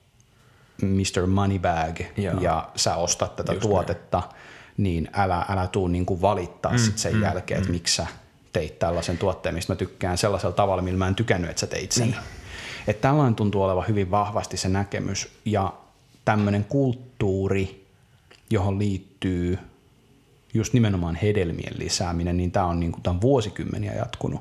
Mr. 0.82 1.26
Moneybag 1.26 2.00
Joo. 2.16 2.40
ja 2.40 2.68
sä 2.76 2.96
ostat 2.96 3.36
tätä 3.36 3.52
Just 3.52 3.62
tuotetta, 3.62 4.18
niin 4.18 4.46
älä, 5.12 5.45
älä 5.49 5.66
tuu 5.66 5.89
niinku 5.89 6.20
valittaa 6.20 6.72
mm, 6.72 6.79
sit 6.79 6.99
sen 6.99 7.14
mm, 7.14 7.22
jälkeen, 7.22 7.59
että 7.59 7.68
mm. 7.68 7.74
miksi 7.74 7.95
sä 7.95 8.07
teit 8.53 8.79
tällaisen 8.79 9.18
tuotteen, 9.18 9.55
mistä 9.55 9.72
mä 9.72 9.77
tykkään 9.77 10.18
sellaisella 10.18 10.55
tavalla, 10.55 10.83
millä 10.83 10.99
mä 10.99 11.09
en 11.09 11.14
tykännyt, 11.14 11.51
että 11.51 11.61
sä 11.61 11.66
teit 11.66 11.93
sen. 11.93 12.09
Niin. 12.09 12.20
Että 12.87 13.09
tällainen 13.09 13.35
tuntuu 13.35 13.62
olevan 13.62 13.89
hyvin 13.89 14.11
vahvasti 14.11 14.57
se 14.57 14.68
näkemys 14.68 15.29
ja 15.45 15.72
tämmöinen 16.24 16.64
kulttuuri, 16.64 17.87
johon 18.51 18.79
liittyy 18.79 19.59
just 20.55 20.72
nimenomaan 20.72 21.14
hedelmien 21.14 21.79
lisääminen, 21.79 22.37
niin 22.37 22.53
tämä 22.53 22.66
on, 22.66 22.81
niin 22.81 22.93
kuin, 22.93 23.03
tämä 23.03 23.14
on 23.14 23.20
vuosikymmeniä 23.20 23.93
jatkunut. 23.93 24.41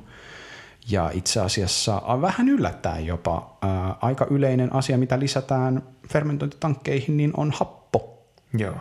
Ja 0.89 1.11
itse 1.13 1.39
asiassa 1.39 2.01
vähän 2.21 2.49
yllättäen 2.49 3.05
jopa 3.05 3.57
ää, 3.61 3.95
aika 4.01 4.27
yleinen 4.29 4.75
asia, 4.75 4.97
mitä 4.97 5.19
lisätään 5.19 5.83
fermentointitankkeihin, 6.09 7.17
niin 7.17 7.31
on 7.37 7.51
happo. 7.51 8.25
Joo. 8.57 8.75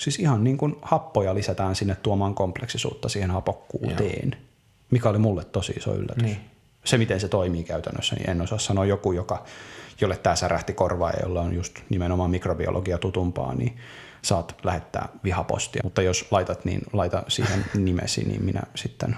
Siis 0.00 0.18
ihan 0.18 0.44
niin 0.44 0.58
kuin 0.58 0.76
happoja 0.82 1.34
lisätään 1.34 1.74
sinne 1.76 1.94
tuomaan 1.94 2.34
kompleksisuutta 2.34 3.08
siihen 3.08 3.30
hapokkuuteen, 3.30 4.30
Joo. 4.32 4.40
mikä 4.90 5.08
oli 5.08 5.18
mulle 5.18 5.44
tosi 5.44 5.72
iso 5.72 5.94
yllätys. 5.94 6.22
Niin. 6.22 6.40
Se, 6.84 6.98
miten 6.98 7.20
se 7.20 7.28
toimii 7.28 7.64
käytännössä, 7.64 8.16
niin 8.16 8.30
en 8.30 8.42
osaa 8.42 8.58
sanoa 8.58 8.84
joku, 8.84 9.12
joka, 9.12 9.44
jolle 10.00 10.16
tämä 10.16 10.36
särähti 10.36 10.72
korvaa 10.72 11.10
ja 11.10 11.18
jolla 11.22 11.40
on 11.40 11.54
just 11.54 11.78
nimenomaan 11.88 12.30
mikrobiologia 12.30 12.98
tutumpaa, 12.98 13.54
niin 13.54 13.76
saat 14.22 14.56
lähettää 14.64 15.08
vihapostia. 15.24 15.80
Mutta 15.84 16.02
jos 16.02 16.26
laitat, 16.30 16.64
niin 16.64 16.80
laita 16.92 17.22
siihen 17.28 17.64
nimesi, 17.84 18.24
niin 18.24 18.44
minä 18.44 18.62
sitten 18.74 19.16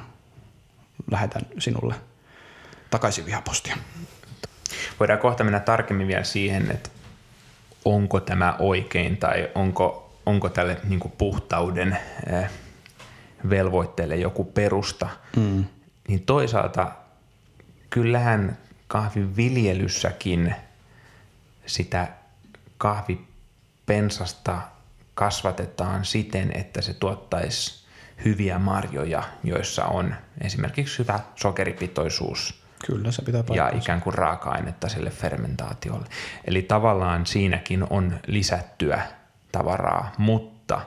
lähetän 1.10 1.42
sinulle 1.58 1.94
takaisin 2.90 3.26
vihapostia. 3.26 3.76
Voidaan 5.00 5.18
kohta 5.18 5.44
mennä 5.44 5.60
tarkemmin 5.60 6.08
vielä 6.08 6.24
siihen, 6.24 6.70
että 6.70 6.90
onko 7.84 8.20
tämä 8.20 8.56
oikein 8.58 9.16
tai 9.16 9.50
onko, 9.54 10.11
onko 10.26 10.48
tälle 10.48 10.80
niin 10.88 11.00
kuin 11.00 11.12
puhtauden 11.18 11.98
eh, 12.26 12.50
velvoitteelle 13.50 14.16
joku 14.16 14.44
perusta. 14.44 15.08
Mm. 15.36 15.64
Niin 16.08 16.22
toisaalta 16.22 16.92
kyllähän 17.90 18.58
kahvin 18.88 19.36
viljelyssäkin 19.36 20.54
sitä 21.66 22.08
kahvipensasta 22.78 24.58
kasvatetaan 25.14 26.04
siten, 26.04 26.50
että 26.56 26.82
se 26.82 26.94
tuottaisi 26.94 27.84
hyviä 28.24 28.58
marjoja, 28.58 29.22
joissa 29.44 29.84
on 29.84 30.14
esimerkiksi 30.40 30.98
hyvä 30.98 31.20
sokeripitoisuus 31.36 32.62
Kyllä, 32.86 33.10
se 33.10 33.22
pitää 33.22 33.44
ja 33.54 33.70
ikään 33.74 34.00
kuin 34.00 34.14
raaka-ainetta 34.14 34.88
sille 34.88 35.10
fermentaatiolle. 35.10 36.06
Eli 36.44 36.62
tavallaan 36.62 37.26
siinäkin 37.26 37.86
on 37.90 38.20
lisättyä 38.26 39.02
tavaraa, 39.52 40.12
mutta 40.18 40.80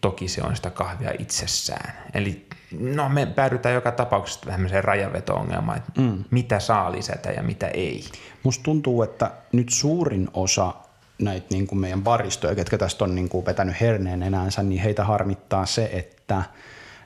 toki 0.00 0.28
se 0.28 0.42
on 0.42 0.56
sitä 0.56 0.70
kahvia 0.70 1.10
itsessään. 1.18 1.92
Eli 2.14 2.46
no 2.80 3.08
me 3.08 3.26
päädytään 3.26 3.74
joka 3.74 3.92
tapauksessa 3.92 4.40
tämmöiseen 4.50 4.84
rajaveto-ongelmaan, 4.84 5.78
että 5.78 6.00
mm. 6.00 6.24
mitä 6.30 6.60
saa 6.60 6.92
lisätä 6.92 7.30
ja 7.30 7.42
mitä 7.42 7.68
ei. 7.68 8.04
Musta 8.42 8.62
tuntuu, 8.62 9.02
että 9.02 9.30
nyt 9.52 9.68
suurin 9.70 10.28
osa 10.34 10.74
näitä 11.18 11.46
niin 11.50 11.66
kuin 11.66 11.78
meidän 11.78 12.02
baristoja, 12.02 12.54
ketkä 12.54 12.78
tästä 12.78 13.04
on 13.04 13.14
niin 13.14 13.28
kuin 13.28 13.46
vetänyt 13.46 13.80
herneen 13.80 14.22
enäänsä, 14.22 14.62
niin 14.62 14.82
heitä 14.82 15.04
harmittaa 15.04 15.66
se, 15.66 15.90
että 15.92 16.42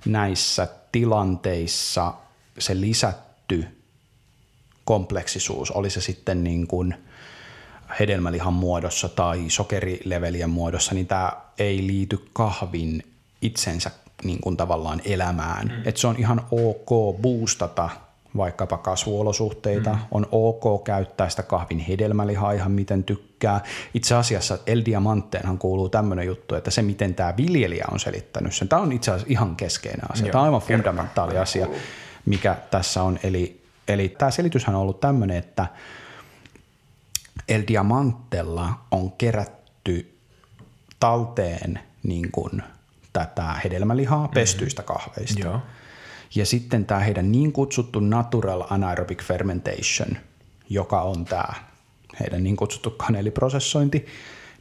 näissä 0.07 0.69
tilanteissa 0.93 2.15
se 2.59 2.81
lisätty 2.81 3.67
kompleksisuus, 4.85 5.71
oli 5.71 5.91
se 5.91 6.01
sitten 6.01 6.45
niin 6.45 6.67
kuin 6.67 6.95
hedelmälihan 8.01 8.53
muodossa 8.53 9.09
tai 9.09 9.45
sokerilevelien 9.49 10.51
muodossa, 10.51 10.95
niin 10.95 11.07
tämä 11.07 11.33
ei 11.59 11.87
liity 11.87 12.25
kahvin 12.33 13.03
itsensä 13.43 13.91
niin 14.25 14.41
kuin 14.41 14.57
tavallaan 14.57 15.01
elämään. 15.05 15.67
Mm. 15.67 15.83
Et 15.85 15.97
se 15.97 16.07
on 16.07 16.17
ihan 16.19 16.47
ok 16.51 17.17
boostata 17.23 17.91
vaikkapa 18.37 18.79
kasvuolosuhteita, 18.79 19.93
mm. 19.93 19.99
on 20.11 20.27
ok 20.33 20.85
käyttää 20.85 21.29
sitä 21.29 21.43
kahvin 21.43 21.79
hedelmälihaa 21.79 22.53
ihan 22.53 22.73
miten 22.73 23.05
tykkää. 23.05 23.61
Itse 23.95 24.15
asiassa 24.15 24.59
El 24.67 24.83
Diamanteenhan 24.85 25.59
kuuluu 25.59 25.89
tämmöinen 25.89 26.27
juttu, 26.27 26.55
että 26.55 26.71
se 26.71 26.83
miten 26.83 27.15
tämä 27.15 27.37
viljelijä 27.37 27.85
on 27.93 28.01
selittänyt 28.01 28.55
sen, 28.55 28.69
tämä 28.69 28.83
on 28.83 28.93
itse 28.93 29.11
asiassa 29.11 29.33
ihan 29.33 29.57
keskeinen 29.57 30.13
asia. 30.13 30.27
Joo, 30.27 30.33
tämä 30.33 30.43
on 30.43 30.47
aivan 30.47 30.61
fundamentaali 30.61 31.39
asia, 31.39 31.67
mikä 32.27 32.57
tässä 32.71 33.03
on. 33.03 33.19
Eli, 33.23 33.61
eli 33.89 34.09
tämä 34.09 34.31
selityshän 34.31 34.77
on 34.77 34.83
ollut 34.83 35.01
tämmöinen, 35.01 35.37
että 35.37 35.67
El 37.51 37.63
Diamantella 37.69 38.81
on 38.91 39.13
kerätty 39.13 40.19
talteen 41.01 41.81
niin 42.03 42.31
kuin 42.33 42.63
tätä 43.13 43.55
hedelmälihaa 43.65 44.29
pestyistä 44.29 44.83
kahveista. 44.83 45.41
Joo. 45.41 45.61
Ja 46.35 46.47
sitten 46.47 46.87
tämä 46.87 47.01
heidän 47.01 47.33
niin 47.33 47.53
kutsuttu 47.53 48.01
natural 48.01 48.65
anaerobic 48.71 49.23
fermentation, 49.23 50.17
joka 50.69 51.03
on 51.03 51.25
tämä 51.25 51.49
heidän 52.21 52.43
niin 52.43 52.57
kutsuttu 52.57 52.91
kaneeliprosessointi, 52.91 54.07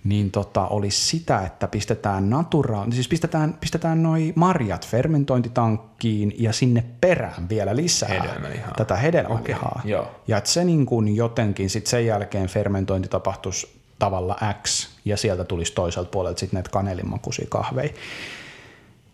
niin 0.09 0.31
tota, 0.31 0.67
olisi 0.67 1.05
sitä, 1.05 1.41
että 1.41 1.67
pistetään 1.67 2.29
natura, 2.29 2.85
siis 2.91 3.07
pistetään, 3.07 3.53
pistetään 3.53 4.03
noi 4.03 4.33
marjat 4.35 4.87
fermentointitankkiin 4.87 6.33
ja 6.37 6.53
sinne 6.53 6.83
perään 7.01 7.49
vielä 7.49 7.75
lisää 7.75 8.09
Hedelmälihaa. 8.09 8.73
tätä 8.77 8.95
hedelmälihaa. 8.95 9.75
Okei, 9.79 9.91
joo. 9.91 10.11
Ja 10.27 10.37
että 10.37 10.49
se 10.49 10.63
niin 10.63 10.85
kuin 10.85 11.15
jotenkin 11.15 11.69
sit 11.69 11.87
sen 11.87 12.05
jälkeen 12.05 12.47
fermentointi 12.47 13.07
tapahtuisi 13.09 13.79
tavalla 13.99 14.37
X 14.63 14.89
ja 15.05 15.17
sieltä 15.17 15.43
tulisi 15.43 15.73
toiselta 15.73 16.09
puolelta 16.09 16.39
sitten 16.39 16.57
näitä 16.57 16.69
kanelimakuisia 16.69 17.47
kahveja. 17.49 17.89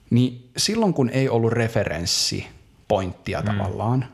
Niin 0.09 0.49
silloin 0.57 0.93
kun 0.93 1.09
ei 1.09 1.29
ollut 1.29 1.53
referenssipointtia 1.53 3.41
mm. 3.41 3.45
tavallaan, 3.45 4.05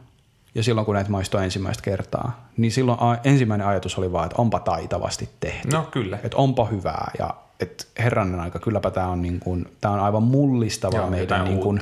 ja 0.55 0.63
silloin 0.63 0.85
kun 0.85 0.95
näitä 0.95 1.11
maistoi 1.11 1.43
ensimmäistä 1.43 1.83
kertaa, 1.83 2.47
niin 2.57 2.71
silloin 2.71 2.97
a- 3.01 3.17
ensimmäinen 3.23 3.67
ajatus 3.67 3.97
oli 3.97 4.11
vaan, 4.11 4.25
että 4.25 4.41
onpa 4.41 4.59
taitavasti 4.59 5.29
tehty. 5.39 5.67
No 5.67 5.87
kyllä. 5.91 6.19
Että 6.23 6.37
onpa 6.37 6.65
hyvää 6.65 7.11
ja 7.19 7.33
että 7.59 7.83
herranen 7.99 8.39
aika, 8.39 8.59
kylläpä 8.59 8.91
tämä 8.91 9.07
on, 9.07 9.21
niin 9.21 9.39
kuin, 9.39 9.65
tää 9.81 9.91
on 9.91 9.99
aivan 9.99 10.23
mullistavaa 10.23 10.99
Joo, 10.99 11.09
meidän 11.09 11.43
niin 11.43 11.59
kuin 11.59 11.79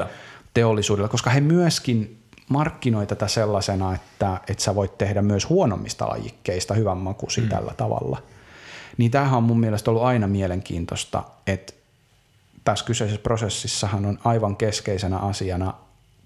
teollisuudella, 0.53 1.09
koska 1.09 1.29
he 1.29 1.41
myöskin 1.41 2.19
markkinoi 2.49 3.07
tätä 3.07 3.27
sellaisena, 3.27 3.95
että, 3.95 4.39
että 4.47 4.63
sä 4.63 4.75
voit 4.75 4.97
tehdä 4.97 5.21
myös 5.21 5.49
huonommista 5.49 6.07
lajikkeista 6.07 6.73
hyvän 6.73 6.97
makuisia 6.97 7.43
mm. 7.43 7.49
tällä 7.49 7.73
tavalla. 7.77 8.21
Niin 8.97 9.11
tämähän 9.11 9.37
on 9.37 9.43
mun 9.43 9.59
mielestä 9.59 9.91
ollut 9.91 10.03
aina 10.03 10.27
mielenkiintoista, 10.27 11.23
että 11.47 11.73
tässä 12.63 12.85
kyseisessä 12.85 13.21
prosessissahan 13.21 14.05
on 14.05 14.19
aivan 14.23 14.55
keskeisenä 14.55 15.17
asiana 15.17 15.73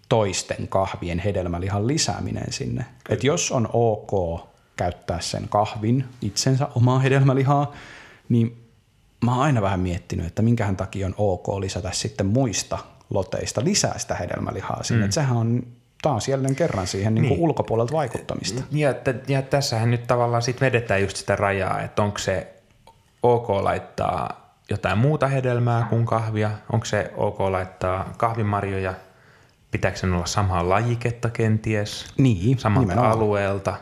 toisten 0.10 0.68
kahvien 0.68 1.20
hedelmälihan 1.20 1.88
lisääminen 1.88 2.54
sinne. 2.54 2.86
Et 3.10 3.24
jos 3.24 3.52
on 3.52 3.70
ok 3.74 4.42
käyttää 4.76 5.22
sen 5.22 5.50
kahvin 5.50 6.06
itsensä 6.22 6.68
omaa 6.76 7.00
hedelmälihaa, 7.00 7.72
niin 8.30 8.64
mä 9.26 9.32
oon 9.32 9.44
aina 9.44 9.62
vähän 9.62 9.80
miettinyt, 9.80 10.26
että 10.26 10.42
minkähän 10.42 10.76
takia 10.76 11.08
on 11.08 11.16
ok 11.18 11.48
lisätä 11.60 11.92
sitten 11.92 12.26
muista 12.26 12.78
loteista 13.10 13.64
lisää 13.64 13.98
sitä 13.98 14.16
hedelmälihaa 14.16 14.84
sinne. 14.84 15.02
Mm. 15.02 15.06
Et 15.06 15.12
sehän 15.12 15.38
on 15.38 15.68
taas 16.02 16.28
jälleen 16.28 16.56
kerran 16.56 16.88
siihen 16.88 17.16
niin. 17.16 17.22
Niin 17.22 17.40
ulkopuolelta 17.40 17.94
vaikuttamista. 17.94 18.64
Ja, 18.72 18.94
t- 18.94 19.30
ja 19.30 19.42
tässähän 19.42 19.92
nyt 19.92 20.08
tavallaan 20.08 20.42
sit 20.42 20.62
vedetään 20.62 21.02
just 21.02 21.18
sitä 21.18 21.36
rajaa, 21.36 21.82
että 21.82 22.04
onko 22.04 22.18
se 22.18 22.54
ok 23.24 23.50
laittaa 23.50 24.44
jotain 24.70 24.98
muuta 24.98 25.28
hedelmää 25.28 25.88
kuin 25.90 26.06
kahvia, 26.06 26.52
onko 26.74 26.86
se 26.86 27.12
ok 27.16 27.40
laittaa 27.40 28.14
kahvimarjoja, 28.18 28.94
pitääkö 29.74 29.98
sen 29.98 30.14
olla 30.14 30.26
samaa 30.26 30.70
lajiketta 30.70 31.30
kenties, 31.30 32.06
Niin, 32.18 32.60
samalta 32.60 32.88
nimenomaan. 32.88 33.12
alueelta. 33.18 33.76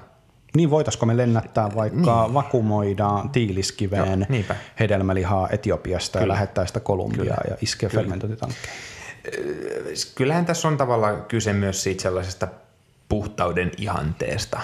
Niin 0.55 0.69
voitaisiko 0.69 1.05
me 1.05 1.17
lennättää 1.17 1.75
vaikka 1.75 2.23
niin. 2.23 2.33
vakumoida 2.33 3.09
tiiliskiveen 3.31 4.19
Joo, 4.19 4.27
niinpä. 4.29 4.55
hedelmälihaa 4.79 5.49
Etiopiasta 5.51 6.19
Kyllä. 6.19 6.31
ja 6.31 6.35
lähettää 6.35 6.65
sitä 6.65 6.79
Kolumbiaan 6.79 7.43
ja 7.49 7.55
iskeä 7.61 7.89
fermentointitankkeen. 7.89 8.73
Kyllähän 10.15 10.45
tässä 10.45 10.67
on 10.67 10.77
tavallaan 10.77 11.25
kyse 11.25 11.53
myös 11.53 11.83
siitä 11.83 12.01
sellaisesta 12.01 12.47
puhtauden 13.09 13.71
ihanteesta. 13.77 14.59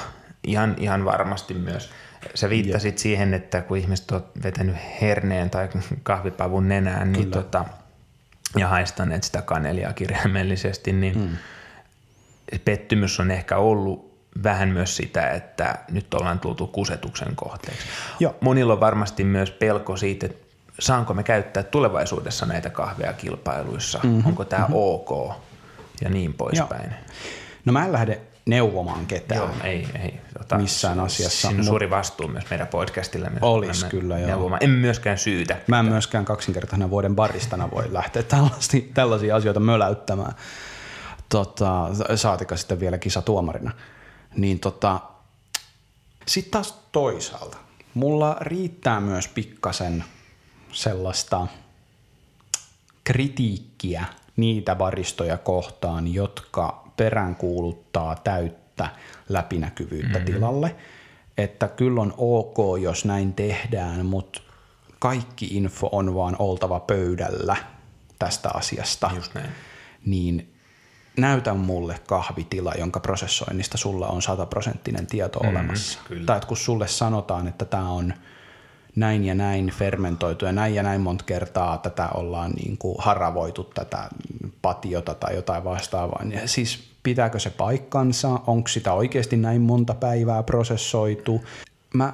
Ihan, 0.47 0.75
ihan 0.79 1.05
varmasti 1.05 1.53
myös. 1.53 1.89
Sä 2.35 2.49
viittasit 2.49 2.97
siihen, 2.97 3.33
että 3.33 3.61
kun 3.61 3.77
ihmiset 3.77 4.11
on 4.11 4.23
vetänyt 4.43 4.75
herneen 5.01 5.49
tai 5.49 5.69
kahvipavun 6.03 6.67
nenään 6.67 7.11
niin 7.11 7.31
tota, 7.31 7.65
ja 8.55 8.67
haistaneet 8.67 9.23
sitä 9.23 9.41
kanelia 9.41 9.93
kirjaimellisesti, 9.93 10.93
niin 10.93 11.17
mm. 11.17 11.37
pettymys 12.65 13.19
on 13.19 13.31
ehkä 13.31 13.57
ollut 13.57 14.17
vähän 14.43 14.69
myös 14.69 14.95
sitä, 14.95 15.29
että 15.29 15.75
nyt 15.91 16.13
ollaan 16.13 16.39
tultu 16.39 16.67
kusetuksen 16.67 17.35
kohteeksi. 17.35 17.87
Joo. 18.19 18.35
Monilla 18.41 18.73
on 18.73 18.79
varmasti 18.79 19.23
myös 19.23 19.51
pelko 19.51 19.97
siitä, 19.97 20.25
että 20.25 20.47
saanko 20.79 21.13
me 21.13 21.23
käyttää 21.23 21.63
tulevaisuudessa 21.63 22.45
näitä 22.45 22.69
kahveja 22.69 23.13
kilpailuissa, 23.13 23.99
mm-hmm. 24.03 24.25
onko 24.25 24.45
tämä 24.45 24.61
mm-hmm. 24.61 24.75
ok 24.75 25.35
ja 26.01 26.09
niin 26.09 26.33
poispäin. 26.33 26.93
No 27.65 27.73
mä 27.73 27.85
en 27.85 27.91
lähde 27.91 28.21
neuvomaan 28.47 29.05
ketään. 29.05 29.41
Joo, 29.41 29.49
ei, 29.63 29.87
ei. 30.03 30.19
Tota, 30.37 30.57
Missään 30.57 30.99
asiassa, 30.99 31.47
Siinä 31.47 31.51
on 31.51 31.55
mut- 31.55 31.65
suuri 31.65 31.89
vastuu 31.89 32.27
myös 32.27 32.45
meidän 32.49 32.67
podcastille. 32.67 33.29
Myös 33.29 33.39
Olis 33.41 33.83
olemme 33.83 33.89
kyllä, 33.89 34.17
joo. 34.17 34.27
neuvomaan. 34.27 34.63
En 34.63 34.69
myöskään 34.69 35.17
syytä. 35.17 35.57
Mä 35.67 35.79
en 35.79 35.85
myöskään 35.85 36.25
kaksinkertaisena 36.25 36.89
vuoden 36.89 37.15
baristana 37.15 37.71
voi 37.71 37.93
lähteä 37.93 38.23
tällaisia, 38.23 38.81
tällaisia 38.93 39.35
asioita 39.35 39.59
möläyttämään. 39.59 40.33
Tota, 41.29 41.89
saatika 42.15 42.57
sitten 42.57 42.79
vielä 42.79 42.97
kisatuomarina. 42.97 43.71
Niin 44.35 44.59
tota, 44.59 44.99
sitten 46.27 46.51
taas 46.51 46.79
toisaalta, 46.91 47.57
mulla 47.93 48.37
riittää 48.41 48.99
myös 48.99 49.27
pikkasen 49.27 50.03
sellaista 50.71 51.47
kritiikkiä 53.03 54.05
niitä 54.35 54.75
baristoja 54.75 55.37
kohtaan, 55.37 56.13
jotka 56.13 56.86
peräänkuuluttaa 56.97 58.15
täyttä 58.15 58.89
läpinäkyvyyttä 59.29 60.19
mm-hmm. 60.19 60.33
tilalle. 60.33 60.75
Että 61.37 61.67
kyllä 61.67 62.01
on 62.01 62.13
ok, 62.17 62.57
jos 62.81 63.05
näin 63.05 63.33
tehdään, 63.33 64.05
mutta 64.05 64.41
kaikki 64.99 65.45
info 65.45 65.89
on 65.91 66.15
vaan 66.15 66.35
oltava 66.39 66.79
pöydällä 66.79 67.55
tästä 68.19 68.49
asiasta. 68.53 69.11
Just 69.15 69.33
näin. 69.33 69.49
Niin 70.05 70.53
näytä 71.17 71.53
mulle 71.53 71.99
kahvitila, 72.07 72.73
jonka 72.77 72.99
prosessoinnista 72.99 73.77
sulla 73.77 74.07
on 74.07 74.21
sataprosenttinen 74.21 75.07
tieto 75.07 75.39
mm, 75.39 75.49
olemassa. 75.49 75.99
kyllä. 76.07 76.25
Tai 76.25 76.37
että 76.37 76.47
kun 76.47 76.57
sulle 76.57 76.87
sanotaan, 76.87 77.47
että 77.47 77.65
tämä 77.65 77.89
on 77.89 78.13
näin 78.97 79.25
ja 79.25 79.35
näin 79.35 79.71
fermentoitu 79.77 80.45
ja 80.45 80.51
näin 80.51 80.75
ja 80.75 80.83
näin 80.83 81.01
monta 81.01 81.23
kertaa 81.23 81.77
tätä 81.77 82.09
ollaan 82.13 82.51
niin 82.51 82.77
kuin 82.77 82.95
haravoitu 82.99 83.63
tätä 83.63 84.09
patiota 84.61 85.13
tai 85.13 85.35
jotain 85.35 85.63
vastaavaa. 85.63 86.21
Ja 86.29 86.47
siis 86.47 86.89
pitääkö 87.03 87.39
se 87.39 87.49
paikkansa? 87.49 88.39
Onko 88.47 88.67
sitä 88.67 88.93
oikeasti 88.93 89.37
näin 89.37 89.61
monta 89.61 89.93
päivää 89.93 90.43
prosessoitu? 90.43 91.43
Mä 91.93 92.13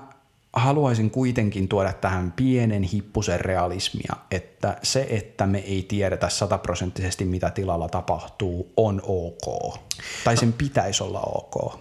haluaisin 0.53 1.11
kuitenkin 1.11 1.67
tuoda 1.67 1.93
tähän 1.93 2.31
pienen 2.31 2.83
hippusen 2.83 3.41
realismia, 3.41 4.15
että 4.31 4.77
se, 4.83 5.07
että 5.09 5.45
me 5.45 5.59
ei 5.59 5.85
tiedetä 5.87 6.29
sataprosenttisesti 6.29 7.25
mitä 7.25 7.49
tilalla 7.49 7.89
tapahtuu, 7.89 8.73
on 8.77 9.01
ok. 9.03 9.77
Tai 10.23 10.37
sen 10.37 10.53
pitäisi 10.53 11.03
olla 11.03 11.21
ok. 11.21 11.79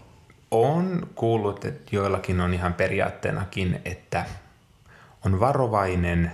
On 0.51 1.09
kuullut, 1.15 1.65
että 1.65 1.97
joillakin 1.97 2.41
on 2.41 2.55
ihan 2.55 2.75
periaatteenakin, 2.75 3.81
että 3.85 4.25
on 5.27 5.41
varovainen 5.41 6.33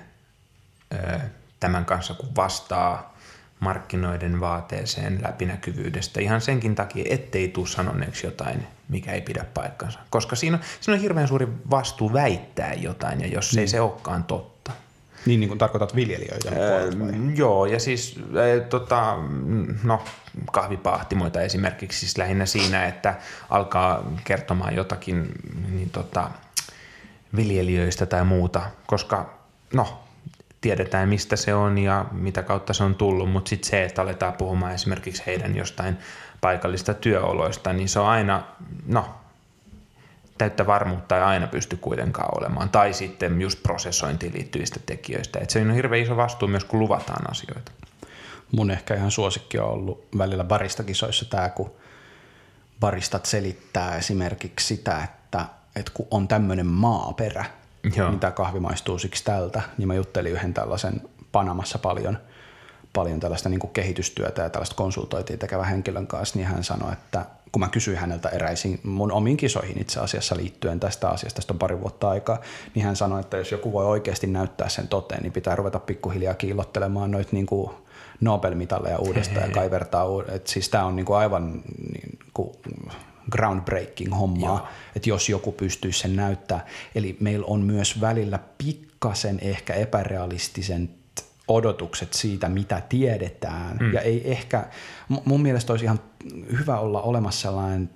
tämän 1.60 1.84
kanssa, 1.84 2.14
kun 2.14 2.36
vastaa 2.36 3.18
markkinoiden 3.60 4.40
vaateeseen 4.40 5.18
läpinäkyvyydestä. 5.22 6.20
Ihan 6.20 6.40
senkin 6.40 6.74
takia, 6.74 7.04
ettei 7.10 7.48
tule 7.48 7.66
sanoneeksi 7.66 8.26
jotain, 8.26 8.66
mikä 8.88 9.12
ei 9.12 9.20
pidä 9.20 9.44
paikkansa. 9.54 9.98
Koska 10.10 10.36
siinä 10.36 10.56
on, 10.56 10.62
siinä 10.80 10.96
on 10.96 11.02
hirveän 11.02 11.28
suuri 11.28 11.48
vastuu 11.70 12.12
väittää 12.12 12.74
jotain, 12.74 13.20
ja 13.20 13.26
jos 13.26 13.52
Niin. 13.52 13.60
ei 13.60 13.68
se 13.68 13.80
olekaan 13.80 14.24
totta. 14.24 14.72
Niin, 15.26 15.40
niin 15.40 15.48
kuin 15.48 15.58
tarkoitat 15.58 15.96
viljelijöitä. 15.96 16.50
Mm, 16.96 17.36
Joo, 17.36 17.66
ja 17.66 17.80
siis 17.80 18.16
äh, 18.18 18.68
tota, 18.68 19.16
mm, 19.28 19.78
no, 19.84 20.04
kahvipahtimoita 20.52 21.40
esimerkiksi 21.40 22.00
siis 22.00 22.18
lähinnä 22.18 22.46
siinä, 22.46 22.86
että 22.86 23.14
alkaa 23.50 24.12
kertomaan 24.24 24.76
jotakin 24.76 25.32
niin 25.70 25.90
tota, 25.90 26.30
viljelijöistä 27.36 28.06
tai 28.06 28.24
muuta, 28.24 28.62
koska 28.86 29.34
no, 29.74 30.02
tiedetään 30.60 31.08
mistä 31.08 31.36
se 31.36 31.54
on 31.54 31.78
ja 31.78 32.04
mitä 32.12 32.42
kautta 32.42 32.72
se 32.72 32.84
on 32.84 32.94
tullut, 32.94 33.30
mutta 33.30 33.48
sitten 33.48 33.70
se, 33.70 33.84
että 33.84 34.02
aletaan 34.02 34.32
puhumaan 34.32 34.74
esimerkiksi 34.74 35.22
heidän 35.26 35.56
jostain 35.56 35.98
paikallista 36.40 36.94
työoloista, 36.94 37.72
niin 37.72 37.88
se 37.88 38.00
on 38.00 38.06
aina, 38.06 38.44
no, 38.86 39.14
täyttä 40.38 40.66
varmuutta 40.66 41.16
ei 41.16 41.22
aina 41.22 41.46
pysty 41.46 41.76
kuitenkaan 41.76 42.38
olemaan. 42.38 42.68
Tai 42.68 42.92
sitten 42.92 43.40
just 43.40 43.62
prosessointiin 43.62 44.34
liittyvistä 44.34 44.80
tekijöistä. 44.86 45.38
Et 45.38 45.50
se 45.50 45.60
on 45.60 45.74
hirveän 45.74 46.02
iso 46.02 46.16
vastuu 46.16 46.48
myös, 46.48 46.64
kun 46.64 46.80
luvataan 46.80 47.30
asioita. 47.30 47.72
Mun 48.52 48.70
ehkä 48.70 48.94
ihan 48.94 49.10
suosikki 49.10 49.58
on 49.58 49.68
ollut 49.70 50.08
välillä 50.18 50.44
baristakisoissa 50.44 51.24
tämä, 51.24 51.48
kun 51.48 51.72
baristat 52.80 53.26
selittää 53.26 53.96
esimerkiksi 53.96 54.66
sitä, 54.66 55.02
että, 55.04 55.46
että 55.80 55.92
kun 55.94 56.06
on 56.10 56.28
tämmöinen 56.28 56.66
maaperä, 56.66 57.44
Joo. 57.96 58.10
mitä 58.12 58.30
kahvi 58.30 58.60
maistuu 58.60 58.98
siksi 58.98 59.24
tältä, 59.24 59.62
niin 59.78 59.88
mä 59.88 59.94
juttelin 59.94 60.32
yhden 60.32 60.54
tällaisen 60.54 61.00
Panamassa 61.32 61.78
paljon, 61.78 62.18
paljon 62.92 63.20
tällaista 63.20 63.48
niin 63.48 63.60
kehitystyötä 63.72 64.42
ja 64.42 64.50
tällaista 64.50 64.76
konsultointia 64.76 65.36
tekevän 65.36 65.64
henkilön 65.66 66.06
kanssa, 66.06 66.38
niin 66.38 66.46
hän 66.48 66.64
sanoi, 66.64 66.92
että 66.92 67.24
kun 67.52 67.60
mä 67.60 67.68
kysyin 67.68 67.98
häneltä 67.98 68.28
eräisiin 68.28 68.80
mun 68.84 69.12
omiin 69.12 69.36
kisoihin 69.36 69.80
itse 69.80 70.00
asiassa 70.00 70.36
liittyen 70.36 70.80
tästä 70.80 71.08
asiasta, 71.08 71.36
tästä 71.36 71.52
on 71.52 71.58
pari 71.58 71.80
vuotta 71.80 72.10
aikaa, 72.10 72.40
niin 72.74 72.84
hän 72.86 72.96
sanoi, 72.96 73.20
että 73.20 73.36
jos 73.36 73.52
joku 73.52 73.72
voi 73.72 73.86
oikeasti 73.86 74.26
näyttää 74.26 74.68
sen 74.68 74.88
toteen, 74.88 75.22
niin 75.22 75.32
pitää 75.32 75.56
ruveta 75.56 75.78
pikkuhiljaa 75.78 76.34
kiillottelemaan 76.34 77.10
noita 77.10 77.30
niin 77.32 77.46
kuin 77.46 77.70
Nobel-mitalleja 78.20 78.98
uudestaan 78.98 79.46
ja 79.48 79.54
kaivertaa. 79.54 80.04
uud- 80.04 80.30
Et 80.34 80.46
siis 80.46 80.68
tämä 80.68 80.84
on 80.84 80.96
niin 80.96 81.06
kuin 81.06 81.16
aivan 81.16 81.52
niin 81.92 82.18
kuin 82.34 82.50
groundbreaking 83.30 84.18
hommaa, 84.18 84.70
että 84.96 85.08
jos 85.08 85.28
joku 85.28 85.52
pystyisi 85.52 85.98
sen 85.98 86.16
näyttää. 86.16 86.66
Eli 86.94 87.16
meillä 87.20 87.46
on 87.46 87.60
myös 87.60 88.00
välillä 88.00 88.38
pikkasen 88.58 89.38
ehkä 89.42 89.74
epärealistisen 89.74 90.90
odotukset 91.48 92.12
siitä, 92.12 92.48
mitä 92.48 92.82
tiedetään. 92.88 93.76
Mm. 93.76 93.92
Ja 93.92 94.00
ei 94.00 94.30
ehkä, 94.30 94.66
mun 95.24 95.42
mielestä 95.42 95.72
olisi 95.72 95.84
ihan 95.84 96.00
hyvä 96.58 96.78
olla 96.78 97.02
olemassa 97.02 97.40
sellainen 97.40 97.90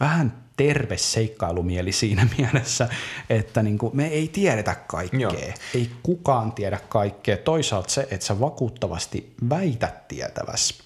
vähän 0.00 0.42
terve 0.56 0.96
seikkailumieli 0.96 1.92
siinä 1.92 2.26
mielessä, 2.38 2.88
että 3.30 3.62
niin 3.62 3.78
kuin 3.78 3.96
me 3.96 4.06
ei 4.06 4.28
tiedetä 4.28 4.74
kaikkea. 4.74 5.20
Joo. 5.20 5.32
Ei 5.74 5.90
kukaan 6.02 6.52
tiedä 6.52 6.78
kaikkea. 6.88 7.36
Toisaalta 7.36 7.90
se, 7.90 8.08
että 8.10 8.26
sä 8.26 8.40
vakuuttavasti 8.40 9.34
väität 9.50 10.08
tietäväs, 10.08 10.82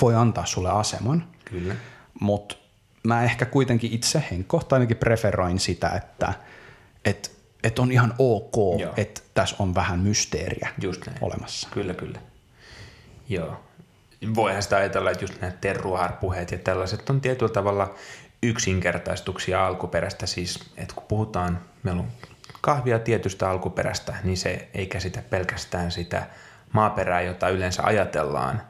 voi 0.00 0.14
antaa 0.14 0.46
sulle 0.46 0.70
aseman. 0.70 1.24
Kyllä. 1.44 1.74
Mutta 2.20 2.56
mä 3.02 3.24
ehkä 3.24 3.46
kuitenkin 3.46 3.92
itse 3.92 4.22
henkkohta 4.30 4.76
ainakin 4.76 4.96
preferoin 4.96 5.58
sitä, 5.58 5.88
että 5.88 6.32
et, 7.04 7.38
et 7.62 7.78
on 7.78 7.92
ihan 7.92 8.14
ok, 8.18 8.80
Joo. 8.80 8.94
että 8.96 9.20
tässä 9.34 9.56
on 9.58 9.74
vähän 9.74 9.98
mysteeriä 9.98 10.68
just 10.80 11.06
näin. 11.06 11.18
olemassa. 11.20 11.68
Kyllä, 11.72 11.94
kyllä. 11.94 12.18
Joo. 13.28 13.60
Voihan 14.34 14.62
sitä 14.62 14.76
ajatella, 14.76 15.10
että 15.10 15.24
just 15.24 15.40
nämä 15.40 15.52
terruarpuheet 15.60 16.50
ja 16.50 16.58
tällaiset 16.58 17.10
on 17.10 17.20
tietyllä 17.20 17.52
tavalla 17.52 17.94
yksinkertaistuksia 18.42 19.66
alkuperäistä. 19.66 20.26
Siis, 20.26 20.72
että 20.76 20.94
kun 20.94 21.04
puhutaan, 21.08 21.60
meillä 21.82 22.00
on 22.00 22.08
kahvia 22.60 22.98
tietystä 22.98 23.50
alkuperästä, 23.50 24.14
niin 24.24 24.36
se 24.36 24.68
ei 24.74 24.86
käsitä 24.86 25.22
pelkästään 25.30 25.90
sitä 25.90 26.26
maaperää, 26.72 27.20
jota 27.22 27.48
yleensä 27.48 27.82
ajatellaan, 27.82 28.62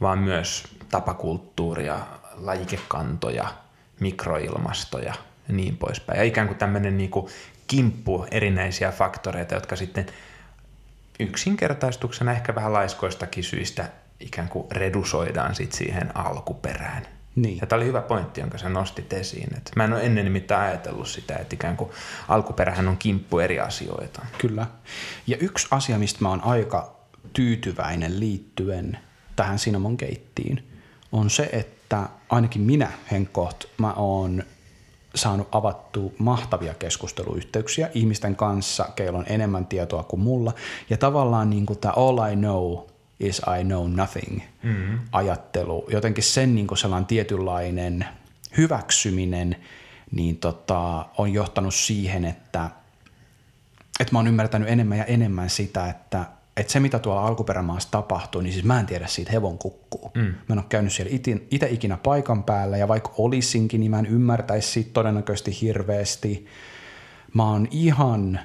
vaan 0.00 0.18
myös 0.18 0.64
tapakulttuuria, 0.90 1.98
lajikekantoja, 2.36 3.48
mikroilmastoja 4.00 5.14
ja 5.48 5.54
niin 5.54 5.76
poispäin. 5.76 6.18
Ja 6.18 6.24
ikään 6.24 6.46
kuin 6.46 6.58
tämmöinen 6.58 6.98
niin 6.98 7.10
kuin 7.10 7.26
kimppu 7.66 8.26
erinäisiä 8.30 8.92
faktoreita, 8.92 9.54
jotka 9.54 9.76
sitten 9.76 10.06
yksinkertaistuksena 11.20 12.32
ehkä 12.32 12.54
vähän 12.54 12.72
laiskoistakin 12.72 13.44
syistä 13.44 13.88
ikään 14.20 14.48
kuin 14.48 14.66
redusoidaan 14.70 15.54
sit 15.54 15.72
siihen 15.72 16.16
alkuperään. 16.16 17.06
Niin. 17.36 17.58
Ja 17.60 17.66
tämä 17.66 17.76
oli 17.76 17.86
hyvä 17.86 18.02
pointti, 18.02 18.40
jonka 18.40 18.58
sä 18.58 18.68
nostit 18.68 19.12
esiin. 19.12 19.56
Et 19.56 19.70
mä 19.76 19.84
en 19.84 19.92
ole 19.92 20.02
ennen 20.02 20.24
nimittäin 20.24 20.70
ajatellut 20.70 21.08
sitä, 21.08 21.36
että 21.36 21.54
ikään 21.54 21.76
kuin 21.76 21.90
alkuperähän 22.28 22.88
on 22.88 22.96
kimppu 22.96 23.38
eri 23.38 23.60
asioita. 23.60 24.26
Kyllä. 24.38 24.66
Ja 25.26 25.36
yksi 25.36 25.66
asia, 25.70 25.98
mistä 25.98 26.18
mä 26.22 26.28
oon 26.28 26.44
aika 26.44 26.96
tyytyväinen 27.32 28.20
liittyen 28.20 28.98
tähän 29.36 29.56
Cinnamon 29.56 29.96
keittiin, 29.96 30.70
on 31.12 31.30
se, 31.30 31.48
että 31.52 31.75
ainakin 32.28 32.62
minä 32.62 32.92
Henkkoht, 33.10 33.64
mä 33.78 33.92
oon 33.92 34.42
saanut 35.14 35.48
avattua 35.52 36.10
mahtavia 36.18 36.74
keskusteluyhteyksiä 36.74 37.90
ihmisten 37.94 38.36
kanssa, 38.36 38.88
keillä 38.96 39.18
on 39.18 39.26
enemmän 39.28 39.66
tietoa 39.66 40.02
kuin 40.02 40.20
mulla. 40.20 40.52
Ja 40.90 40.96
tavallaan 40.96 41.50
niin 41.50 41.66
kuin 41.66 41.78
tämä 41.78 41.92
all 41.96 42.18
I 42.32 42.36
know 42.36 42.78
is 43.20 43.42
I 43.60 43.64
know 43.64 43.90
nothing 43.90 44.40
mm-hmm. 44.62 44.98
ajattelu, 45.12 45.86
jotenkin 45.90 46.24
sen 46.24 46.54
niin 46.54 46.66
kuin 46.66 46.78
sellainen 46.78 47.06
tietynlainen 47.06 48.06
hyväksyminen, 48.56 49.56
niin 50.10 50.36
tota, 50.36 51.06
on 51.18 51.32
johtanut 51.32 51.74
siihen, 51.74 52.24
että, 52.24 52.70
että 54.00 54.12
mä 54.12 54.18
oon 54.18 54.28
ymmärtänyt 54.28 54.68
enemmän 54.68 54.98
ja 54.98 55.04
enemmän 55.04 55.50
sitä, 55.50 55.88
että 55.88 56.24
että 56.56 56.72
se 56.72 56.80
mitä 56.80 56.98
tuolla 56.98 57.26
alkuperämaassa 57.26 57.90
tapahtuu, 57.90 58.40
niin 58.40 58.52
siis 58.52 58.64
mä 58.64 58.80
en 58.80 58.86
tiedä 58.86 59.06
siitä 59.06 59.32
hevon 59.32 59.58
kukkuu. 59.58 60.10
Mm. 60.14 60.22
Mä 60.22 60.52
en 60.52 60.58
ole 60.58 60.66
käynyt 60.68 60.92
siellä 60.92 61.12
itse 61.50 61.68
ikinä 61.70 61.96
paikan 61.96 62.44
päällä 62.44 62.76
ja 62.76 62.88
vaikka 62.88 63.12
olisinkin, 63.18 63.80
niin 63.80 63.90
mä 63.90 63.98
en 63.98 64.06
ymmärtäisi 64.06 64.70
siitä 64.70 64.90
todennäköisesti 64.92 65.60
hirveästi. 65.60 66.46
Mä 67.34 67.50
oon 67.50 67.68
ihan 67.70 68.40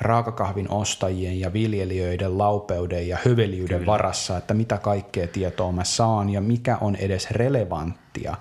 raakakahvin 0.00 0.70
ostajien 0.70 1.40
ja 1.40 1.52
viljelijöiden 1.52 2.38
laupeuden 2.38 3.08
ja 3.08 3.18
höveliyden 3.24 3.78
Kyllä. 3.78 3.86
varassa, 3.86 4.36
että 4.36 4.54
mitä 4.54 4.78
kaikkea 4.78 5.26
tietoa 5.26 5.72
mä 5.72 5.84
saan 5.84 6.30
ja 6.30 6.40
mikä 6.40 6.78
on 6.80 6.96
edes 6.96 7.30
relevanttia. 7.30 8.36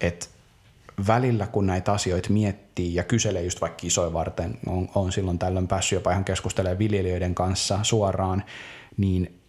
Että 0.00 0.26
välillä 1.06 1.46
kun 1.46 1.66
näitä 1.66 1.92
asioita 1.92 2.32
miettii 2.32 2.94
ja 2.94 3.04
kyselee 3.04 3.42
just 3.42 3.60
vaikka 3.60 3.76
kisoja 3.76 4.12
varten, 4.12 4.58
on, 4.66 4.88
on 4.94 5.12
silloin 5.12 5.38
tällöin 5.38 5.68
päässyt 5.68 5.96
jopa 5.96 6.10
ihan 6.10 6.24
keskustelemaan 6.24 6.78
viljelijöiden 6.78 7.34
kanssa 7.34 7.78
suoraan, 7.82 8.44
niin 8.96 9.40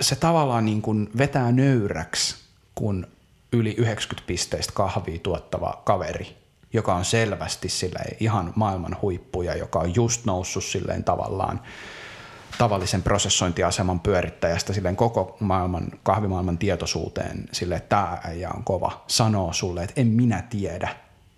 se 0.00 0.16
tavallaan 0.16 0.64
niin 0.64 0.82
kuin 0.82 1.10
vetää 1.18 1.52
nöyräksi, 1.52 2.36
kun 2.74 3.06
yli 3.52 3.74
90 3.78 4.26
pisteistä 4.26 4.72
kahvia 4.72 5.18
tuottava 5.18 5.82
kaveri, 5.84 6.36
joka 6.72 6.94
on 6.94 7.04
selvästi 7.04 7.68
ihan 8.20 8.52
maailman 8.56 8.96
huippuja, 9.02 9.56
joka 9.56 9.78
on 9.78 9.94
just 9.94 10.24
noussut 10.24 10.64
silleen 10.64 11.04
tavallaan– 11.04 11.60
tavallisen 12.58 13.02
prosessointiaseman 13.02 14.00
pyörittäjästä 14.00 14.72
silleen 14.72 14.96
koko 14.96 15.36
maailman, 15.40 15.88
kahvimaailman 16.02 16.58
tietoisuuteen 16.58 17.44
sille, 17.52 17.76
että 17.76 17.88
tämä 17.88 18.18
äijä 18.24 18.50
on 18.50 18.64
kova, 18.64 19.04
sanoo 19.06 19.52
sulle, 19.52 19.82
että 19.82 20.00
en 20.00 20.06
minä 20.06 20.42
tiedä. 20.42 20.88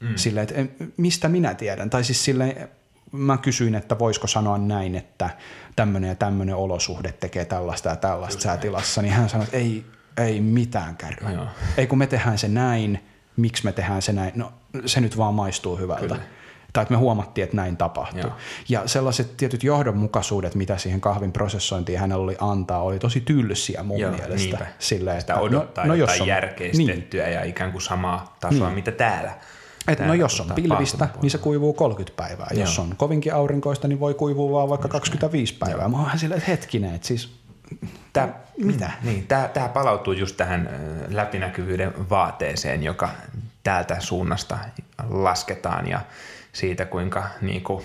Mm. 0.00 0.16
Sille, 0.16 0.42
että 0.42 0.54
en, 0.54 0.70
mistä 0.96 1.28
minä 1.28 1.54
tiedän? 1.54 1.90
Tai 1.90 2.04
siis 2.04 2.24
silleen, 2.24 2.68
mä 3.12 3.36
kysyin, 3.36 3.74
että 3.74 3.98
voisiko 3.98 4.26
sanoa 4.26 4.59
näin, 4.59 4.94
että 4.94 5.30
tämmöinen 5.76 6.09
ja 6.09 6.14
tämmöinen 6.14 6.54
olosuhde 6.54 7.12
tekee 7.12 7.44
tällaista 7.44 7.88
ja 7.88 7.96
tällaista 7.96 8.42
säätilassa, 8.42 9.02
niin 9.02 9.14
hän 9.14 9.28
sanoi, 9.28 9.44
että 9.44 9.56
ei, 9.56 9.86
ei 10.16 10.40
mitään 10.40 10.96
kärryä. 10.96 11.30
No 11.30 11.46
ei 11.76 11.86
kun 11.86 11.98
me 11.98 12.06
tehdään 12.06 12.38
se 12.38 12.48
näin, 12.48 13.04
miksi 13.36 13.64
me 13.64 13.72
tehdään 13.72 14.02
se 14.02 14.12
näin, 14.12 14.32
no 14.34 14.52
se 14.86 15.00
nyt 15.00 15.16
vaan 15.16 15.34
maistuu 15.34 15.76
hyvältä. 15.76 16.14
Kyllä 16.14 16.38
tai 16.72 16.82
että 16.82 16.94
me 16.94 16.98
huomattiin, 16.98 17.42
että 17.42 17.56
näin 17.56 17.76
tapahtui. 17.76 18.20
Joo. 18.20 18.32
Ja 18.68 18.82
sellaiset 18.86 19.36
tietyt 19.36 19.64
johdonmukaisuudet, 19.64 20.54
mitä 20.54 20.78
siihen 20.78 21.00
kahvin 21.00 21.32
prosessointiin 21.32 21.98
hänellä 21.98 22.24
oli 22.24 22.36
antaa, 22.40 22.82
oli 22.82 22.98
tosi 22.98 23.20
tylsiä 23.20 23.82
mun 23.82 24.00
Joo, 24.00 24.10
mielestä. 24.10 24.36
Niinpä. 24.36 24.66
Silleen, 24.78 25.18
että 25.18 25.32
Sitä 25.34 25.40
odottaa 25.40 25.84
no, 25.84 25.88
no 25.88 25.94
jotain 25.94 26.22
on, 26.22 26.28
järkeistettyä 26.28 27.24
niin. 27.24 27.34
ja 27.34 27.44
ikään 27.44 27.72
kuin 27.72 27.82
samaa 27.82 28.36
tasoa, 28.40 28.66
niin. 28.66 28.74
mitä 28.74 28.92
täällä. 28.92 29.32
Et 29.88 30.00
no 30.00 30.14
jos 30.14 30.40
on 30.40 30.52
pilvistä, 30.54 31.08
niin 31.22 31.30
se 31.30 31.38
kuivuu 31.38 31.72
30 31.72 32.16
päivää. 32.16 32.48
Joo. 32.50 32.60
Jos 32.60 32.78
on 32.78 32.94
kovinkin 32.96 33.34
aurinkoista, 33.34 33.88
niin 33.88 34.00
voi 34.00 34.14
kuivua 34.14 34.52
vaan 34.52 34.68
vaikka 34.68 34.88
25 34.88 35.54
päivää. 35.54 35.80
Joo. 35.80 35.88
Mä 35.88 35.98
oon 35.98 36.18
silleen, 36.18 36.38
että 36.38 36.50
hetkinen, 36.50 36.94
että 36.94 37.08
siis 37.08 37.38
Tämä, 38.12 38.28
mitä? 38.64 38.90
Niin, 39.02 39.26
tämä, 39.26 39.48
tämä 39.48 39.68
palautuu 39.68 40.12
just 40.12 40.36
tähän 40.36 40.68
läpinäkyvyyden 41.08 42.10
vaateeseen, 42.10 42.82
joka 42.82 43.08
täältä 43.62 43.96
suunnasta 44.00 44.58
lasketaan 45.08 45.88
ja 45.88 46.00
siitä, 46.59 46.84
kuinka 46.84 47.24
niin 47.40 47.64
kuin, 47.64 47.84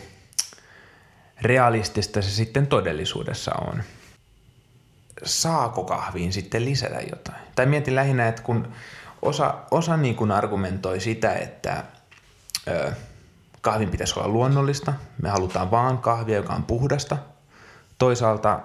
realistista 1.42 2.22
se 2.22 2.30
sitten 2.30 2.68
todellisuudessa 2.68 3.52
on. 3.56 3.84
Saako 5.24 5.84
kahviin 5.84 6.34
sitten 6.34 6.66
lisätä 6.66 7.00
jotain? 7.10 7.42
Tai 7.56 7.66
mietin 7.66 7.96
lähinnä, 7.96 8.28
että 8.28 8.42
kun 8.42 8.68
osa, 9.22 9.56
osa 9.72 9.98
niin 9.98 10.16
kuin 10.16 10.32
argumentoi 10.32 11.00
sitä, 11.00 11.34
että 11.34 11.84
ö, 12.68 12.92
kahvin 13.62 13.90
pitäisi 13.90 14.20
olla 14.20 14.28
luonnollista, 14.28 14.94
me 15.22 15.30
halutaan 15.30 15.72
vaan 15.72 15.98
kahvia, 15.98 16.36
joka 16.36 16.54
on 16.54 16.64
puhdasta. 16.64 17.18
Toisaalta 17.98 18.60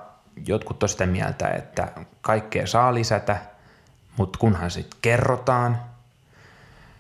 jotkut 0.47 0.83
on 0.83 0.89
sitä 0.89 1.07
mieltä, 1.07 1.49
että 1.49 1.89
kaikkea 2.21 2.67
saa 2.67 2.95
lisätä, 2.95 3.39
mutta 4.17 4.39
kunhan 4.39 4.71
sitten 4.71 4.99
kerrotaan, 5.03 5.88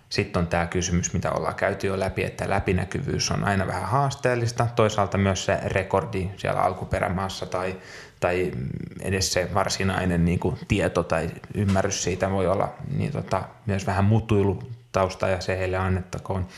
sitten 0.08 0.40
on 0.40 0.46
tämä 0.46 0.66
kysymys, 0.66 1.12
mitä 1.12 1.32
ollaan 1.32 1.54
käyty 1.54 1.86
jo 1.86 2.00
läpi, 2.00 2.24
että 2.24 2.50
läpinäkyvyys 2.50 3.30
on 3.30 3.44
aina 3.44 3.66
vähän 3.66 3.88
haasteellista. 3.88 4.66
Toisaalta 4.76 5.18
myös 5.18 5.44
se 5.44 5.60
rekordi 5.64 6.30
siellä 6.36 6.60
alkuperämaassa 6.60 7.46
tai, 7.46 7.76
tai 8.20 8.52
edes 9.00 9.32
se 9.32 9.54
varsinainen 9.54 10.24
niin 10.24 10.38
kuin 10.38 10.58
tieto 10.68 11.02
tai 11.02 11.30
ymmärrys 11.54 12.02
siitä 12.02 12.30
voi 12.30 12.46
olla 12.46 12.74
niin 12.96 13.12
tota, 13.12 13.42
myös 13.66 13.86
vähän 13.86 14.04
mutuilutausta 14.04 15.28
ja 15.28 15.40
se 15.40 15.58
heille 15.58 15.76
annettakoon 15.76 16.48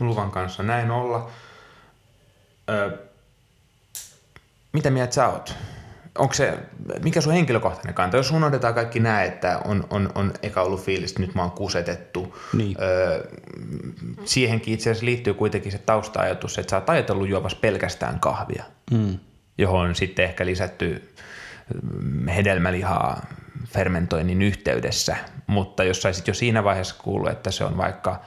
luvan 0.00 0.30
kanssa 0.30 0.62
näin 0.62 0.90
olla. 0.90 1.30
Ö, 2.70 2.98
mitä 4.72 4.90
mieltä 4.90 5.14
sä 5.14 5.28
oot? 5.28 5.56
Onko 6.18 6.34
se, 6.34 6.58
mikä 7.02 7.20
sun 7.20 7.32
henkilökohtainen 7.32 7.94
kanta? 7.94 8.16
Jos 8.16 8.30
unohdetaan 8.30 8.74
kaikki 8.74 9.00
nämä, 9.00 9.22
että 9.22 9.60
on, 9.64 9.86
on, 9.90 10.12
on 10.14 10.32
eka 10.42 10.62
ollut 10.62 10.84
fiilis, 10.84 11.10
että 11.10 11.22
nyt 11.22 11.34
mä 11.34 11.42
oon 11.42 11.50
kusetettu. 11.50 12.36
Niin. 12.52 12.76
Öö, 12.82 13.30
siihenkin 14.24 14.74
itse 14.74 14.90
asiassa 14.90 15.06
liittyy 15.06 15.34
kuitenkin 15.34 15.72
se 15.72 15.78
tausta-ajatus, 15.78 16.58
että 16.58 16.70
sä 16.70 16.76
oot 16.76 16.90
ajatellut 16.90 17.28
juovas 17.28 17.54
pelkästään 17.54 18.20
kahvia, 18.20 18.64
mm. 18.90 19.18
johon 19.58 19.94
sitten 19.94 20.24
ehkä 20.24 20.46
lisätty 20.46 21.14
hedelmälihaa 22.36 23.26
fermentoinnin 23.68 24.42
yhteydessä, 24.42 25.16
mutta 25.46 25.84
jos 25.84 26.02
saisit 26.02 26.28
jo 26.28 26.34
siinä 26.34 26.64
vaiheessa 26.64 26.94
kuullut, 27.02 27.30
että 27.30 27.50
se 27.50 27.64
on 27.64 27.76
vaikka 27.76 28.20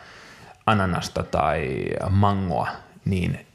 ananasta 0.66 1.24
tai 1.24 1.86
mangoa, 2.10 2.68
niin 3.06 3.46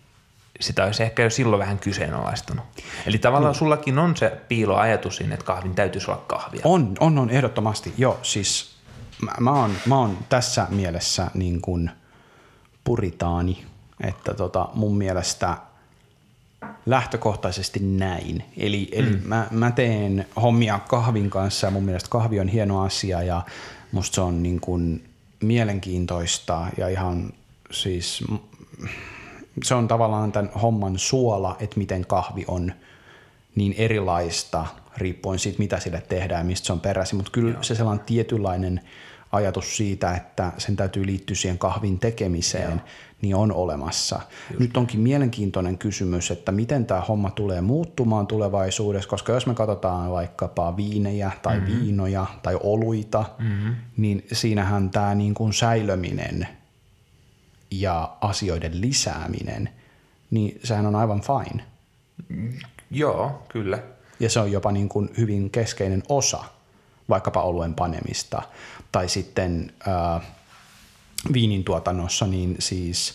sitä 0.60 0.84
olisi 0.84 1.02
ehkä 1.02 1.22
jo 1.22 1.30
silloin 1.30 1.60
vähän 1.60 1.78
kyseenalaistanut. 1.78 2.64
Eli 3.06 3.18
tavallaan 3.18 3.52
no. 3.52 3.58
sullakin 3.58 3.98
on 3.98 4.16
se 4.16 4.40
piiloajatus 4.48 5.16
siinä, 5.16 5.34
että 5.34 5.46
kahvin 5.46 5.74
täytyisi 5.74 6.10
olla 6.10 6.24
kahvia. 6.26 6.60
On, 6.64 6.94
on, 7.00 7.18
on 7.18 7.30
ehdottomasti. 7.30 7.94
Joo, 7.98 8.18
siis 8.22 8.76
mä, 9.22 9.32
mä, 9.40 9.50
oon, 9.50 9.70
mä 9.86 9.98
oon 9.98 10.18
tässä 10.28 10.66
mielessä 10.70 11.30
niin 11.34 11.60
kuin 11.60 11.90
puritaani, 12.84 13.64
että 14.00 14.34
tota, 14.34 14.68
mun 14.74 14.98
mielestä 14.98 15.56
lähtökohtaisesti 16.86 17.80
näin. 17.80 18.44
Eli, 18.56 18.88
eli 18.92 19.10
mm. 19.10 19.22
mä, 19.24 19.46
mä 19.50 19.70
teen 19.70 20.26
hommia 20.42 20.80
kahvin 20.88 21.30
kanssa 21.30 21.66
ja 21.66 21.70
mun 21.70 21.84
mielestä 21.84 22.10
kahvi 22.10 22.40
on 22.40 22.48
hieno 22.48 22.82
asia 22.82 23.22
ja 23.22 23.42
musta 23.92 24.14
se 24.14 24.20
on 24.20 24.42
niin 24.42 24.60
kuin 24.60 25.04
mielenkiintoista 25.40 26.66
ja 26.78 26.88
ihan 26.88 27.32
siis 27.70 28.24
se 29.62 29.74
on 29.74 29.88
tavallaan 29.88 30.32
tämän 30.32 30.50
homman 30.62 30.98
suola, 30.98 31.56
että 31.60 31.78
miten 31.78 32.06
kahvi 32.06 32.44
on 32.48 32.72
niin 33.54 33.74
erilaista 33.78 34.66
riippuen 34.96 35.38
siitä, 35.38 35.58
mitä 35.58 35.80
sille 35.80 36.02
tehdään 36.08 36.40
ja 36.40 36.44
mistä 36.44 36.66
se 36.66 36.72
on 36.72 36.80
peräisin. 36.80 37.16
Mutta 37.16 37.32
kyllä 37.32 37.52
Joo. 37.52 37.62
se 37.62 37.74
sellainen 37.74 38.06
tietynlainen 38.06 38.80
ajatus 39.32 39.76
siitä, 39.76 40.14
että 40.14 40.52
sen 40.58 40.76
täytyy 40.76 41.06
liittyä 41.06 41.36
siihen 41.36 41.58
kahvin 41.58 41.98
tekemiseen, 41.98 42.70
Joo. 42.70 42.80
niin 43.22 43.36
on 43.36 43.52
olemassa. 43.52 44.20
Just. 44.50 44.60
Nyt 44.60 44.76
onkin 44.76 45.00
mielenkiintoinen 45.00 45.78
kysymys, 45.78 46.30
että 46.30 46.52
miten 46.52 46.86
tämä 46.86 47.00
homma 47.00 47.30
tulee 47.30 47.60
muuttumaan 47.60 48.26
tulevaisuudessa, 48.26 49.10
koska 49.10 49.32
jos 49.32 49.46
me 49.46 49.54
katsotaan 49.54 50.10
vaikkapa 50.10 50.76
viinejä 50.76 51.30
tai 51.42 51.60
mm-hmm. 51.60 51.80
viinoja 51.80 52.26
tai 52.42 52.58
oluita, 52.62 53.24
mm-hmm. 53.38 53.74
niin 53.96 54.26
siinähän 54.32 54.90
tämä 54.90 55.14
niin 55.14 55.34
kuin 55.34 55.52
säilöminen 55.52 56.48
ja 57.80 58.16
asioiden 58.20 58.80
lisääminen, 58.80 59.68
niin 60.30 60.60
sehän 60.64 60.86
on 60.86 60.96
aivan 60.96 61.20
fine. 61.20 61.64
Joo, 62.90 63.42
kyllä. 63.48 63.78
Ja 64.20 64.30
se 64.30 64.40
on 64.40 64.52
jopa 64.52 64.72
niin 64.72 64.88
kuin 64.88 65.10
hyvin 65.18 65.50
keskeinen 65.50 66.02
osa 66.08 66.44
vaikkapa 67.08 67.42
oluen 67.42 67.74
panemista. 67.74 68.42
Tai 68.92 69.08
sitten 69.08 69.72
äh, 69.88 70.22
viinin 71.32 71.64
tuotannossa, 71.64 72.26
niin 72.26 72.56
siis 72.58 73.14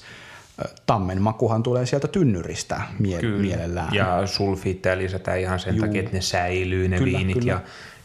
äh, 0.65 0.71
tammen 0.85 1.21
makuhan 1.21 1.63
tulee 1.63 1.85
sieltä 1.85 2.07
tynnyristä 2.07 2.81
mie- 2.99 3.19
kyllä. 3.19 3.41
mielellään. 3.41 3.93
Ja 3.93 4.27
sulfiitteja 4.27 4.97
lisätään 4.97 5.39
ihan 5.39 5.59
sen 5.59 5.75
Juu. 5.75 5.85
takia, 5.85 5.99
että 5.99 6.13
ne 6.13 6.21
säilyy 6.21 6.87
ne 6.87 6.97
kyllä, 6.97 7.17
viinit 7.17 7.37
kyllä. 7.37 7.51
Ja, 7.51 7.61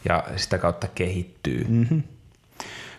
ja 0.09 0.23
sitä 0.35 0.57
kautta 0.57 0.87
kehittyy. 0.87 1.65
Mm-hmm. 1.69 2.03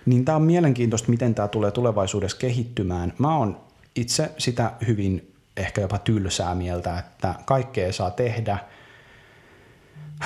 Niin 0.06 0.24
tämä 0.24 0.36
on 0.36 0.42
mielenkiintoista, 0.42 1.10
miten 1.10 1.34
tämä 1.34 1.48
tulee 1.48 1.70
tulevaisuudessa 1.70 2.38
kehittymään. 2.38 3.12
Mä 3.18 3.36
oon 3.36 3.60
itse 3.94 4.32
sitä 4.38 4.72
hyvin 4.86 5.34
ehkä 5.56 5.80
jopa 5.80 5.98
tylsää 5.98 6.54
mieltä, 6.54 6.98
että 6.98 7.34
kaikkea 7.44 7.92
saa 7.92 8.10
tehdä 8.10 8.58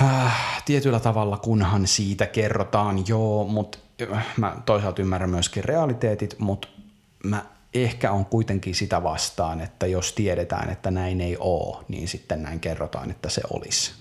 äh, 0.01 0.63
tietyllä 0.65 0.99
tavalla, 0.99 1.37
kunhan 1.37 1.87
siitä 1.87 2.25
kerrotaan, 2.25 3.03
joo, 3.07 3.47
mutta 3.47 3.77
äh, 4.13 4.25
mä 4.37 4.57
toisaalta 4.65 5.01
ymmärrän 5.01 5.29
myöskin 5.29 5.63
realiteetit, 5.63 6.35
mutta 6.39 6.67
mä 7.23 7.45
ehkä 7.73 8.11
on 8.11 8.25
kuitenkin 8.25 8.75
sitä 8.75 9.03
vastaan, 9.03 9.61
että 9.61 9.87
jos 9.87 10.13
tiedetään, 10.13 10.69
että 10.69 10.91
näin 10.91 11.21
ei 11.21 11.37
ole, 11.39 11.85
niin 11.87 12.07
sitten 12.07 12.43
näin 12.43 12.59
kerrotaan, 12.59 13.11
että 13.11 13.29
se 13.29 13.41
olisi. 13.53 14.00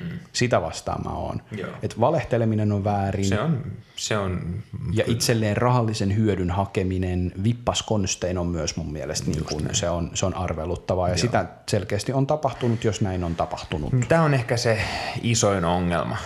Mm. 0.00 0.18
Sitä 0.32 0.62
vastaan 0.62 1.04
mä 1.04 1.10
oon. 1.10 1.42
Et 1.82 2.00
valehteleminen 2.00 2.72
on 2.72 2.84
väärin. 2.84 3.24
Se 3.24 3.40
on, 3.40 3.64
se 3.96 4.18
on 4.18 4.62
ja 4.92 5.04
itselleen 5.06 5.56
rahallisen 5.56 6.16
hyödyn 6.16 6.50
hakeminen 6.50 7.32
vippaskonstein 7.44 8.38
on 8.38 8.46
myös 8.46 8.76
mun 8.76 8.92
mielestä 8.92 9.30
niin 9.30 9.44
kun 9.44 9.68
se, 9.72 9.90
on, 9.90 10.10
se 10.14 10.26
on 10.26 10.34
arveluttavaa. 10.34 11.08
Ja 11.08 11.12
Joo. 11.14 11.18
sitä 11.18 11.46
selkeästi 11.68 12.12
on 12.12 12.26
tapahtunut, 12.26 12.84
jos 12.84 13.00
näin 13.00 13.24
on 13.24 13.34
tapahtunut. 13.34 13.94
Tämä 14.08 14.22
on 14.22 14.34
ehkä 14.34 14.56
se 14.56 14.78
isoin 15.22 15.64
ongelma. 15.64 16.16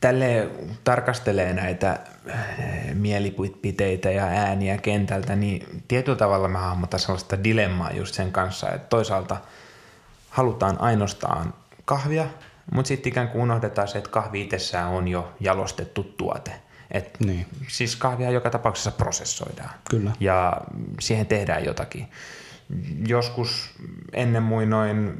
Tälle 0.00 0.48
tarkastelee 0.84 1.52
näitä 1.52 2.00
mielipiteitä 2.94 4.10
ja 4.10 4.24
ääniä 4.24 4.78
kentältä, 4.78 5.36
niin 5.36 5.82
tietyllä 5.88 6.18
tavalla 6.18 6.48
mä 6.48 6.58
hahmotan 6.58 7.00
sellaista 7.00 7.44
dilemmaa 7.44 7.92
just 7.92 8.14
sen 8.14 8.32
kanssa, 8.32 8.70
että 8.70 8.88
toisaalta 8.88 9.36
halutaan 10.30 10.80
ainoastaan 10.80 11.54
kahvia, 11.84 12.26
mutta 12.74 12.88
sitten 12.88 13.10
ikään 13.10 13.28
kuin 13.28 13.42
unohdetaan 13.42 13.88
se, 13.88 13.98
että 13.98 14.10
kahvi 14.10 14.40
itsessään 14.40 14.88
on 14.88 15.08
jo 15.08 15.32
jalostettu 15.40 16.02
tuote. 16.02 16.52
Et 16.90 17.20
niin. 17.20 17.46
Siis 17.68 17.96
kahvia 17.96 18.30
joka 18.30 18.50
tapauksessa 18.50 18.90
prosessoidaan. 18.90 19.70
Kyllä. 19.90 20.12
Ja 20.20 20.60
siihen 21.00 21.26
tehdään 21.26 21.64
jotakin. 21.64 22.08
Joskus 23.06 23.74
ennen 24.12 24.42
muinoin 24.42 25.14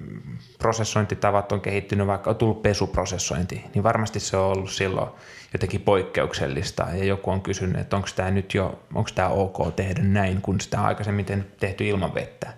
prosessointitavat 0.59 1.53
on 1.53 1.61
kehittynyt, 1.61 2.07
vaikka 2.07 2.31
on 2.31 2.37
tullut 2.37 2.63
pesuprosessointi, 2.63 3.65
niin 3.75 3.83
varmasti 3.83 4.21
se 4.21 4.37
on 4.37 4.53
ollut 4.57 4.71
silloin 4.71 5.11
jotenkin 5.53 5.81
poikkeuksellista. 5.81 6.87
Ja 6.93 7.05
joku 7.05 7.31
on 7.31 7.43
kysynyt, 7.43 7.81
että 7.81 7.97
onko 7.97 8.09
tämä 8.17 8.31
nyt 8.31 8.55
jo, 8.55 8.83
onko 8.95 9.11
tämä 9.15 9.29
ok 9.29 9.77
tehdä 9.77 10.03
näin, 10.03 10.43
kun 10.43 10.61
sitä 10.61 10.81
on 10.81 10.87
aikaisemmin 10.87 11.27
tehty 11.61 11.89
ilman 11.89 12.15
vettä. 12.15 12.53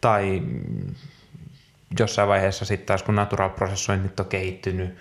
Tai 0.00 0.42
jossain 1.98 2.28
vaiheessa 2.28 2.64
sitten 2.64 2.86
taas, 2.86 3.02
kun 3.02 3.14
natural 3.14 3.50
prosessoinnit 3.50 4.20
on 4.20 4.26
kehittynyt 4.26 4.96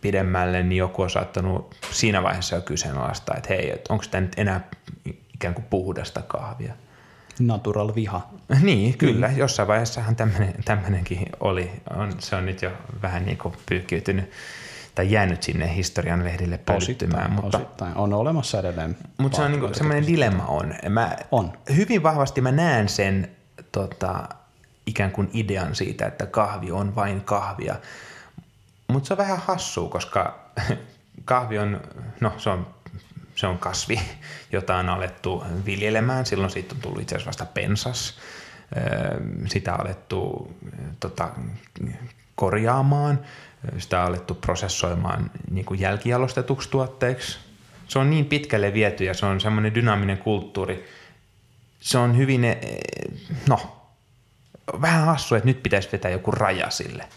pidemmälle, 0.00 0.62
niin 0.62 0.78
joku 0.78 1.02
on 1.02 1.10
saattanut 1.10 1.76
siinä 1.90 2.22
vaiheessa 2.22 2.54
jo 2.54 2.62
kyseenalaistaa, 2.62 3.36
että 3.36 3.48
hei, 3.54 3.70
että 3.70 3.92
onko 3.92 4.04
tämä 4.10 4.20
nyt 4.20 4.32
enää 4.36 4.68
ikään 5.34 5.54
kuin 5.54 5.64
puhdasta 5.70 6.22
kahvia. 6.22 6.74
Natural 7.38 7.94
viha. 7.94 8.30
Niin, 8.62 8.98
kyllä. 8.98 9.28
Mm. 9.28 9.36
Jossain 9.36 9.68
vaiheessahan 9.68 10.16
tämmöinenkin 10.64 11.26
oli. 11.40 11.70
On, 11.96 12.12
se 12.18 12.36
on 12.36 12.46
nyt 12.46 12.62
jo 12.62 12.70
vähän 13.02 13.26
niin 13.26 13.38
kuin 13.38 13.54
pyyhkiytynyt 13.68 14.30
tai 14.94 15.10
jäänyt 15.10 15.42
sinne 15.42 15.76
historian 15.76 16.24
lehdille 16.24 16.58
pölyttymään. 16.58 17.32
Mutta, 17.32 17.58
osittain. 17.58 17.96
On 17.96 18.12
olemassa 18.12 18.60
edelleen. 18.60 18.96
Mutta 19.18 19.36
se 19.36 19.42
on 19.42 19.52
niin 19.52 19.74
semmoinen 19.74 20.06
dilemma 20.06 20.44
on. 20.44 20.74
Mä, 20.88 21.16
on. 21.30 21.52
Hyvin 21.76 22.02
vahvasti 22.02 22.40
mä 22.40 22.52
näen 22.52 22.88
sen 22.88 23.30
tota, 23.72 24.28
ikään 24.86 25.10
kuin 25.10 25.30
idean 25.32 25.74
siitä, 25.74 26.06
että 26.06 26.26
kahvi 26.26 26.72
on 26.72 26.94
vain 26.94 27.20
kahvia. 27.20 27.76
Mutta 28.88 29.06
se 29.06 29.14
on 29.14 29.18
vähän 29.18 29.38
hassua, 29.38 29.88
koska 29.88 30.38
kahvi 31.24 31.58
on, 31.58 31.80
no 32.20 32.32
se 32.38 32.50
on, 32.50 32.66
se 33.34 33.46
on 33.46 33.58
kasvi, 33.58 34.00
jota 34.52 34.76
on 34.76 34.88
alettu 34.88 35.44
viljelemään. 35.66 36.26
Silloin 36.26 36.50
siitä 36.50 36.74
on 36.74 36.80
tullut 36.80 37.02
itse 37.02 37.14
asiassa 37.14 37.28
vasta 37.28 37.46
pensas. 37.46 38.18
Sitä 39.46 39.74
on 39.74 39.80
alettu 39.80 40.52
tota, 41.00 41.28
korjaamaan, 42.34 43.20
sitä 43.78 44.00
on 44.00 44.06
alettu 44.06 44.34
prosessoimaan 44.34 45.30
niin 45.50 45.64
kuin 45.64 45.80
jälkijalostetuksi 45.80 46.70
tuotteeksi. 46.70 47.38
Se 47.88 47.98
on 47.98 48.10
niin 48.10 48.24
pitkälle 48.24 48.72
viety 48.72 49.04
ja 49.04 49.14
se 49.14 49.26
on 49.26 49.40
semmoinen 49.40 49.74
dynaaminen 49.74 50.18
kulttuuri. 50.18 50.88
Se 51.80 51.98
on 51.98 52.16
hyvin, 52.16 52.42
no 53.48 53.81
vähän 54.80 55.06
hassu, 55.06 55.34
että 55.34 55.48
nyt 55.48 55.62
pitäisi 55.62 55.88
vetää 55.92 56.10
joku 56.10 56.30
raja 56.30 56.70
sille. 56.70 57.08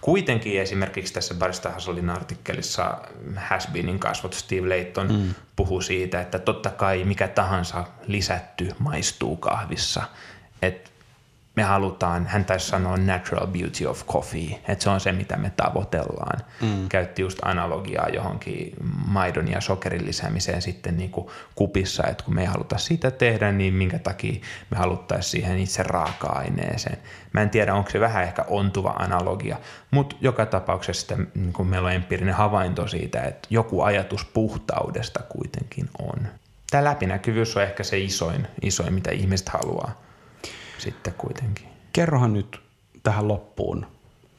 Kuitenkin 0.00 0.60
esimerkiksi 0.60 1.14
tässä 1.14 1.34
Barista 1.34 1.70
Hasselin 1.70 2.10
artikkelissa 2.10 2.98
Hasbinin 3.36 3.98
kasvot 3.98 4.34
Steve 4.34 4.68
Layton 4.68 5.12
mm. 5.12 5.34
puhuu 5.56 5.80
siitä, 5.80 6.20
että 6.20 6.38
totta 6.38 6.70
kai 6.70 7.04
mikä 7.04 7.28
tahansa 7.28 7.84
lisätty 8.06 8.70
maistuu 8.78 9.36
kahvissa. 9.36 10.02
Että 10.62 10.90
me 11.56 11.62
halutaan, 11.62 12.26
hän 12.26 12.44
taisi 12.44 12.66
sanoa 12.66 12.96
natural 12.96 13.46
beauty 13.46 13.86
of 13.86 14.06
coffee, 14.06 14.60
että 14.68 14.84
se 14.84 14.90
on 14.90 15.00
se, 15.00 15.12
mitä 15.12 15.36
me 15.36 15.52
tavoitellaan. 15.56 16.40
Mm. 16.62 16.88
Käytti 16.88 17.22
just 17.22 17.38
analogiaa 17.42 18.08
johonkin 18.08 18.74
maidon 19.06 19.48
ja 19.48 19.60
sokerin 19.60 20.06
lisäämiseen 20.06 20.62
sitten 20.62 20.96
niin 20.96 21.10
kuin 21.10 21.26
kupissa, 21.54 22.06
että 22.06 22.24
kun 22.24 22.34
me 22.34 22.40
ei 22.40 22.46
haluta 22.46 22.78
sitä 22.78 23.10
tehdä, 23.10 23.52
niin 23.52 23.74
minkä 23.74 23.98
takia 23.98 24.40
me 24.70 24.76
haluttaisiin 24.76 25.30
siihen 25.30 25.58
itse 25.58 25.82
raaka-aineeseen. 25.82 26.98
Mä 27.32 27.42
en 27.42 27.50
tiedä, 27.50 27.74
onko 27.74 27.90
se 27.90 28.00
vähän 28.00 28.24
ehkä 28.24 28.44
ontuva 28.48 28.90
analogia, 28.90 29.56
mutta 29.90 30.16
joka 30.20 30.46
tapauksessa 30.46 31.00
sitten, 31.00 31.28
niin 31.34 31.52
kuin 31.52 31.68
meillä 31.68 31.86
on 31.86 31.94
empiirinen 31.94 32.34
havainto 32.34 32.88
siitä, 32.88 33.22
että 33.22 33.48
joku 33.50 33.82
ajatus 33.82 34.24
puhtaudesta 34.24 35.20
kuitenkin 35.28 35.88
on. 35.98 36.28
Tämä 36.70 36.84
läpinäkyvyys 36.84 37.56
on 37.56 37.62
ehkä 37.62 37.82
se 37.82 37.98
isoin, 37.98 38.46
isoin 38.62 38.94
mitä 38.94 39.10
ihmiset 39.10 39.48
haluaa 39.48 40.03
sitten 40.84 41.14
kuitenkin. 41.14 41.68
Kerrohan 41.92 42.32
nyt 42.32 42.60
tähän 43.02 43.28
loppuun 43.28 43.86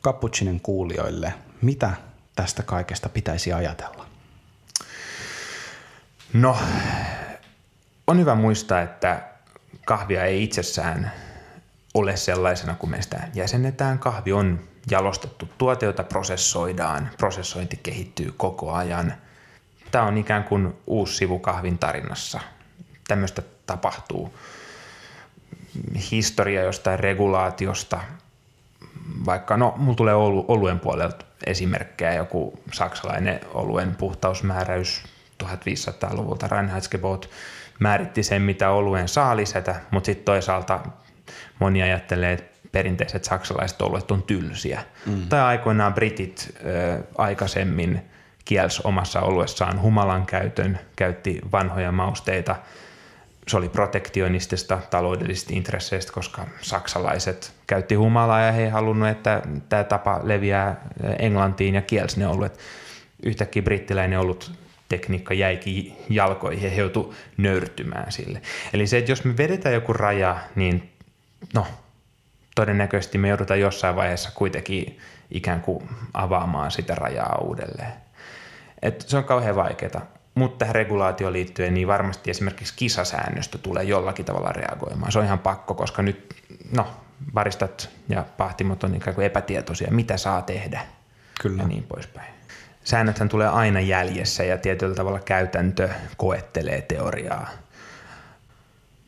Cappuccinen 0.04 0.60
kuulijoille, 0.60 1.34
mitä 1.62 1.94
tästä 2.36 2.64
kaikesta 2.64 3.10
pitäisi 3.10 3.54
ajatella? 3.54 4.06
No, 6.34 6.58
on 8.08 8.20
hyvä 8.20 8.36
muistaa, 8.36 8.82
että 8.82 9.24
kahvia 9.86 10.24
ei 10.26 10.44
itsessään 10.44 11.12
ole 11.94 12.18
sellaisena, 12.18 12.76
kun 12.76 12.90
me 12.90 13.02
sitä 13.02 13.28
jäsennetään. 13.34 14.00
Kahvi 14.00 14.34
on 14.34 14.60
jalostettu 14.92 15.50
tuote, 15.58 15.86
jota 15.86 16.04
prosessoidaan. 16.04 17.10
Prosessointi 17.18 17.80
kehittyy 17.84 18.34
koko 18.38 18.72
ajan. 18.72 19.14
Tämä 19.92 20.06
on 20.06 20.18
ikään 20.18 20.44
kuin 20.44 20.74
uusi 20.88 21.16
sivu 21.16 21.40
kahvin 21.40 21.78
tarinassa. 21.78 22.40
Tämmöistä 23.08 23.42
tapahtuu 23.66 24.34
historia 26.12 26.64
jostain 26.64 27.00
regulaatiosta, 27.00 28.00
vaikka 29.26 29.58
no, 29.58 29.74
mulla 29.78 29.96
tulee 29.96 30.16
oluen 30.48 30.80
puolelta 30.80 31.26
esimerkkejä, 31.46 32.14
joku 32.14 32.60
saksalainen 32.74 33.40
oluen 33.54 33.96
puhtausmääräys 33.96 35.04
1500-luvulta. 35.44 36.48
Reinheitsgebot 36.48 37.30
määritti 37.80 38.24
sen, 38.24 38.42
mitä 38.42 38.70
oluen 38.70 39.08
saa 39.08 39.36
lisätä, 39.36 39.76
mutta 39.92 40.06
sitten 40.06 40.26
toisaalta 40.26 40.80
moni 41.60 41.82
ajattelee, 41.82 42.34
että 42.34 42.56
perinteiset 42.72 43.24
saksalaiset 43.24 43.82
oluet 43.82 44.12
on 44.12 44.24
tylsiä. 44.24 44.84
Mm. 45.06 45.30
Tai 45.30 45.42
aikoinaan 45.42 45.94
britit 45.94 46.56
ö, 46.66 47.04
aikaisemmin 47.18 48.02
kielsi 48.46 48.82
omassa 48.84 49.22
oluessaan 49.22 49.82
humalan 49.82 50.26
käytön, 50.26 50.80
käytti 50.96 51.42
vanhoja 51.52 51.92
mausteita. 51.92 52.56
Se 53.48 53.58
oli 53.58 53.70
protektionistista 53.70 54.80
taloudellisista 54.90 55.54
intresseistä, 55.54 56.14
koska 56.14 56.46
saksalaiset 56.62 57.54
käytti 57.68 57.96
humalaa 57.96 58.42
ja 58.42 58.52
he 58.52 58.64
ei 58.64 58.70
halunnut, 58.70 59.10
että 59.10 59.42
tämä 59.70 59.84
tapa 59.84 60.20
leviää 60.24 60.82
Englantiin 61.20 61.76
ja 61.76 61.82
kielsi 61.82 62.20
ne 62.20 62.28
oluet. 62.28 62.60
Yhtäkkiä 63.24 63.62
brittiläinen 63.62 64.20
ollut 64.20 64.52
tekniikka 64.90 65.34
jäikin 65.34 65.98
jalkoihin 66.10 66.64
ja 66.64 66.70
he 66.70 66.76
joutu 66.76 67.16
nöyrtymään 67.38 68.12
sille. 68.12 68.42
Eli 68.74 68.88
se, 68.88 68.98
että 68.98 69.12
jos 69.12 69.24
me 69.24 69.38
vedetään 69.38 69.76
joku 69.76 69.94
raja, 69.94 70.38
niin 70.56 70.94
no, 71.54 71.68
todennäköisesti 72.56 73.18
me 73.18 73.28
joudutaan 73.28 73.60
jossain 73.60 73.96
vaiheessa 73.96 74.32
kuitenkin 74.36 75.00
ikään 75.32 75.62
kuin 75.62 75.90
avaamaan 76.14 76.72
sitä 76.72 76.96
rajaa 76.96 77.38
uudelleen. 77.42 77.94
Et 78.82 79.02
se 79.02 79.18
on 79.18 79.24
kauhean 79.24 79.56
vaikeaa. 79.56 80.15
Mutta 80.36 80.58
tähän 80.58 80.76
regulaatioon 80.76 81.34
liittyen, 81.34 81.74
niin 81.74 81.88
varmasti 81.88 82.32
esimerkiksi 82.32 82.74
kisasäännöstö 82.78 83.58
tulee 83.58 83.84
jollakin 83.84 84.26
tavalla 84.26 84.50
reagoimaan. 84.52 85.12
Se 85.12 85.20
on 85.20 85.26
ihan 85.26 85.40
pakko, 85.40 85.74
koska 85.74 86.02
nyt 86.02 86.36
no, 86.72 86.88
baristat 87.34 87.90
ja 88.10 88.26
pahtimot 88.38 88.84
on 88.84 88.96
ikään 88.96 89.16
kuin 89.16 89.26
epätietoisia, 89.26 89.92
mitä 89.92 90.18
saa 90.18 90.42
tehdä 90.42 90.82
Kyllä. 91.42 91.62
ja 91.62 91.68
niin 91.68 91.84
poispäin. 91.84 92.34
Säännöthän 92.84 93.30
tulee 93.30 93.48
aina 93.48 93.80
jäljessä 93.80 94.44
ja 94.44 94.58
tietyllä 94.58 94.96
tavalla 94.96 95.20
käytäntö 95.20 95.90
koettelee 96.18 96.82
teoriaa. 96.82 97.50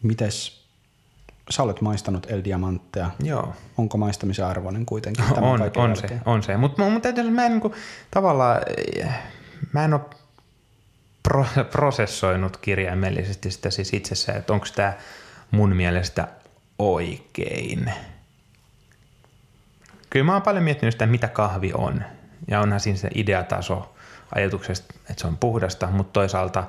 Mites 0.03 0.65
sä 1.49 1.63
olet 1.63 1.81
maistanut 1.81 2.27
El 2.29 2.41
Diamanttea. 2.43 3.09
Joo. 3.23 3.53
Onko 3.77 3.97
maistamisen 3.97 4.45
arvoinen 4.45 4.85
kuitenkin? 4.85 5.25
On, 5.37 5.61
on 5.77 5.95
se, 5.95 6.19
on 6.25 6.43
se. 6.43 6.57
Mutta 6.57 6.89
mut 6.89 7.01
täytyy 7.01 7.29
mä 7.29 7.45
en 7.45 7.51
niinku, 7.51 7.75
tavallaan, 8.11 8.61
mä 9.73 9.85
en 9.85 9.93
ole 9.93 10.01
pro, 11.27 11.45
prosessoinut 11.71 12.57
kirjaimellisesti 12.57 13.51
sitä 13.51 13.69
siis 13.69 13.93
itsessään, 13.93 14.37
että 14.37 14.53
onko 14.53 14.65
tämä 14.75 14.93
mun 15.51 15.75
mielestä 15.75 16.27
oikein. 16.79 17.93
Kyllä 20.09 20.25
mä 20.25 20.33
oon 20.33 20.41
paljon 20.41 20.63
miettinyt 20.63 20.93
sitä, 20.93 21.05
mitä 21.05 21.27
kahvi 21.27 21.71
on. 21.73 22.03
Ja 22.47 22.61
onhan 22.61 22.79
siinä 22.79 22.99
se 22.99 23.09
ideataso 23.15 23.95
ajatuksesta, 24.35 24.93
että 25.09 25.21
se 25.21 25.27
on 25.27 25.37
puhdasta, 25.37 25.87
mutta 25.87 26.13
toisaalta 26.13 26.63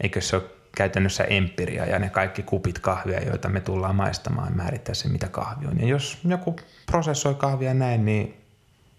eikö 0.00 0.20
se 0.20 0.36
ole 0.36 0.44
käytännössä 0.76 1.24
empiria 1.24 1.86
ja 1.86 1.98
ne 1.98 2.10
kaikki 2.10 2.42
kupit 2.42 2.78
kahvia, 2.78 3.20
joita 3.20 3.48
me 3.48 3.60
tullaan 3.60 3.96
maistamaan, 3.96 4.56
määrittää 4.56 4.94
se, 4.94 5.08
mitä 5.08 5.28
kahvi 5.28 5.66
on. 5.66 5.80
Ja 5.80 5.86
jos 5.86 6.18
joku 6.28 6.56
prosessoi 6.86 7.34
kahvia 7.34 7.74
näin, 7.74 8.04
niin 8.04 8.40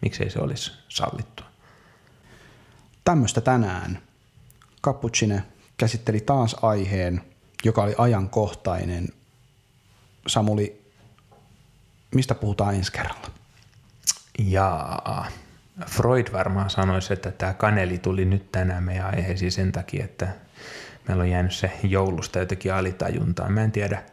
miksei 0.02 0.30
se 0.30 0.40
olisi 0.40 0.72
sallittua? 0.90 1.46
Tämmöistä 3.04 3.42
tänään. 3.42 4.09
Cappuccine 4.84 5.44
käsitteli 5.78 6.20
taas 6.20 6.56
aiheen, 6.62 7.22
joka 7.64 7.84
oli 7.84 7.96
ajankohtainen. 7.98 9.08
Samuli, 10.28 10.82
mistä 12.16 12.36
puhutaan 12.36 12.76
ensi 12.76 12.92
kerralla? 12.92 13.30
Jaa, 14.40 15.28
Freud 15.86 16.28
varmaan 16.34 16.70
sanoisi, 16.70 17.14
että 17.14 17.32
tämä 17.32 17.54
kaneli 17.54 17.98
tuli 17.98 18.26
nyt 18.26 18.52
tänään 18.52 18.84
meidän 18.84 19.06
aiheisiin 19.06 19.52
sen 19.52 19.72
takia, 19.72 20.06
että 20.06 20.28
meillä 21.08 21.22
on 21.22 21.30
jäänyt 21.30 21.54
se 21.54 21.72
joulusta 21.84 22.40
jotenkin 22.40 22.74
alitajuntaan. 22.74 23.54
Mä 23.54 23.62
en 23.62 23.72
tiedä, 23.72 24.04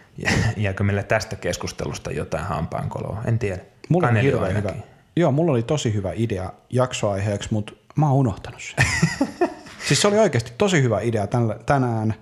jääkö 0.56 0.84
meillä 0.84 1.02
tästä 1.02 1.36
keskustelusta 1.36 2.10
jotain 2.10 2.44
hampaankoloa. 2.44 3.22
En 3.24 3.38
tiedä. 3.38 3.58
Mulla 3.88 4.06
Kaneli 4.06 4.34
on 4.34 4.56
hyvä. 4.56 4.74
Joo, 5.16 5.32
mulla 5.32 5.52
oli 5.52 5.62
tosi 5.62 5.94
hyvä 5.94 6.12
idea 6.14 6.52
jaksoaiheeksi, 6.70 7.48
mutta 7.52 7.72
mä 7.96 8.06
oon 8.06 8.16
unohtanut 8.16 8.62
sen. 8.62 8.86
siis 9.88 10.00
se 10.02 10.08
oli 10.08 10.18
oikeasti 10.18 10.52
tosi 10.58 10.82
hyvä 10.82 11.00
idea 11.00 11.26
tänään. 11.66 12.14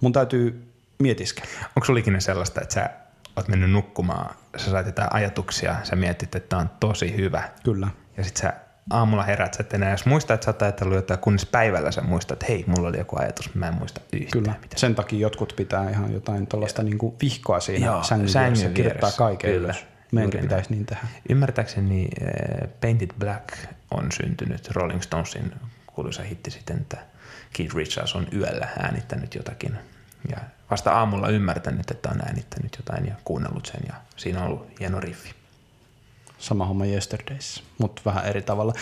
Mun 0.00 0.12
täytyy 0.12 0.72
mietiskellä. 0.98 1.50
Onko 1.76 1.86
sulla 1.86 2.00
ikinä 2.00 2.20
sellaista, 2.20 2.60
että 2.60 2.74
sä 2.74 2.90
oot 3.36 3.48
mennyt 3.48 3.70
nukkumaan, 3.70 4.34
sä 4.56 4.70
sait 4.70 4.86
jotain 4.86 5.12
ajatuksia, 5.12 5.76
sä 5.82 5.96
mietit, 5.96 6.34
että 6.34 6.48
tämä 6.48 6.62
on 6.62 6.70
tosi 6.80 7.16
hyvä. 7.16 7.48
Kyllä. 7.64 7.88
Ja 8.16 8.24
sit 8.24 8.36
sä 8.36 8.52
aamulla 8.90 9.22
herät, 9.22 9.54
sä 9.54 9.60
et 9.60 9.74
enää 9.74 9.90
jos 9.90 10.06
muistat, 10.06 10.34
että 10.34 10.44
sä 10.44 10.50
oot 10.50 10.62
ajatellut 10.62 10.96
jotain, 10.96 11.20
kunnes 11.20 11.46
päivällä 11.46 11.90
sä 11.90 12.00
muistat, 12.00 12.32
että 12.32 12.46
hei, 12.52 12.64
mulla 12.66 12.88
oli 12.88 12.98
joku 12.98 13.16
ajatus, 13.18 13.54
mä 13.54 13.68
en 13.68 13.74
muista 13.74 14.00
yhtään 14.12 14.30
Kyllä. 14.30 14.54
mitään. 14.62 14.78
Sen 14.78 14.94
takia 14.94 15.18
jotkut 15.18 15.52
pitää 15.56 15.90
ihan 15.90 16.12
jotain 16.12 16.46
tuollaista 16.46 16.82
niinku 16.82 17.16
vihkoa 17.22 17.60
siinä 17.60 17.86
Joo, 17.86 18.02
sängyn, 18.02 18.28
sängyn 18.28 18.52
vieressä, 18.52 18.74
kirjoittaa 18.74 19.10
kaiken 19.12 19.50
Kyllä. 19.50 19.74
Meidänkin 20.12 20.40
pitäisi 20.40 20.70
niin 20.70 20.86
tehdä. 20.86 21.02
Ymmärtääkseni 21.28 22.08
äh, 22.22 22.70
Painted 22.80 23.10
Black 23.18 23.48
on 23.90 24.12
syntynyt 24.12 24.70
Rolling 24.70 25.00
Stonesin 25.00 25.52
kuuluisa 25.86 26.22
hitti 26.22 26.50
sitten, 26.50 26.76
että 26.76 26.96
Keith 27.52 27.74
Richards 27.74 28.14
on 28.14 28.26
yöllä 28.32 28.68
äänittänyt 28.78 29.34
jotakin 29.34 29.78
ja 30.30 30.38
vasta 30.70 30.92
aamulla 30.92 31.28
ymmärtänyt, 31.28 31.90
että 31.90 32.10
on 32.10 32.20
äänittänyt 32.26 32.76
jotain 32.76 33.06
ja 33.06 33.14
kuunnellut 33.24 33.66
sen 33.66 33.80
ja 33.88 33.94
siinä 34.16 34.40
on 34.40 34.46
ollut 34.46 34.80
hieno 34.80 35.00
riffi. 35.00 35.34
Sama 36.38 36.66
homma 36.66 36.86
Yesterdays, 36.86 37.62
mutta 37.78 38.02
vähän 38.04 38.26
eri 38.26 38.42
tavalla. 38.42 38.72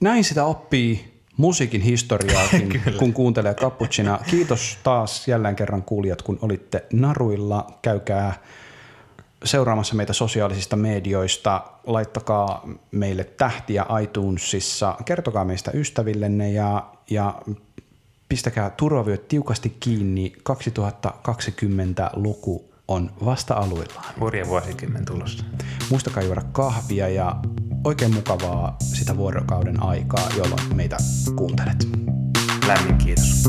Näin 0.00 0.24
sitä 0.24 0.44
oppii 0.44 1.20
musiikin 1.36 1.80
historiaakin, 1.80 2.82
kun 2.98 3.12
kuuntelee 3.12 3.54
Cappuccina. 3.54 4.18
Kiitos 4.30 4.78
taas 4.82 5.28
jälleen 5.28 5.56
kerran 5.56 5.82
kuulijat, 5.82 6.22
kun 6.22 6.38
olitte 6.42 6.84
naruilla. 6.92 7.66
Käykää 7.82 8.34
seuraamassa 9.44 9.94
meitä 9.94 10.12
sosiaalisista 10.12 10.76
medioista. 10.76 11.62
Laittakaa 11.86 12.68
meille 12.90 13.24
tähtiä 13.24 13.86
iTunesissa. 14.02 14.96
Kertokaa 15.04 15.44
meistä 15.44 15.70
ystävillenne 15.74 16.50
ja, 16.50 16.90
ja 17.10 17.34
pistäkää 18.30 18.70
turvavyöt 18.70 19.28
tiukasti 19.28 19.76
kiinni. 19.80 20.32
2020-luku 20.50 22.70
on 22.88 23.10
vasta 23.24 23.54
aluillaan. 23.54 24.14
Hurja 24.20 24.46
vuosikymmen 24.46 25.04
tulossa. 25.04 25.44
Muistakaa 25.90 26.22
juoda 26.22 26.42
kahvia 26.52 27.08
ja 27.08 27.36
oikein 27.84 28.14
mukavaa 28.14 28.76
sitä 28.78 29.16
vuorokauden 29.16 29.82
aikaa, 29.82 30.28
jolloin 30.36 30.76
meitä 30.76 30.96
kuuntelet. 31.36 31.88
Lämmin 32.66 32.98
kiitos. 32.98 33.44